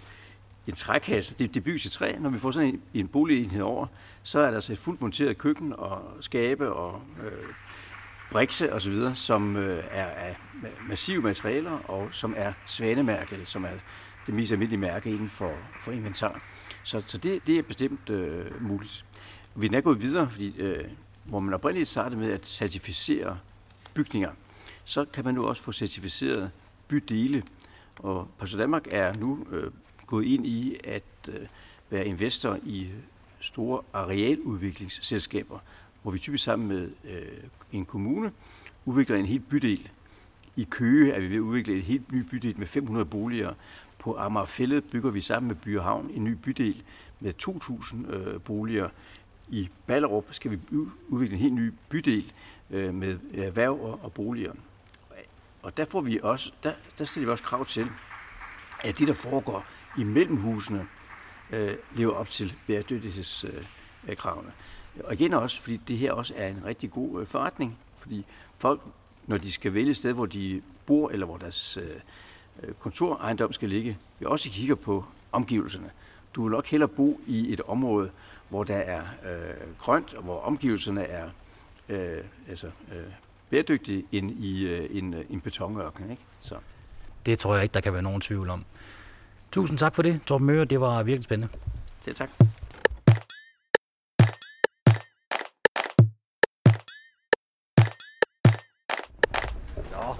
en 0.66 0.74
trækasse, 0.74 1.34
det, 1.38 1.54
det 1.54 1.64
bygges 1.64 1.84
i 1.84 1.90
træ, 1.90 2.16
når 2.20 2.30
vi 2.30 2.38
får 2.38 2.50
sådan 2.50 2.68
en, 2.68 2.82
en 2.94 3.08
boligenhed 3.08 3.62
over, 3.62 3.86
så 4.26 4.38
er 4.38 4.46
der 4.46 4.54
altså 4.54 4.72
et 4.72 4.78
fuldt 4.78 5.00
monteret 5.00 5.38
køkken 5.38 5.72
og 5.72 6.16
skabe 6.20 6.72
og 6.72 7.02
øh, 7.22 7.48
brikse 8.30 8.72
osv., 8.72 9.14
som 9.14 9.56
øh, 9.56 9.84
er 9.90 10.06
af 10.06 10.36
massive 10.88 11.22
materialer 11.22 11.70
og 11.70 12.08
som 12.12 12.34
er 12.36 12.52
svanemærket, 12.66 13.48
som 13.48 13.64
er 13.64 13.70
det 14.26 14.34
mest 14.34 14.52
almindelige 14.52 14.80
mærke 14.80 15.10
inden 15.10 15.28
for, 15.28 15.52
for 15.80 15.92
inventar. 15.92 16.42
Så, 16.84 17.00
så 17.00 17.18
det, 17.18 17.46
det 17.46 17.58
er 17.58 17.62
bestemt 17.62 18.10
øh, 18.10 18.62
muligt. 18.62 19.04
Vi 19.54 19.66
er 19.66 19.80
gået 19.80 20.02
videre, 20.02 20.30
fordi 20.30 20.60
øh, 20.60 20.84
hvor 21.24 21.40
man 21.40 21.54
oprindeligt 21.54 21.88
startede 21.88 22.20
med 22.20 22.32
at 22.32 22.46
certificere 22.46 23.38
bygninger, 23.94 24.30
så 24.84 25.04
kan 25.04 25.24
man 25.24 25.34
nu 25.34 25.46
også 25.46 25.62
få 25.62 25.72
certificeret 25.72 26.50
bydele. 26.88 27.42
Og 27.98 28.28
Post 28.38 28.58
Danmark 28.58 28.86
er 28.90 29.14
nu 29.14 29.46
øh, 29.50 29.70
gået 30.06 30.24
ind 30.24 30.46
i 30.46 30.76
at 30.84 31.02
øh, 31.28 31.46
være 31.90 32.06
investor 32.06 32.58
i 32.64 32.88
store 33.40 33.82
arealudviklingsselskaber, 33.92 35.58
hvor 36.02 36.12
vi 36.12 36.18
typisk 36.18 36.44
sammen 36.44 36.68
med 36.68 36.90
øh, 37.04 37.22
en 37.72 37.84
kommune 37.84 38.32
udvikler 38.84 39.16
en 39.16 39.26
helt 39.26 39.48
bydel. 39.48 39.90
I 40.56 40.66
Køge 40.70 41.12
er 41.12 41.20
vi 41.20 41.28
ved 41.28 41.36
at 41.36 41.40
udvikle 41.40 41.74
et 41.74 41.82
helt 41.82 42.12
ny 42.12 42.22
bydel 42.22 42.58
med 42.58 42.66
500 42.66 43.06
boliger. 43.06 43.54
På 43.98 44.16
Amagerfællet 44.16 44.84
bygger 44.84 45.10
vi 45.10 45.20
sammen 45.20 45.48
med 45.48 45.56
Byhavn 45.56 46.10
en 46.14 46.24
ny 46.24 46.32
bydel 46.32 46.82
med 47.20 47.32
2.000 47.48 48.14
øh, 48.14 48.40
boliger. 48.40 48.88
I 49.48 49.68
Ballerup 49.86 50.24
skal 50.30 50.50
vi 50.50 50.58
udvikle 51.08 51.34
en 51.34 51.42
helt 51.42 51.54
ny 51.54 51.72
bydel 51.88 52.32
øh, 52.70 52.94
med 52.94 53.18
erhverv 53.34 53.80
og, 53.80 54.00
og 54.02 54.12
boliger. 54.12 54.52
Og 55.62 55.76
der, 55.76 55.84
får 55.84 56.00
vi 56.00 56.20
også, 56.22 56.52
der, 56.62 56.72
der 56.98 57.04
stiller 57.04 57.26
vi 57.26 57.32
også 57.32 57.44
krav 57.44 57.64
til, 57.66 57.86
at 58.84 58.98
det, 58.98 59.08
der 59.08 59.14
foregår 59.14 59.64
imellem 59.98 60.36
husene, 60.36 60.86
øh, 61.50 61.74
lever 61.94 62.12
op 62.12 62.30
til 62.30 62.54
bæredygtighedskravene. 62.66 64.52
Og 65.04 65.12
igen 65.12 65.32
også, 65.32 65.60
fordi 65.60 65.76
det 65.76 65.98
her 65.98 66.12
også 66.12 66.34
er 66.36 66.48
en 66.48 66.62
rigtig 66.64 66.90
god 66.90 67.20
øh, 67.20 67.26
forretning, 67.26 67.78
fordi 67.96 68.24
folk, 68.58 68.80
når 69.26 69.38
de 69.38 69.52
skal 69.52 69.74
vælge 69.74 69.90
et 69.90 69.96
sted, 69.96 70.12
hvor 70.12 70.26
de 70.26 70.62
bor, 70.86 71.08
eller 71.08 71.26
hvor 71.26 71.36
deres 71.36 71.76
øh, 71.76 71.90
øh 72.62 72.74
kontorejendom 72.74 73.52
skal 73.52 73.68
ligge, 73.68 73.98
vi 74.18 74.26
også 74.26 74.50
kigger 74.50 74.74
på 74.74 75.04
omgivelserne. 75.32 75.90
Du 76.34 76.42
vil 76.42 76.50
nok 76.50 76.66
hellere 76.66 76.88
bo 76.88 77.20
i 77.26 77.52
et 77.52 77.60
område, 77.60 78.10
hvor 78.48 78.64
der 78.64 78.76
er 78.76 79.00
øh, 79.00 79.76
grønt, 79.78 80.14
og 80.14 80.22
hvor 80.22 80.40
omgivelserne 80.40 81.02
er 81.04 81.28
øh, 81.88 82.24
altså, 82.48 82.66
øh, 82.66 83.04
bæredygtige, 83.50 84.04
end 84.12 84.30
i 84.30 84.66
øh, 84.66 84.96
en, 84.96 85.14
øh, 85.14 85.24
en 85.30 85.40
betonørken. 85.40 86.10
Ikke? 86.10 86.22
Så. 86.40 86.54
Det 87.26 87.38
tror 87.38 87.54
jeg 87.54 87.62
ikke, 87.62 87.74
der 87.74 87.80
kan 87.80 87.92
være 87.92 88.02
nogen 88.02 88.20
tvivl 88.20 88.50
om. 88.50 88.64
Tusind 89.52 89.78
tak 89.78 89.94
for 89.94 90.02
det, 90.02 90.20
Torben 90.26 90.46
Møre. 90.46 90.64
Det 90.64 90.80
var 90.80 91.02
virkelig 91.02 91.24
spændende. 91.24 91.52
Selv 92.04 92.16
tak. 92.16 92.30
Nå, 99.92 100.14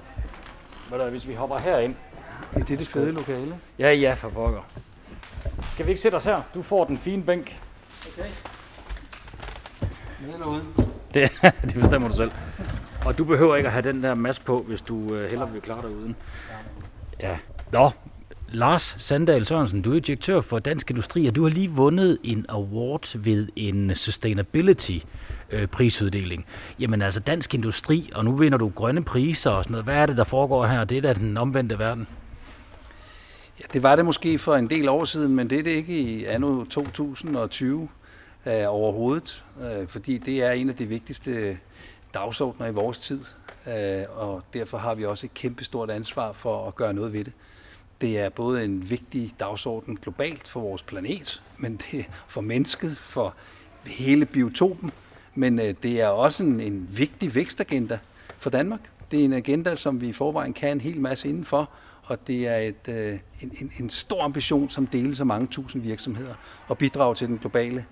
hvad 0.88 0.98
der, 0.98 1.10
hvis 1.10 1.28
vi 1.28 1.34
hopper 1.34 1.58
herind. 1.58 1.94
Ja, 2.54 2.60
det 2.60 2.70
er 2.70 2.76
det 2.76 2.88
fede 2.88 3.12
lokale. 3.12 3.60
Ja, 3.78 3.92
ja, 3.92 4.14
for 4.14 4.28
pokker. 4.28 4.62
Skal 5.70 5.86
vi 5.86 5.90
ikke 5.90 6.00
sætte 6.00 6.16
os 6.16 6.24
her? 6.24 6.42
Du 6.54 6.62
får 6.62 6.84
den 6.84 6.98
fine 6.98 7.22
bænk. 7.22 7.60
Okay. 8.12 8.30
Med 10.20 10.32
eller 10.34 10.46
uden? 10.46 10.74
Det, 11.14 11.30
det 11.62 11.74
bestemmer 11.74 12.08
du 12.08 12.16
selv. 12.16 12.30
Og 13.06 13.18
du 13.18 13.24
behøver 13.24 13.56
ikke 13.56 13.66
at 13.66 13.72
have 13.72 13.82
den 13.82 14.02
der 14.02 14.14
maske 14.14 14.44
på, 14.44 14.62
hvis 14.62 14.82
du 14.82 15.14
øh, 15.14 15.30
hellere 15.30 15.52
vil 15.52 15.60
klare 15.62 15.82
dig 15.82 15.90
uden. 15.90 16.16
Ja. 17.20 17.38
Nå, 17.72 17.90
Lars 18.48 18.96
Sandal 18.98 19.46
Sørensen, 19.46 19.82
du 19.82 19.94
er 19.94 20.00
direktør 20.00 20.40
for 20.40 20.58
Dansk 20.58 20.90
Industri, 20.90 21.26
og 21.26 21.36
du 21.36 21.42
har 21.42 21.50
lige 21.50 21.70
vundet 21.70 22.18
en 22.22 22.46
award 22.48 23.18
ved 23.18 23.48
en 23.56 23.94
sustainability 23.94 24.98
øh, 25.50 25.68
prisuddeling. 25.68 26.46
Jamen 26.78 27.02
altså 27.02 27.20
Dansk 27.20 27.54
Industri, 27.54 28.10
og 28.14 28.24
nu 28.24 28.36
vinder 28.36 28.58
du 28.58 28.68
grønne 28.68 29.04
priser 29.04 29.50
og 29.50 29.64
sådan 29.64 29.72
noget. 29.72 29.84
Hvad 29.84 29.94
er 29.94 30.06
det, 30.06 30.16
der 30.16 30.24
foregår 30.24 30.66
her? 30.66 30.84
Det 30.84 30.98
er 30.98 31.02
da 31.02 31.14
den 31.14 31.36
omvendte 31.36 31.78
verden. 31.78 32.06
Ja, 33.60 33.64
det 33.72 33.82
var 33.82 33.96
det 33.96 34.04
måske 34.04 34.38
for 34.38 34.54
en 34.54 34.70
del 34.70 34.88
år 34.88 35.04
siden, 35.04 35.34
men 35.34 35.50
det 35.50 35.58
er 35.58 35.62
det 35.62 35.70
ikke 35.70 35.98
i 35.98 36.24
anno 36.24 36.64
2020 36.64 37.88
øh, 38.46 38.52
overhovedet, 38.68 39.44
øh, 39.60 39.88
fordi 39.88 40.18
det 40.18 40.42
er 40.42 40.50
en 40.50 40.68
af 40.68 40.76
de 40.76 40.86
vigtigste 40.86 41.58
dagsordner 42.14 42.66
i 42.66 42.72
vores 42.72 42.98
tid, 42.98 43.20
øh, 43.66 44.18
og 44.18 44.42
derfor 44.54 44.78
har 44.78 44.94
vi 44.94 45.04
også 45.04 45.26
et 45.26 45.34
kæmpestort 45.34 45.90
ansvar 45.90 46.32
for 46.32 46.68
at 46.68 46.74
gøre 46.74 46.94
noget 46.94 47.12
ved 47.12 47.24
det. 47.24 47.32
Det 48.00 48.18
er 48.18 48.28
både 48.28 48.64
en 48.64 48.90
vigtig 48.90 49.32
dagsorden 49.40 49.96
globalt 49.96 50.48
for 50.48 50.60
vores 50.60 50.82
planet, 50.82 51.42
men 51.58 51.76
det 51.76 52.06
for 52.26 52.40
mennesket, 52.40 52.96
for 52.96 53.34
hele 53.86 54.26
biotopen, 54.26 54.90
men 55.34 55.58
øh, 55.58 55.74
det 55.82 56.00
er 56.00 56.08
også 56.08 56.44
en, 56.44 56.60
en 56.60 56.88
vigtig 56.90 57.34
vækstagenda 57.34 57.98
for 58.38 58.50
Danmark. 58.50 58.80
Det 59.10 59.20
er 59.20 59.24
en 59.24 59.32
agenda, 59.32 59.76
som 59.76 60.00
vi 60.00 60.08
i 60.08 60.12
forvejen 60.12 60.52
kan 60.52 60.72
en 60.72 60.80
hel 60.80 61.00
masse 61.00 61.28
indenfor, 61.28 61.70
og 62.02 62.26
det 62.26 62.48
er 62.48 62.56
et, 62.56 62.88
øh, 62.88 63.18
en, 63.42 63.52
en, 63.60 63.72
en 63.78 63.90
stor 63.90 64.22
ambition, 64.22 64.70
som 64.70 64.86
deles 64.86 65.20
af 65.20 65.26
mange 65.26 65.46
tusind 65.46 65.82
virksomheder 65.82 66.34
og 66.68 66.78
bidrager 66.78 67.14
til 67.14 67.28
den 67.28 67.38
globale 67.38 67.84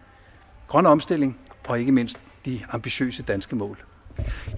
grøn 0.68 0.86
omstilling 0.86 1.38
og 1.68 1.80
ikke 1.80 1.92
mindst 1.92 2.20
de 2.44 2.61
ambitiøse 2.70 3.22
danske 3.22 3.57
mål. 3.57 3.84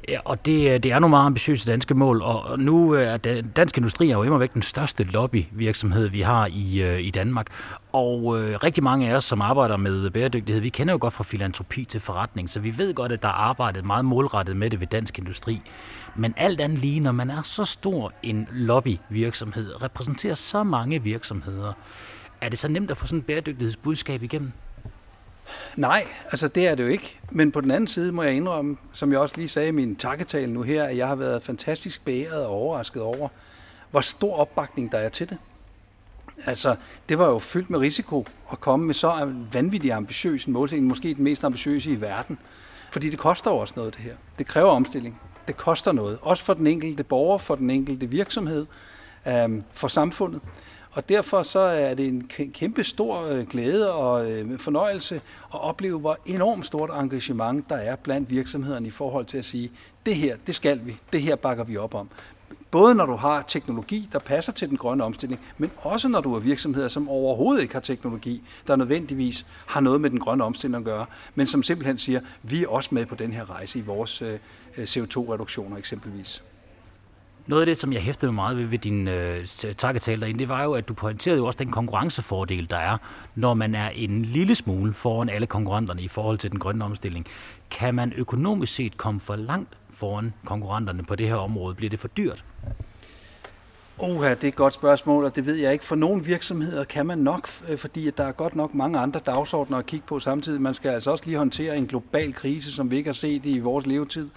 Ja, 0.09 0.19
og 0.25 0.47
det, 0.47 0.71
øh, 0.71 0.83
det 0.83 0.93
er 0.93 0.99
nogle 0.99 1.11
meget 1.11 1.27
ambitiøse 1.27 1.71
danske 1.71 1.95
mål, 1.95 2.23
og 2.23 2.59
nu 2.59 2.95
øh, 2.95 3.07
er 3.07 3.17
Dansk 3.57 3.77
Industri 3.77 4.11
er 4.11 4.17
jo 4.17 4.23
imod 4.23 4.39
væk 4.39 4.55
den 4.55 4.63
største 4.63 5.03
lobbyvirksomhed, 5.03 6.09
vi 6.09 6.21
har 6.21 6.47
i, 6.47 6.83
øh, 6.83 7.01
i 7.01 7.11
Danmark. 7.11 7.47
Og 7.93 8.41
øh, 8.41 8.59
rigtig 8.63 8.85
mange 8.85 9.11
af 9.11 9.15
os, 9.15 9.25
som 9.25 9.41
arbejder 9.41 9.77
med 9.77 10.11
bæredygtighed, 10.11 10.63
vi 10.63 10.69
kender 10.69 10.95
jo 10.95 10.99
godt 11.01 11.15
fra 11.15 11.25
filantropi 11.25 11.85
til 11.85 12.01
forretning, 12.01 12.51
så 12.51 12.61
vi 12.61 12.79
ved 12.79 12.95
godt, 12.95 13.13
at 13.13 13.23
der 13.23 13.29
er 13.29 13.33
arbejdet 13.33 13.85
meget 13.85 14.05
målrettet 14.05 14.57
med 14.57 14.71
det 14.71 14.81
ved 14.81 14.87
Dansk 14.87 15.19
Industri. 15.19 15.63
Men 16.17 16.35
alt 16.37 16.61
andet 16.61 16.79
lige, 16.79 17.01
når 17.01 17.13
man 17.13 17.31
er 17.31 17.43
så 17.43 17.65
stor 17.65 18.13
en 18.23 18.49
lobbyvirksomhed, 18.53 19.83
repræsenterer 19.83 20.35
så 20.35 20.63
mange 20.63 21.03
virksomheder, 21.03 21.73
er 22.41 22.49
det 22.49 22.59
så 22.59 22.69
nemt 22.69 22.91
at 22.91 22.97
få 22.97 23.07
sådan 23.07 23.19
et 23.19 23.27
bæredygtighedsbudskab 23.27 24.23
igennem? 24.23 24.53
Nej, 25.77 26.09
altså 26.31 26.49
det 26.49 26.67
er 26.67 26.75
det 26.75 26.85
jo 26.85 26.89
ikke. 26.89 27.19
Men 27.31 27.53
på 27.53 27.61
den 27.61 27.71
anden 27.71 27.87
side 27.89 28.13
må 28.13 28.23
jeg 28.23 28.33
indrømme, 28.33 28.77
som 28.93 29.13
jeg 29.13 29.21
også 29.21 29.37
lige 29.37 29.49
sagde 29.49 29.69
i 29.69 29.73
min 29.73 29.97
takketale 29.97 30.53
nu 30.53 30.63
her, 30.63 30.85
at 30.85 30.97
jeg 30.97 31.09
har 31.09 31.17
været 31.17 31.43
fantastisk 31.43 32.05
beæret 32.05 32.47
og 32.47 32.53
overrasket 32.53 33.03
over, 33.03 33.29
hvor 33.91 34.01
stor 34.01 34.37
opbakning 34.37 34.93
der 34.93 34.99
er 34.99 35.09
til 35.09 35.29
det. 35.29 35.39
Altså, 36.47 36.77
det 37.09 37.19
var 37.19 37.29
jo 37.29 37.39
fyldt 37.39 37.71
med 37.71 37.79
risiko 37.79 38.27
at 38.53 38.61
komme 38.61 38.87
med 38.87 38.95
så 38.95 39.33
vanvittigt 39.53 39.95
ambitiøs 39.95 40.45
en 40.45 40.53
målsætning, 40.53 40.89
måske 40.89 41.15
den 41.15 41.25
mest 41.25 41.45
ambitiøse 41.45 41.91
i 41.91 42.01
verden. 42.01 42.39
Fordi 42.91 43.11
det 43.11 43.19
koster 43.19 43.51
jo 43.51 43.57
også 43.57 43.75
noget, 43.77 43.95
det 43.97 44.03
her. 44.03 44.15
Det 44.39 44.47
kræver 44.47 44.71
omstilling. 44.71 45.21
Det 45.49 45.57
koster 45.57 45.93
noget. 45.93 46.19
Også 46.23 46.45
for 46.45 46.55
den 46.55 46.67
enkelte 46.67 47.05
borger, 47.05 47.39
for 47.39 47.55
den 47.55 47.71
enkelte 47.71 48.07
virksomhed, 48.07 48.67
øhm, 49.27 49.63
for 49.73 49.89
samfundet. 49.89 50.41
Og 50.97 51.09
derfor 51.09 51.43
så 51.43 51.59
er 51.59 51.95
det 51.95 52.07
en 52.07 52.31
kæmpe 52.55 52.85
stor 52.85 53.27
øh, 53.27 53.47
glæde 53.47 53.93
og 53.93 54.31
øh, 54.31 54.59
fornøjelse 54.59 55.15
at 55.55 55.61
opleve, 55.61 55.99
hvor 55.99 56.19
enormt 56.27 56.67
stort 56.67 56.91
engagement 56.91 57.69
der 57.69 57.77
er 57.77 57.97
blandt 57.97 58.31
virksomhederne 58.31 58.87
i 58.87 58.91
forhold 58.91 59.25
til 59.25 59.39
at 59.39 59.45
sige, 59.45 59.71
det 60.07 60.17
her, 60.17 60.37
det 60.47 60.55
skal 60.55 60.81
vi, 60.87 60.97
det 61.13 61.23
her 61.23 61.37
bakker 61.37 61.65
vi 61.65 61.77
op 61.77 61.95
om. 61.95 62.09
Både 62.71 62.95
når 62.95 63.07
du 63.07 63.17
har 63.17 63.45
teknologi, 63.49 64.09
der 64.13 64.19
passer 64.19 64.53
til 64.53 64.69
den 64.69 64.77
grønne 64.77 65.05
omstilling, 65.05 65.41
men 65.59 65.71
også 65.77 66.09
når 66.09 66.21
du 66.21 66.35
er 66.35 66.41
virksomheder, 66.41 66.89
som 66.89 67.09
overhovedet 67.09 67.63
ikke 67.63 67.75
har 67.75 67.81
teknologi, 67.81 68.43
der 68.67 68.77
nødvendigvis 68.77 69.47
har 69.67 69.81
noget 69.81 70.01
med 70.01 70.11
den 70.11 70.21
grønne 70.21 70.45
omstilling 70.45 70.79
at 70.79 70.85
gøre, 70.85 71.07
men 71.35 71.47
som 71.47 71.63
simpelthen 71.63 71.99
siger, 71.99 72.21
vi 72.43 72.63
er 72.65 72.69
også 72.69 72.89
med 72.93 73.07
på 73.07 73.15
den 73.15 73.33
her 73.33 73.51
rejse 73.51 73.79
i 73.79 73.83
vores 73.83 74.23
øh, 74.23 74.39
CO2-reduktioner 74.79 75.77
eksempelvis. 75.77 76.43
Noget 77.47 77.63
af 77.63 77.67
det, 77.67 77.79
som 77.79 77.93
jeg 77.93 78.03
hæftede 78.03 78.33
meget 78.33 78.57
ved, 78.57 78.65
ved 78.65 78.79
din 78.79 79.09
øh, 79.09 79.47
takketale 79.79 80.21
derinde, 80.21 80.39
det 80.39 80.49
var 80.49 80.63
jo, 80.63 80.73
at 80.73 80.89
du 80.89 80.95
pointerede 80.95 81.39
jo 81.39 81.47
også 81.47 81.59
den 81.59 81.71
konkurrencefordel, 81.71 82.71
der 82.71 82.77
er, 82.77 82.99
når 83.35 83.55
man 83.55 83.75
er 83.75 83.89
en 83.89 84.23
lille 84.23 84.55
smule 84.55 84.93
foran 84.93 85.29
alle 85.29 85.47
konkurrenterne 85.47 86.03
i 86.03 86.09
forhold 86.09 86.39
til 86.39 86.51
den 86.51 86.59
grønne 86.59 86.85
omstilling. 86.85 87.27
Kan 87.71 87.95
man 87.95 88.13
økonomisk 88.13 88.75
set 88.75 88.97
komme 88.97 89.21
for 89.21 89.37
langt 89.37 89.79
foran 89.91 90.33
konkurrenterne 90.45 91.03
på 91.03 91.17
det 91.17 91.29
her 91.29 91.35
område? 91.35 91.75
Bliver 91.75 91.91
det 91.91 91.99
for 91.99 92.09
dyrt? 92.09 92.45
Oha, 93.99 94.31
det 94.31 94.45
er 94.45 94.49
et 94.49 94.57
godt 94.57 94.75
spørgsmål, 94.75 95.25
og 95.25 95.37
det 95.37 95.47
ved 95.47 95.55
jeg 95.55 95.73
ikke. 95.73 95.85
For 95.85 95.97
nogle 95.97 96.25
virksomheder 96.25 96.85
kan 96.85 97.07
man 97.07 97.19
nok, 97.19 97.49
øh, 97.69 97.79
fordi 97.79 98.11
der 98.11 98.25
er 98.25 98.33
godt 98.33 98.57
nok 98.57 98.75
mange 98.75 98.99
andre 98.99 99.21
dagsordner 99.27 99.79
at 99.79 99.87
kigge 99.87 100.07
på 100.07 100.21
samtidig. 100.21 100.61
Man 100.61 100.75
skal 100.75 100.89
altså 100.89 101.11
også 101.11 101.25
lige 101.27 101.39
håndtere 101.39 101.77
en 101.77 101.87
global 101.87 102.35
krise, 102.35 102.73
som 102.73 102.91
vi 102.91 102.97
ikke 102.97 103.09
har 103.09 103.15
set 103.15 103.47
i 103.47 103.59
vores 103.59 103.87
levetid, 103.87 104.29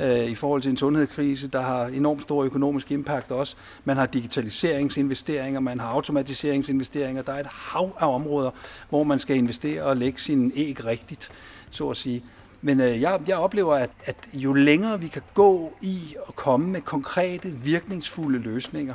øh, 0.00 0.24
i 0.24 0.34
forhold 0.34 0.62
til 0.62 0.70
en 0.70 0.76
sundhedskrise, 0.76 1.48
der 1.48 1.60
har 1.60 1.86
enormt 1.86 2.22
stor 2.22 2.44
økonomisk 2.44 2.90
impact 2.90 3.30
også. 3.30 3.56
Man 3.84 3.96
har 3.96 4.06
digitaliseringsinvesteringer, 4.06 5.60
man 5.60 5.80
har 5.80 5.88
automatiseringsinvesteringer. 5.88 7.22
Der 7.22 7.32
er 7.32 7.40
et 7.40 7.46
hav 7.46 7.96
af 8.00 8.14
områder, 8.14 8.50
hvor 8.88 9.04
man 9.04 9.18
skal 9.18 9.36
investere 9.36 9.82
og 9.82 9.96
lægge 9.96 10.20
sin 10.20 10.52
æg 10.54 10.84
rigtigt, 10.84 11.30
så 11.70 11.88
at 11.88 11.96
sige. 11.96 12.22
Men 12.62 12.80
øh, 12.80 13.00
jeg, 13.00 13.20
jeg 13.28 13.36
oplever, 13.36 13.74
at, 13.74 13.90
at 14.04 14.16
jo 14.32 14.52
længere 14.52 15.00
vi 15.00 15.08
kan 15.08 15.22
gå 15.34 15.72
i 15.80 16.14
at 16.28 16.36
komme 16.36 16.68
med 16.68 16.80
konkrete, 16.80 17.48
virkningsfulde 17.48 18.38
løsninger, 18.38 18.94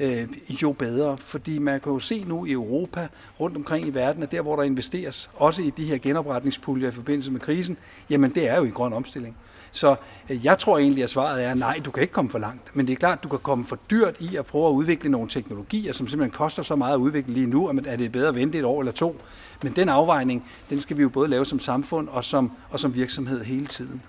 øh, 0.00 0.28
jo 0.62 0.72
bedre. 0.72 1.18
Fordi 1.18 1.58
man 1.58 1.80
kan 1.80 1.92
jo 1.92 1.98
se 1.98 2.24
nu 2.24 2.44
i 2.44 2.52
Europa, 2.52 3.08
rundt 3.40 3.56
omkring 3.56 3.86
i 3.86 3.94
verden, 3.94 4.22
at 4.22 4.32
der, 4.32 4.42
hvor 4.42 4.56
der 4.56 4.62
investeres, 4.62 5.30
også 5.34 5.62
i 5.62 5.70
de 5.70 5.84
her 5.84 5.98
genopretningspuljer 5.98 6.88
i 6.88 6.92
forbindelse 6.92 7.32
med 7.32 7.40
krisen, 7.40 7.76
jamen 8.10 8.34
det 8.34 8.48
er 8.48 8.56
jo 8.56 8.64
i 8.64 8.70
grøn 8.70 8.92
omstilling. 8.92 9.36
Så 9.76 9.96
øh, 10.30 10.44
jeg 10.44 10.58
tror 10.58 10.78
egentlig, 10.78 11.04
at 11.04 11.10
svaret 11.10 11.44
er, 11.44 11.54
nej, 11.54 11.80
du 11.84 11.90
kan 11.90 12.02
ikke 12.02 12.12
komme 12.12 12.30
for 12.30 12.38
langt. 12.38 12.76
Men 12.76 12.86
det 12.86 12.92
er 12.92 12.96
klart, 12.96 13.22
du 13.22 13.28
kan 13.28 13.38
komme 13.38 13.64
for 13.64 13.78
dyrt 13.90 14.20
i 14.20 14.36
at 14.36 14.46
prøve 14.46 14.68
at 14.68 14.72
udvikle 14.72 15.10
nogle 15.10 15.28
teknologier, 15.28 15.92
som 15.92 16.08
simpelthen 16.08 16.32
koster 16.32 16.62
så 16.62 16.76
meget 16.76 16.92
at 16.92 16.98
udvikle 16.98 17.34
lige 17.34 17.46
nu, 17.46 17.68
at 17.68 17.84
det 17.84 18.06
er 18.06 18.10
bedre 18.10 18.28
at 18.28 18.34
vente 18.34 18.58
et 18.58 18.64
år 18.64 18.80
eller 18.80 18.92
to. 18.92 19.20
Men 19.62 19.72
den 19.76 19.88
afvejning, 19.88 20.44
den 20.70 20.80
skal 20.80 20.96
vi 20.96 21.02
jo 21.02 21.08
både 21.08 21.28
lave 21.28 21.44
som 21.44 21.60
samfund 21.60 22.08
og 22.08 22.24
som, 22.24 22.52
og 22.70 22.80
som 22.80 22.94
virksomhed 22.94 23.44
hele 23.44 23.66
tiden. 23.66 24.02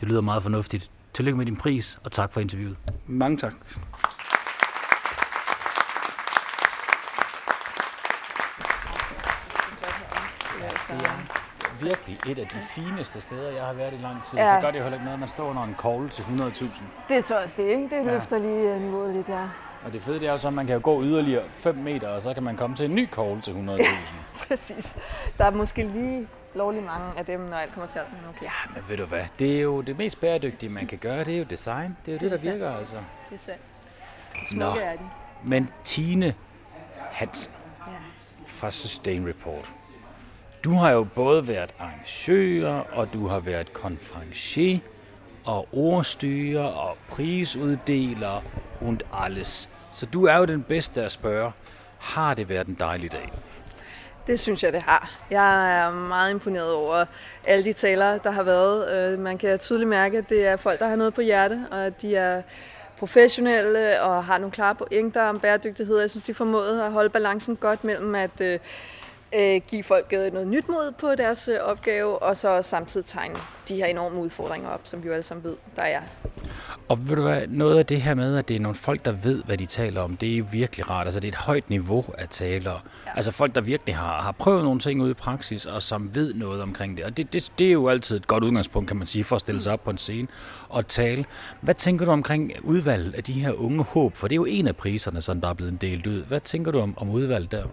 Det 0.00 0.08
lyder 0.08 0.20
meget 0.20 0.42
fornuftigt. 0.42 0.90
Tillykke 1.14 1.36
med 1.36 1.46
din 1.46 1.56
pris, 1.56 1.98
og 2.04 2.12
tak 2.12 2.32
for 2.32 2.40
interviewet. 2.40 2.76
Mange 3.06 3.36
tak. 3.36 3.52
Virkelig 11.80 12.18
et 12.26 12.38
af 12.38 12.46
de 12.46 12.60
fineste 12.70 13.20
steder, 13.20 13.50
jeg 13.52 13.64
har 13.64 13.72
været 13.72 13.94
i 13.94 13.96
lang 13.96 14.24
tid. 14.24 14.38
Ja. 14.38 14.46
Så 14.46 14.60
gør 14.60 14.70
det 14.70 14.78
jo 14.78 14.82
heller 14.82 14.96
ikke 14.96 15.04
noget, 15.04 15.16
at 15.16 15.20
man 15.20 15.28
står 15.28 15.50
under 15.50 15.62
en 15.62 15.74
kogle 15.78 16.08
til 16.08 16.22
100.000. 16.22 16.66
Det 17.08 17.24
tror 17.24 17.38
jeg 17.38 17.50
det, 17.56 17.64
ikke? 17.64 17.96
Det 17.96 18.06
løfter 18.06 18.36
ja. 18.36 18.42
lige 18.42 18.74
øh, 18.74 18.80
niveauet 18.80 19.14
lidt, 19.14 19.28
ja. 19.28 19.48
Og 19.84 19.92
det 19.92 20.02
fede 20.02 20.20
det 20.20 20.28
er 20.28 20.32
jo 20.32 20.38
så, 20.38 20.48
at 20.48 20.54
man 20.54 20.66
kan 20.66 20.74
jo 20.74 20.80
gå 20.84 21.02
yderligere 21.02 21.44
5 21.56 21.74
meter, 21.74 22.08
og 22.08 22.22
så 22.22 22.34
kan 22.34 22.42
man 22.42 22.56
komme 22.56 22.76
til 22.76 22.86
en 22.86 22.94
ny 22.94 23.08
kogle 23.10 23.40
til 23.42 23.52
100.000. 23.52 23.82
Ja, 23.82 23.84
præcis. 24.48 24.96
Der 25.38 25.44
er 25.44 25.50
måske 25.50 25.82
lige 25.82 26.28
lovlig 26.54 26.82
mange 26.82 27.18
af 27.18 27.26
dem, 27.26 27.40
når 27.40 27.56
alt 27.56 27.72
kommer 27.72 27.88
til 27.88 27.98
alt. 27.98 28.08
Okay. 28.28 28.44
Ja, 28.44 28.50
men 28.74 28.84
ved 28.88 28.96
du 28.96 29.04
hvad? 29.04 29.24
Det 29.38 29.56
er 29.56 29.60
jo 29.60 29.80
det 29.80 29.98
mest 29.98 30.20
bæredygtige, 30.20 30.70
man 30.70 30.86
kan 30.86 30.98
gøre. 30.98 31.24
Det 31.24 31.34
er 31.34 31.38
jo 31.38 31.44
design. 31.44 31.96
Det 32.06 32.12
er 32.12 32.16
jo 32.16 32.18
det, 32.18 32.30
det, 32.30 32.40
det 32.40 32.44
der 32.44 32.52
virker, 32.52 32.76
altså. 32.76 32.96
Det 33.30 33.34
er 33.34 33.38
sandt. 33.38 33.60
Smukke 34.44 34.80
er 34.80 34.96
de. 34.96 35.08
Men 35.44 35.70
Tine 35.84 36.34
Hansen 37.10 37.52
ja. 37.86 37.92
fra 38.46 38.70
Sustain 38.70 39.28
Report. 39.28 39.72
Du 40.64 40.70
har 40.70 40.90
jo 40.90 41.04
både 41.14 41.48
været 41.48 41.74
arrangør, 41.78 42.72
og 42.92 43.12
du 43.12 43.26
har 43.26 43.40
været 43.40 43.72
konferencier, 43.72 44.78
og 45.44 45.68
ordstyrer, 45.72 46.64
og 46.64 46.96
prisuddeler, 47.08 48.42
und 48.80 48.98
alles. 49.12 49.68
Så 49.92 50.06
du 50.06 50.26
er 50.26 50.36
jo 50.36 50.44
den 50.44 50.62
bedste 50.62 51.02
at 51.02 51.12
spørge, 51.12 51.52
har 51.98 52.34
det 52.34 52.48
været 52.48 52.66
en 52.66 52.76
dejlig 52.80 53.12
dag? 53.12 53.32
Det 54.26 54.40
synes 54.40 54.62
jeg, 54.62 54.72
det 54.72 54.82
har. 54.82 55.12
Jeg 55.30 55.78
er 55.80 55.90
meget 55.90 56.30
imponeret 56.30 56.72
over 56.72 57.04
alle 57.46 57.64
de 57.64 57.72
talere, 57.72 58.18
der 58.24 58.30
har 58.30 58.42
været. 58.42 58.90
Øh, 58.92 59.18
man 59.18 59.38
kan 59.38 59.58
tydeligt 59.58 59.88
mærke, 59.88 60.18
at 60.18 60.28
det 60.28 60.46
er 60.46 60.56
folk, 60.56 60.80
der 60.80 60.88
har 60.88 60.96
noget 60.96 61.14
på 61.14 61.20
hjerte, 61.20 61.66
og 61.70 61.86
at 61.86 62.02
de 62.02 62.16
er 62.16 62.42
professionelle 62.98 64.02
og 64.02 64.24
har 64.24 64.38
nogle 64.38 64.52
klare 64.52 64.74
pointer 64.74 65.22
om 65.22 65.40
bæredygtighed. 65.40 65.98
Jeg 65.98 66.10
synes, 66.10 66.24
de 66.24 66.34
formåede 66.34 66.84
at 66.84 66.92
holde 66.92 67.10
balancen 67.10 67.56
godt 67.56 67.84
mellem 67.84 68.14
at 68.14 68.40
øh, 68.40 68.58
øh, 69.34 69.54
øh, 69.54 69.60
give 69.68 69.82
folk 69.82 70.12
noget 70.12 70.46
nyt 70.46 70.68
mod 70.68 70.92
på 71.00 71.14
deres 71.14 71.48
øh, 71.48 71.58
opgave, 71.60 72.22
og 72.22 72.36
så 72.36 72.62
samtidig 72.62 73.06
tegne 73.06 73.34
de 73.68 73.74
her 73.74 73.86
enorme 73.86 74.20
udfordringer 74.20 74.68
op, 74.68 74.80
som 74.84 75.02
vi 75.02 75.08
jo 75.08 75.14
alle 75.14 75.24
sammen 75.24 75.44
ved, 75.44 75.56
der 75.76 75.82
er. 75.82 76.00
Og 76.88 77.08
ved 77.08 77.16
du 77.16 77.22
hvad, 77.22 77.46
noget 77.46 77.78
af 77.78 77.86
det 77.86 78.02
her 78.02 78.14
med, 78.14 78.36
at 78.36 78.48
det 78.48 78.56
er 78.56 78.60
nogle 78.60 78.74
folk, 78.74 79.04
der 79.04 79.12
ved, 79.12 79.42
hvad 79.44 79.58
de 79.58 79.66
taler 79.66 80.00
om, 80.00 80.16
det 80.16 80.38
er 80.38 80.42
virkelig 80.42 80.90
rart. 80.90 81.06
Altså 81.06 81.20
det 81.20 81.28
er 81.28 81.32
et 81.32 81.44
højt 81.44 81.70
niveau 81.70 82.04
af 82.18 82.28
talere. 82.28 82.80
Ja. 83.06 83.10
Altså 83.16 83.32
folk, 83.32 83.54
der 83.54 83.60
virkelig 83.60 83.96
har, 83.96 84.22
har 84.22 84.32
prøvet 84.32 84.64
nogle 84.64 84.80
ting 84.80 85.02
ud 85.02 85.10
i 85.10 85.14
praksis, 85.14 85.66
og 85.66 85.82
som 85.82 86.14
ved 86.14 86.34
noget 86.34 86.62
omkring 86.62 86.96
det. 86.96 87.04
Og 87.04 87.16
det, 87.16 87.32
det, 87.32 87.52
det 87.58 87.66
er 87.66 87.72
jo 87.72 87.88
altid 87.88 88.16
et 88.16 88.26
godt 88.26 88.44
udgangspunkt, 88.44 88.88
kan 88.88 88.96
man 88.96 89.06
sige, 89.06 89.24
for 89.24 89.36
at 89.36 89.40
stille 89.40 89.60
sig 89.60 89.72
op 89.72 89.84
på 89.84 89.90
en 89.90 89.98
scene 89.98 90.28
og 90.68 90.86
tale. 90.86 91.24
Hvad 91.60 91.74
tænker 91.74 92.04
du 92.04 92.10
omkring 92.10 92.52
udvalget 92.62 93.14
af 93.14 93.24
de 93.24 93.32
her 93.32 93.52
unge 93.52 93.84
håb? 93.84 94.16
For 94.16 94.28
det 94.28 94.34
er 94.34 94.36
jo 94.36 94.44
en 94.44 94.66
af 94.68 94.76
priserne, 94.76 95.22
som 95.22 95.40
der 95.40 95.48
er 95.48 95.54
blevet 95.54 95.80
delt 95.80 96.06
ud. 96.06 96.24
Hvad 96.24 96.40
tænker 96.40 96.72
du 96.72 96.80
om, 96.80 96.94
om 96.98 97.10
udvalget 97.10 97.52
der? 97.52 97.64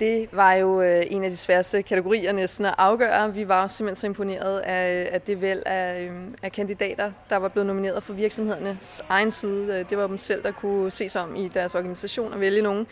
Det 0.00 0.28
var 0.32 0.52
jo 0.52 0.82
øh, 0.82 1.04
en 1.10 1.24
af 1.24 1.30
de 1.30 1.36
sværeste 1.36 1.82
kategorier 1.82 2.32
næsten 2.32 2.66
at 2.66 2.74
afgøre. 2.78 3.34
Vi 3.34 3.48
var 3.48 3.66
simpelthen 3.66 3.96
så 3.96 4.06
imponeret 4.06 4.58
af, 4.58 5.08
af 5.12 5.20
det 5.20 5.40
væld 5.40 5.62
af, 5.66 6.02
øh, 6.02 6.12
af 6.42 6.52
kandidater, 6.52 7.12
der 7.30 7.36
var 7.36 7.48
blevet 7.48 7.66
nomineret 7.66 8.02
fra 8.02 8.14
virksomhedernes 8.14 9.02
egen 9.08 9.30
side. 9.30 9.84
Det 9.90 9.98
var 9.98 10.06
dem 10.06 10.18
selv, 10.18 10.42
der 10.42 10.52
kunne 10.52 10.90
se 10.90 11.08
sig 11.08 11.22
om 11.22 11.36
i 11.36 11.48
deres 11.48 11.74
organisation 11.74 12.32
og 12.32 12.40
vælge 12.40 12.62
nogen. 12.62 12.86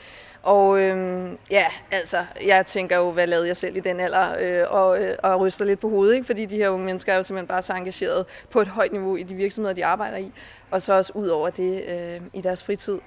Og 0.46 0.80
øh, 0.80 1.30
ja, 1.50 1.66
altså, 1.90 2.24
jeg 2.46 2.66
tænker 2.66 2.96
jo, 2.96 3.10
hvad 3.10 3.26
lavede 3.26 3.46
jeg 3.46 3.56
selv 3.56 3.76
i 3.76 3.80
den 3.80 4.00
alder, 4.00 4.36
øh, 4.40 4.64
og, 4.70 5.02
øh, 5.02 5.16
og 5.22 5.40
ryster 5.40 5.64
lidt 5.64 5.80
på 5.80 5.88
hovedet, 5.88 6.14
ikke? 6.14 6.26
fordi 6.26 6.44
de 6.44 6.56
her 6.56 6.68
unge 6.68 6.86
mennesker 6.86 7.12
er 7.12 7.16
jo 7.16 7.22
simpelthen 7.22 7.48
bare 7.48 7.62
så 7.62 7.72
engageret 7.72 8.26
på 8.50 8.60
et 8.60 8.68
højt 8.68 8.92
niveau 8.92 9.16
i 9.16 9.22
de 9.22 9.34
virksomheder, 9.34 9.74
de 9.74 9.84
arbejder 9.84 10.16
i, 10.16 10.32
og 10.70 10.82
så 10.82 10.92
også 10.92 11.12
ud 11.14 11.28
over 11.28 11.50
det 11.50 11.84
øh, 11.88 12.20
i 12.32 12.40
deres 12.40 12.62
fritid. 12.62 12.98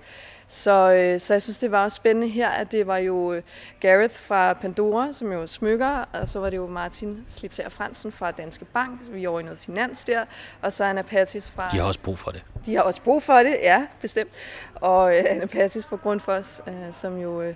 Så, 0.52 0.92
øh, 0.92 1.20
så 1.20 1.34
jeg 1.34 1.42
synes, 1.42 1.60
det 1.60 1.72
var 1.72 1.84
også 1.84 1.96
spændende 1.96 2.28
her, 2.28 2.50
at 2.50 2.72
det 2.72 2.88
var 2.88 2.98
jo 2.98 3.34
øh, 3.34 3.42
Gareth 3.80 4.14
fra 4.14 4.54
Pandora, 4.54 5.14
som 5.14 5.32
jo 5.32 5.48
smykker, 5.48 6.06
og 6.14 6.28
så 6.28 6.40
var 6.40 6.50
det 6.50 6.58
jo 6.58 6.68
Martin 6.68 7.24
Slipsager 7.28 7.70
Fransen 7.70 8.12
fra 8.12 8.32
Danske 8.32 8.66
Bank, 8.66 9.00
vi 9.12 9.24
er 9.24 9.30
over 9.30 9.40
i 9.40 9.44
noget 9.44 9.60
finans 9.60 10.06
der, 10.06 10.26
og 10.62 10.74
så 10.74 10.84
Anna 10.84 11.02
Pattis 11.02 11.52
fra... 11.52 11.70
De 11.72 11.78
har 11.78 11.84
også 11.84 12.00
brug 12.00 12.18
for 12.18 12.32
det. 12.32 12.44
De 12.66 12.76
har 12.76 12.82
også 12.82 13.02
brug 13.02 13.24
for 13.24 13.34
det, 13.34 13.58
ja, 13.64 13.86
bestemt. 14.02 14.32
Og 14.76 15.18
øh, 15.18 15.24
Anna 15.28 15.46
Pattis 15.46 15.86
fra 15.86 15.96
Grundfos, 15.96 16.62
øh, 16.68 16.74
som 16.92 17.18
jo... 17.18 17.29
Øh, 17.30 17.54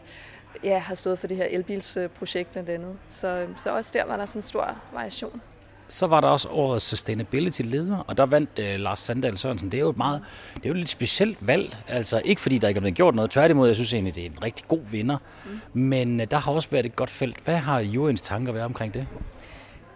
ja, 0.64 0.80
har 0.80 0.96
stået 0.96 1.20
for 1.20 1.28
det 1.28 1.38
her 1.38 1.46
elbilsprojekt 1.46 2.52
blandt 2.52 2.70
andet. 2.70 2.96
Så, 3.10 3.48
så 3.58 3.76
også 3.76 3.92
der 3.94 4.06
var 4.06 4.18
der 4.18 4.26
sådan 4.26 4.40
en 4.40 4.44
stor 4.44 4.78
variation. 4.94 5.42
Så 5.88 6.08
var 6.08 6.22
der 6.22 6.28
også 6.28 6.50
årets 6.50 6.86
Sustainability-leder, 6.86 7.98
og 8.08 8.18
der 8.18 8.26
vandt 8.26 8.60
øh, 8.60 8.80
Lars 8.80 9.00
Sandal 9.00 9.38
Sørensen. 9.38 9.72
Det 9.72 9.78
er 9.78 9.82
jo 9.82 9.90
et 9.90 9.98
meget, 9.98 10.22
det 10.56 10.66
er 10.66 10.70
jo 10.70 10.74
et 10.74 10.78
lidt 10.78 10.90
specielt 10.90 11.48
valg. 11.48 11.78
Altså 11.88 12.22
ikke 12.26 12.42
fordi 12.42 12.58
der 12.58 12.68
ikke 12.68 12.78
er 12.78 12.82
blevet 12.82 12.96
gjort 12.96 13.16
noget, 13.16 13.32
tværtimod, 13.32 13.68
jeg 13.68 13.76
synes 13.76 13.94
egentlig, 13.94 14.16
det 14.16 14.26
er 14.26 14.30
en 14.30 14.44
rigtig 14.44 14.68
god 14.68 14.82
vinder. 14.92 15.18
Mm. 15.46 15.80
Men 15.82 16.22
øh, 16.22 16.28
der 16.32 16.38
har 16.38 16.52
også 16.52 16.70
været 16.70 16.86
et 16.86 16.96
godt 16.96 17.10
felt. 17.10 17.38
Hvad 17.44 17.58
har 17.58 17.80
juryens 17.80 18.22
tanker 18.22 18.52
været 18.52 18.66
omkring 18.66 18.94
det? 18.94 19.08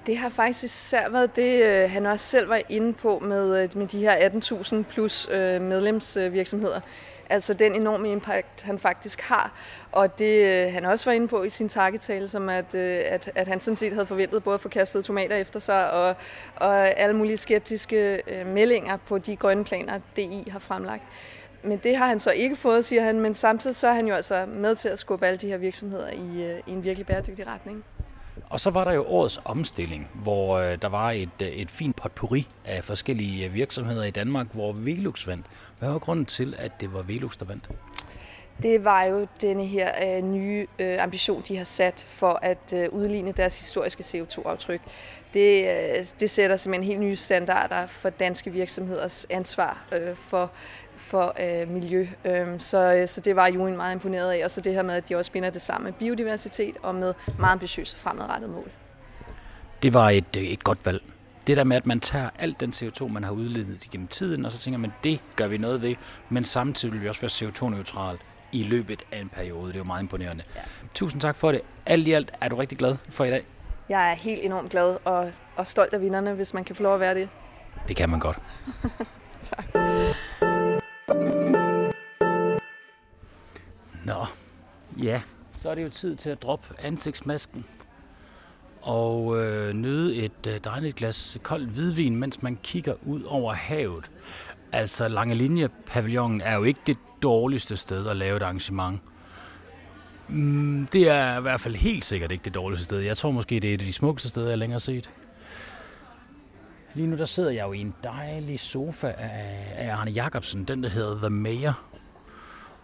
Det 0.07 0.17
har 0.17 0.29
faktisk 0.29 0.63
især 0.63 1.09
været 1.09 1.35
det, 1.35 1.63
øh, 1.63 1.91
han 1.91 2.05
også 2.05 2.25
selv 2.25 2.49
var 2.49 2.61
inde 2.69 2.93
på 2.93 3.19
med, 3.19 3.63
øh, 3.63 3.77
med 3.77 3.87
de 3.87 3.99
her 3.99 4.29
18.000 4.29 4.83
plus 4.83 5.27
øh, 5.31 5.61
medlemsvirksomheder. 5.61 6.79
Altså 7.29 7.53
den 7.53 7.75
enorme 7.75 8.11
impact, 8.11 8.61
han 8.61 8.79
faktisk 8.79 9.21
har. 9.21 9.51
Og 9.91 10.19
det, 10.19 10.71
han 10.71 10.85
også 10.85 11.09
var 11.09 11.13
inde 11.13 11.27
på 11.27 11.43
i 11.43 11.49
sin 11.49 11.69
takketale, 11.69 12.27
som 12.27 12.49
at, 12.49 12.75
at, 12.75 13.31
at 13.35 13.47
han 13.47 13.59
sådan 13.59 13.75
set 13.75 13.93
havde 13.93 14.05
forventet 14.05 14.43
både 14.43 14.53
at 14.53 14.61
få 14.61 14.69
kastet 14.69 15.05
tomater 15.05 15.35
efter 15.35 15.59
sig, 15.59 15.91
og, 15.91 16.15
og 16.55 16.99
alle 16.99 17.15
mulige 17.15 17.37
skeptiske 17.37 18.21
meldinger 18.45 18.97
på 18.97 19.17
de 19.17 19.35
grønne 19.35 19.63
planer, 19.63 19.99
DI 20.15 20.47
har 20.51 20.59
fremlagt. 20.59 21.03
Men 21.63 21.77
det 21.77 21.97
har 21.97 22.07
han 22.07 22.19
så 22.19 22.31
ikke 22.31 22.55
fået, 22.55 22.85
siger 22.85 23.03
han, 23.03 23.19
men 23.19 23.33
samtidig 23.33 23.75
så 23.75 23.87
er 23.87 23.93
han 23.93 24.07
jo 24.07 24.13
altså 24.13 24.45
med 24.45 24.75
til 24.75 24.89
at 24.89 24.99
skubbe 24.99 25.27
alle 25.27 25.37
de 25.37 25.47
her 25.47 25.57
virksomheder 25.57 26.09
i, 26.09 26.59
i 26.67 26.71
en 26.71 26.83
virkelig 26.83 27.05
bæredygtig 27.05 27.47
retning. 27.47 27.83
Og 28.49 28.59
så 28.59 28.69
var 28.69 28.83
der 28.83 28.91
jo 28.91 29.05
årets 29.07 29.39
omstilling, 29.45 30.07
hvor 30.13 30.57
øh, 30.57 30.77
der 30.81 30.87
var 30.87 31.11
et, 31.11 31.41
øh, 31.41 31.47
et 31.47 31.71
fint 31.71 31.95
potpourri 31.95 32.47
af 32.65 32.83
forskellige 32.83 33.45
øh, 33.45 33.53
virksomheder 33.53 34.03
i 34.03 34.11
Danmark, 34.11 34.47
hvor 34.53 34.73
Velux 34.73 35.27
vandt. 35.27 35.45
Hvad 35.79 35.89
var 35.89 35.99
grunden 35.99 36.25
til, 36.25 36.55
at 36.57 36.81
det 36.81 36.93
var 36.93 37.01
Velux, 37.01 37.37
der 37.37 37.45
vandt? 37.45 37.69
Det 38.61 38.83
var 38.83 39.03
jo 39.03 39.27
denne 39.41 39.65
her 39.65 40.17
øh, 40.17 40.23
nye 40.23 40.67
øh, 40.79 41.03
ambition, 41.03 41.43
de 41.47 41.57
har 41.57 41.63
sat 41.63 42.03
for 42.07 42.39
at 42.41 42.73
øh, 42.75 42.89
udligne 42.91 43.31
deres 43.31 43.59
historiske 43.59 44.03
CO2-aftryk. 44.03 44.81
Det, 45.33 45.67
øh, 45.67 46.05
det 46.19 46.29
sætter 46.29 46.57
simpelthen 46.57 46.91
helt 46.91 47.01
nye 47.01 47.15
standarder 47.15 47.87
for 47.87 48.09
danske 48.09 48.51
virksomheders 48.51 49.25
ansvar 49.29 49.85
øh, 49.91 50.15
for 50.15 50.51
for 50.97 51.35
øh, 51.39 51.69
miljø. 51.69 52.07
Øhm, 52.25 52.59
så, 52.59 52.93
øh, 52.93 53.07
så 53.07 53.21
det 53.21 53.35
var 53.35 53.47
Juen 53.47 53.77
meget 53.77 53.93
imponeret 53.93 54.31
af. 54.31 54.43
Og 54.43 54.51
så 54.51 54.61
det 54.61 54.73
her 54.73 54.81
med, 54.81 54.95
at 54.95 55.09
de 55.09 55.15
også 55.15 55.31
binder 55.31 55.49
det 55.49 55.61
sammen 55.61 55.83
med 55.85 55.93
biodiversitet 55.93 56.75
og 56.83 56.95
med 56.95 57.13
meget 57.39 57.51
ambitiøse 57.51 57.97
fremadrettede 57.97 58.51
mål. 58.51 58.71
Det 59.83 59.93
var 59.93 60.09
et, 60.09 60.35
øh, 60.37 60.43
et 60.43 60.63
godt 60.63 60.85
valg. 60.85 61.03
Det 61.47 61.57
der 61.57 61.63
med, 61.63 61.77
at 61.77 61.85
man 61.85 61.99
tager 61.99 62.29
alt 62.39 62.59
den 62.59 62.69
CO2, 62.69 63.07
man 63.07 63.23
har 63.23 63.31
udledet 63.31 63.87
gennem 63.91 64.07
tiden, 64.07 64.45
og 64.45 64.51
så 64.51 64.59
tænker 64.59 64.77
man, 64.77 64.93
det 65.03 65.19
gør 65.35 65.47
vi 65.47 65.57
noget 65.57 65.81
ved, 65.81 65.95
men 66.29 66.45
samtidig 66.45 66.93
vil 66.93 67.01
vi 67.01 67.09
også 67.09 67.21
være 67.21 67.49
CO2-neutral 67.49 68.17
i 68.51 68.63
løbet 68.63 69.03
af 69.11 69.19
en 69.19 69.29
periode. 69.29 69.67
Det 69.67 69.73
er 69.73 69.77
jo 69.77 69.83
meget 69.83 70.01
imponerende. 70.01 70.43
Ja. 70.55 70.61
Tusind 70.93 71.21
tak 71.21 71.35
for 71.35 71.51
det. 71.51 71.61
Alt 71.85 72.07
i 72.07 72.11
alt 72.11 72.31
er 72.41 72.49
du 72.49 72.55
rigtig 72.55 72.77
glad 72.77 72.95
for 73.09 73.25
i 73.25 73.29
dag. 73.29 73.45
Jeg 73.89 74.11
er 74.11 74.15
helt 74.15 74.45
enormt 74.45 74.71
glad 74.71 74.97
og, 75.05 75.31
og 75.55 75.67
stolt 75.67 75.93
af 75.93 76.01
vinderne, 76.01 76.33
hvis 76.33 76.53
man 76.53 76.63
kan 76.63 76.75
få 76.75 76.83
lov 76.83 76.93
at 76.93 76.99
være 76.99 77.15
det. 77.15 77.29
Det 77.87 77.95
kan 77.95 78.09
man 78.09 78.19
godt. 78.19 78.37
tak. 79.49 80.46
Nå, 84.05 84.25
ja, 85.03 85.21
så 85.57 85.69
er 85.69 85.75
det 85.75 85.83
jo 85.83 85.89
tid 85.89 86.15
til 86.15 86.29
at 86.29 86.41
droppe 86.41 86.67
ansigtsmasken 86.79 87.65
og 88.81 89.37
øh, 89.37 89.73
nyde 89.73 90.15
et 90.15 90.47
øh, 90.47 90.59
dejligt 90.63 90.95
glas 90.95 91.37
kold 91.43 91.65
hvidvin, 91.67 92.15
mens 92.15 92.41
man 92.41 92.57
kigger 92.63 92.93
ud 93.05 93.23
over 93.23 93.53
havet. 93.53 94.11
Altså, 94.71 95.07
Lange 95.07 95.35
Linje 95.35 95.69
Pavillonen 95.85 96.41
er 96.41 96.55
jo 96.55 96.63
ikke 96.63 96.79
det 96.87 96.97
dårligste 97.23 97.77
sted 97.77 98.07
at 98.07 98.17
lave 98.17 98.37
et 98.37 98.43
arrangement. 98.43 98.99
Mm, 100.27 100.87
det 100.93 101.09
er 101.09 101.37
i 101.37 101.41
hvert 101.41 101.61
fald 101.61 101.75
helt 101.75 102.05
sikkert 102.05 102.31
ikke 102.31 102.43
det 102.45 102.55
dårligste 102.55 102.85
sted. 102.85 102.99
Jeg 102.99 103.17
tror 103.17 103.31
måske, 103.31 103.59
det 103.59 103.69
er 103.69 103.73
et 103.73 103.81
af 103.81 103.87
de 103.87 103.93
smukkeste 103.93 104.29
steder, 104.29 104.49
jeg 104.49 104.57
længere 104.57 104.79
set. 104.79 105.09
Lige 106.97 107.07
nu 107.07 107.17
der 107.17 107.25
sidder 107.25 107.49
jeg 107.49 107.67
jo 107.67 107.73
i 107.73 107.79
en 107.79 107.95
dejlig 108.03 108.59
sofa 108.59 109.07
af, 109.07 109.73
af 109.75 109.95
Arne 109.95 110.11
Jacobsen, 110.11 110.63
den 110.63 110.83
der 110.83 110.89
hedder 110.89 111.17
The 111.17 111.29
Mayor. 111.29 111.79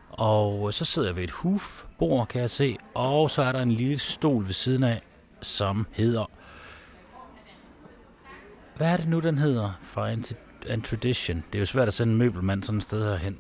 Og 0.09 0.74
så 0.74 0.86
sidder 0.86 1.07
jeg 1.07 1.16
ved 1.16 1.24
et 1.24 1.32
hufbord, 1.32 2.28
kan 2.28 2.41
jeg 2.41 2.49
se, 2.49 2.78
og 2.93 3.32
så 3.32 3.41
er 3.41 3.51
der 3.51 3.61
en 3.61 3.72
lille 3.72 3.97
stol 3.97 4.47
ved 4.47 4.53
siden 4.53 4.84
af, 4.84 5.01
som 5.41 5.88
hedder... 5.91 6.32
Hvad 8.76 8.88
er 8.88 8.97
det 8.97 9.07
nu, 9.07 9.20
den 9.20 9.38
hedder 9.38 9.72
fra 9.82 10.09
en 10.70 10.82
Tradition? 10.82 11.38
Det 11.38 11.55
er 11.55 11.59
jo 11.59 11.66
svært 11.66 11.88
at 11.88 11.93
sende 11.93 12.11
en 12.11 12.18
møbelmand 12.18 12.64
sådan 12.64 12.78
et 12.78 12.84
sted 12.84 13.09
herhen. 13.09 13.38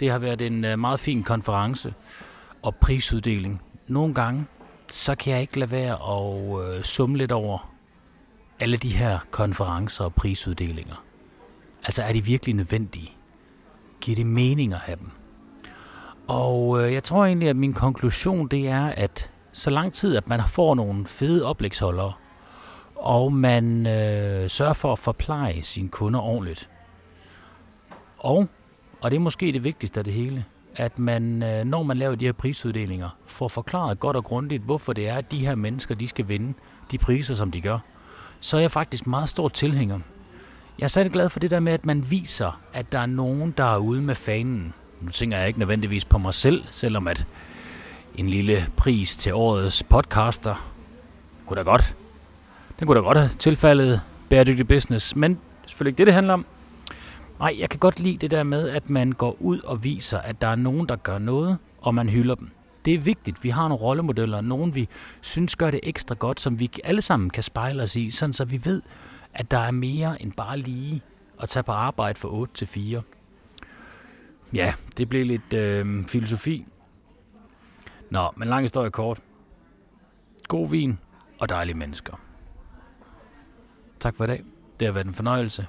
Det 0.00 0.10
har 0.10 0.18
været 0.18 0.42
en 0.42 0.64
øh, 0.64 0.78
meget 0.78 1.00
fin 1.00 1.22
konference 1.22 1.94
og 2.62 2.76
prisuddeling. 2.76 3.62
Nogle 3.86 4.14
gange, 4.14 4.46
så 4.88 5.14
kan 5.14 5.32
jeg 5.32 5.40
ikke 5.40 5.58
lade 5.58 5.70
være 5.70 5.92
at 5.92 6.76
øh, 6.76 6.82
summe 6.82 7.16
lidt 7.16 7.32
over 7.32 7.73
alle 8.64 8.76
de 8.76 8.88
her 8.88 9.18
konferencer 9.30 10.04
og 10.04 10.14
prisuddelinger. 10.14 11.04
Altså, 11.82 12.02
er 12.02 12.12
de 12.12 12.24
virkelig 12.24 12.54
nødvendige? 12.54 13.12
Giver 14.00 14.16
det 14.16 14.26
mening 14.26 14.72
at 14.72 14.78
have 14.78 14.96
dem? 14.96 15.10
Og 16.28 16.82
øh, 16.82 16.92
jeg 16.92 17.02
tror 17.02 17.26
egentlig, 17.26 17.48
at 17.48 17.56
min 17.56 17.74
konklusion 17.74 18.48
det 18.48 18.68
er, 18.68 18.86
at 18.86 19.30
så 19.52 19.70
lang 19.70 19.92
tid, 19.92 20.16
at 20.16 20.28
man 20.28 20.40
får 20.48 20.74
nogle 20.74 21.06
fede 21.06 21.44
oplægsholdere, 21.44 22.12
og 22.96 23.32
man 23.32 23.86
øh, 23.86 24.50
sørger 24.50 24.72
for 24.72 24.92
at 24.92 24.98
forpleje 24.98 25.62
sine 25.62 25.88
kunder 25.88 26.20
ordentligt. 26.20 26.70
Og, 28.18 28.48
og 29.00 29.10
det 29.10 29.16
er 29.16 29.20
måske 29.20 29.52
det 29.52 29.64
vigtigste 29.64 30.00
af 30.00 30.04
det 30.04 30.12
hele, 30.12 30.44
at 30.76 30.98
man, 30.98 31.42
øh, 31.42 31.64
når 31.64 31.82
man 31.82 31.96
laver 31.96 32.14
de 32.14 32.24
her 32.24 32.32
prisuddelinger, 32.32 33.18
får 33.26 33.48
forklaret 33.48 34.00
godt 34.00 34.16
og 34.16 34.24
grundigt, 34.24 34.62
hvorfor 34.62 34.92
det 34.92 35.08
er, 35.08 35.14
at 35.14 35.30
de 35.30 35.46
her 35.46 35.54
mennesker, 35.54 35.94
de 35.94 36.08
skal 36.08 36.28
vinde 36.28 36.54
de 36.90 36.98
priser, 36.98 37.34
som 37.34 37.50
de 37.50 37.60
gør. 37.60 37.78
Så 38.44 38.56
er 38.56 38.60
jeg 38.60 38.70
faktisk 38.70 39.06
meget 39.06 39.28
stor 39.28 39.48
tilhænger. 39.48 39.98
Jeg 40.78 40.84
er 40.84 40.88
særlig 40.88 41.12
glad 41.12 41.28
for 41.28 41.40
det 41.40 41.50
der 41.50 41.60
med, 41.60 41.72
at 41.72 41.86
man 41.86 42.10
viser, 42.10 42.60
at 42.72 42.92
der 42.92 42.98
er 42.98 43.06
nogen, 43.06 43.54
der 43.56 43.64
er 43.64 43.78
ude 43.78 44.02
med 44.02 44.14
fanen 44.14 44.74
nu 45.04 45.10
tænker 45.10 45.38
jeg 45.38 45.46
ikke 45.46 45.58
nødvendigvis 45.58 46.04
på 46.04 46.18
mig 46.18 46.34
selv, 46.34 46.64
selvom 46.70 47.08
at 47.08 47.26
en 48.14 48.28
lille 48.28 48.66
pris 48.76 49.16
til 49.16 49.34
årets 49.34 49.82
podcaster 49.82 50.70
kunne 51.46 51.56
da 51.56 51.62
godt. 51.62 51.96
Den 52.78 52.86
kunne 52.86 53.00
da 53.00 53.04
godt 53.04 53.18
have 53.18 53.30
tilfaldet 53.38 54.00
bæredygtig 54.28 54.68
business, 54.68 55.16
men 55.16 55.38
selvfølgelig 55.66 55.90
ikke 55.90 55.98
det, 55.98 56.06
det 56.06 56.14
handler 56.14 56.32
om. 56.32 56.46
Nej, 57.38 57.56
jeg 57.58 57.70
kan 57.70 57.80
godt 57.80 58.00
lide 58.00 58.18
det 58.18 58.30
der 58.30 58.42
med, 58.42 58.68
at 58.68 58.90
man 58.90 59.12
går 59.12 59.36
ud 59.40 59.60
og 59.60 59.84
viser, 59.84 60.18
at 60.18 60.40
der 60.40 60.48
er 60.48 60.56
nogen, 60.56 60.88
der 60.88 60.96
gør 60.96 61.18
noget, 61.18 61.58
og 61.80 61.94
man 61.94 62.08
hylder 62.08 62.34
dem. 62.34 62.50
Det 62.84 62.94
er 62.94 62.98
vigtigt. 62.98 63.44
Vi 63.44 63.48
har 63.48 63.68
nogle 63.68 63.82
rollemodeller, 63.82 64.40
nogen 64.40 64.74
vi 64.74 64.88
synes 65.20 65.56
gør 65.56 65.70
det 65.70 65.80
ekstra 65.82 66.14
godt, 66.14 66.40
som 66.40 66.60
vi 66.60 66.70
alle 66.84 67.02
sammen 67.02 67.30
kan 67.30 67.42
spejle 67.42 67.82
os 67.82 67.96
i, 67.96 68.10
sådan 68.10 68.32
så 68.32 68.44
vi 68.44 68.64
ved, 68.64 68.82
at 69.34 69.50
der 69.50 69.58
er 69.58 69.70
mere 69.70 70.22
end 70.22 70.32
bare 70.32 70.58
lige 70.58 71.02
at 71.42 71.48
tage 71.48 71.62
på 71.62 71.72
arbejde 71.72 72.20
fra 72.20 72.28
8 72.28 72.54
til 72.54 72.66
4. 72.66 73.02
Ja, 74.52 74.74
det 74.96 75.08
blev 75.08 75.26
lidt 75.26 75.52
øh, 75.54 76.06
filosofi. 76.08 76.66
Nå, 78.10 78.30
men 78.36 78.48
lang 78.48 78.62
historie 78.64 78.90
kort. 78.90 79.20
God 80.48 80.68
vin 80.68 80.98
og 81.38 81.48
dejlige 81.48 81.76
mennesker. 81.76 82.20
Tak 84.00 84.16
for 84.16 84.24
i 84.24 84.26
dag. 84.26 84.44
Det 84.80 84.88
har 84.88 84.92
været 84.92 85.06
en 85.06 85.14
fornøjelse. 85.14 85.66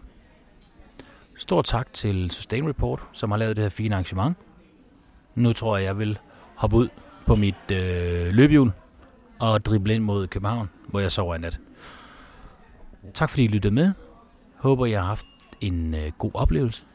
Stor 1.37 1.61
tak 1.61 1.93
til 1.93 2.31
Sustain 2.31 2.69
Report, 2.69 3.03
som 3.11 3.31
har 3.31 3.37
lavet 3.37 3.55
det 3.55 3.63
her 3.63 3.69
fine 3.69 3.95
arrangement. 3.95 4.37
Nu 5.35 5.53
tror 5.53 5.77
jeg, 5.77 5.85
jeg 5.85 5.97
vil 5.97 6.19
hoppe 6.55 6.75
ud 6.75 6.89
på 7.25 7.35
mit 7.35 7.71
øh, 7.71 8.27
løbehjul 8.33 8.71
og 9.39 9.65
drible 9.65 9.95
ind 9.95 10.03
mod 10.03 10.27
København, 10.27 10.69
hvor 10.87 10.99
jeg 10.99 11.11
sover 11.11 11.35
i 11.35 11.37
nat. 11.37 11.59
Tak 13.13 13.29
fordi 13.29 13.43
I 13.43 13.47
lyttede 13.47 13.73
med. 13.73 13.93
Håber, 14.55 14.85
jeg 14.85 14.99
har 14.99 15.07
haft 15.07 15.25
en 15.61 15.95
øh, 15.95 16.11
god 16.17 16.31
oplevelse. 16.33 16.85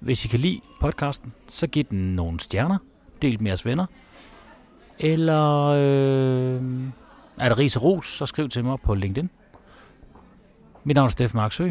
Hvis 0.00 0.24
I 0.24 0.28
kan 0.28 0.40
lide 0.40 0.60
podcasten, 0.80 1.32
så 1.48 1.66
giv 1.66 1.84
den 1.84 2.16
nogle 2.16 2.40
stjerner. 2.40 2.78
Del 3.22 3.42
med 3.42 3.50
jeres 3.50 3.66
venner. 3.66 3.86
Eller 4.98 5.64
øh, 5.64 6.62
er 7.40 7.48
der 7.48 7.58
ris 7.58 7.76
og 7.76 7.82
ros, 7.82 8.06
så 8.06 8.26
skriv 8.26 8.48
til 8.48 8.64
mig 8.64 8.78
på 8.80 8.94
LinkedIn. 8.94 9.30
Mit 10.84 10.94
navn 10.94 11.06
er 11.06 11.10
Steffen 11.10 11.38
Marksø, 11.38 11.70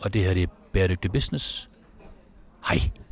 og 0.00 0.14
det 0.14 0.24
her 0.24 0.34
det 0.34 0.42
er 0.42 0.46
Bæredygtig 0.72 1.12
Business. 1.12 1.70
Hej! 2.68 3.03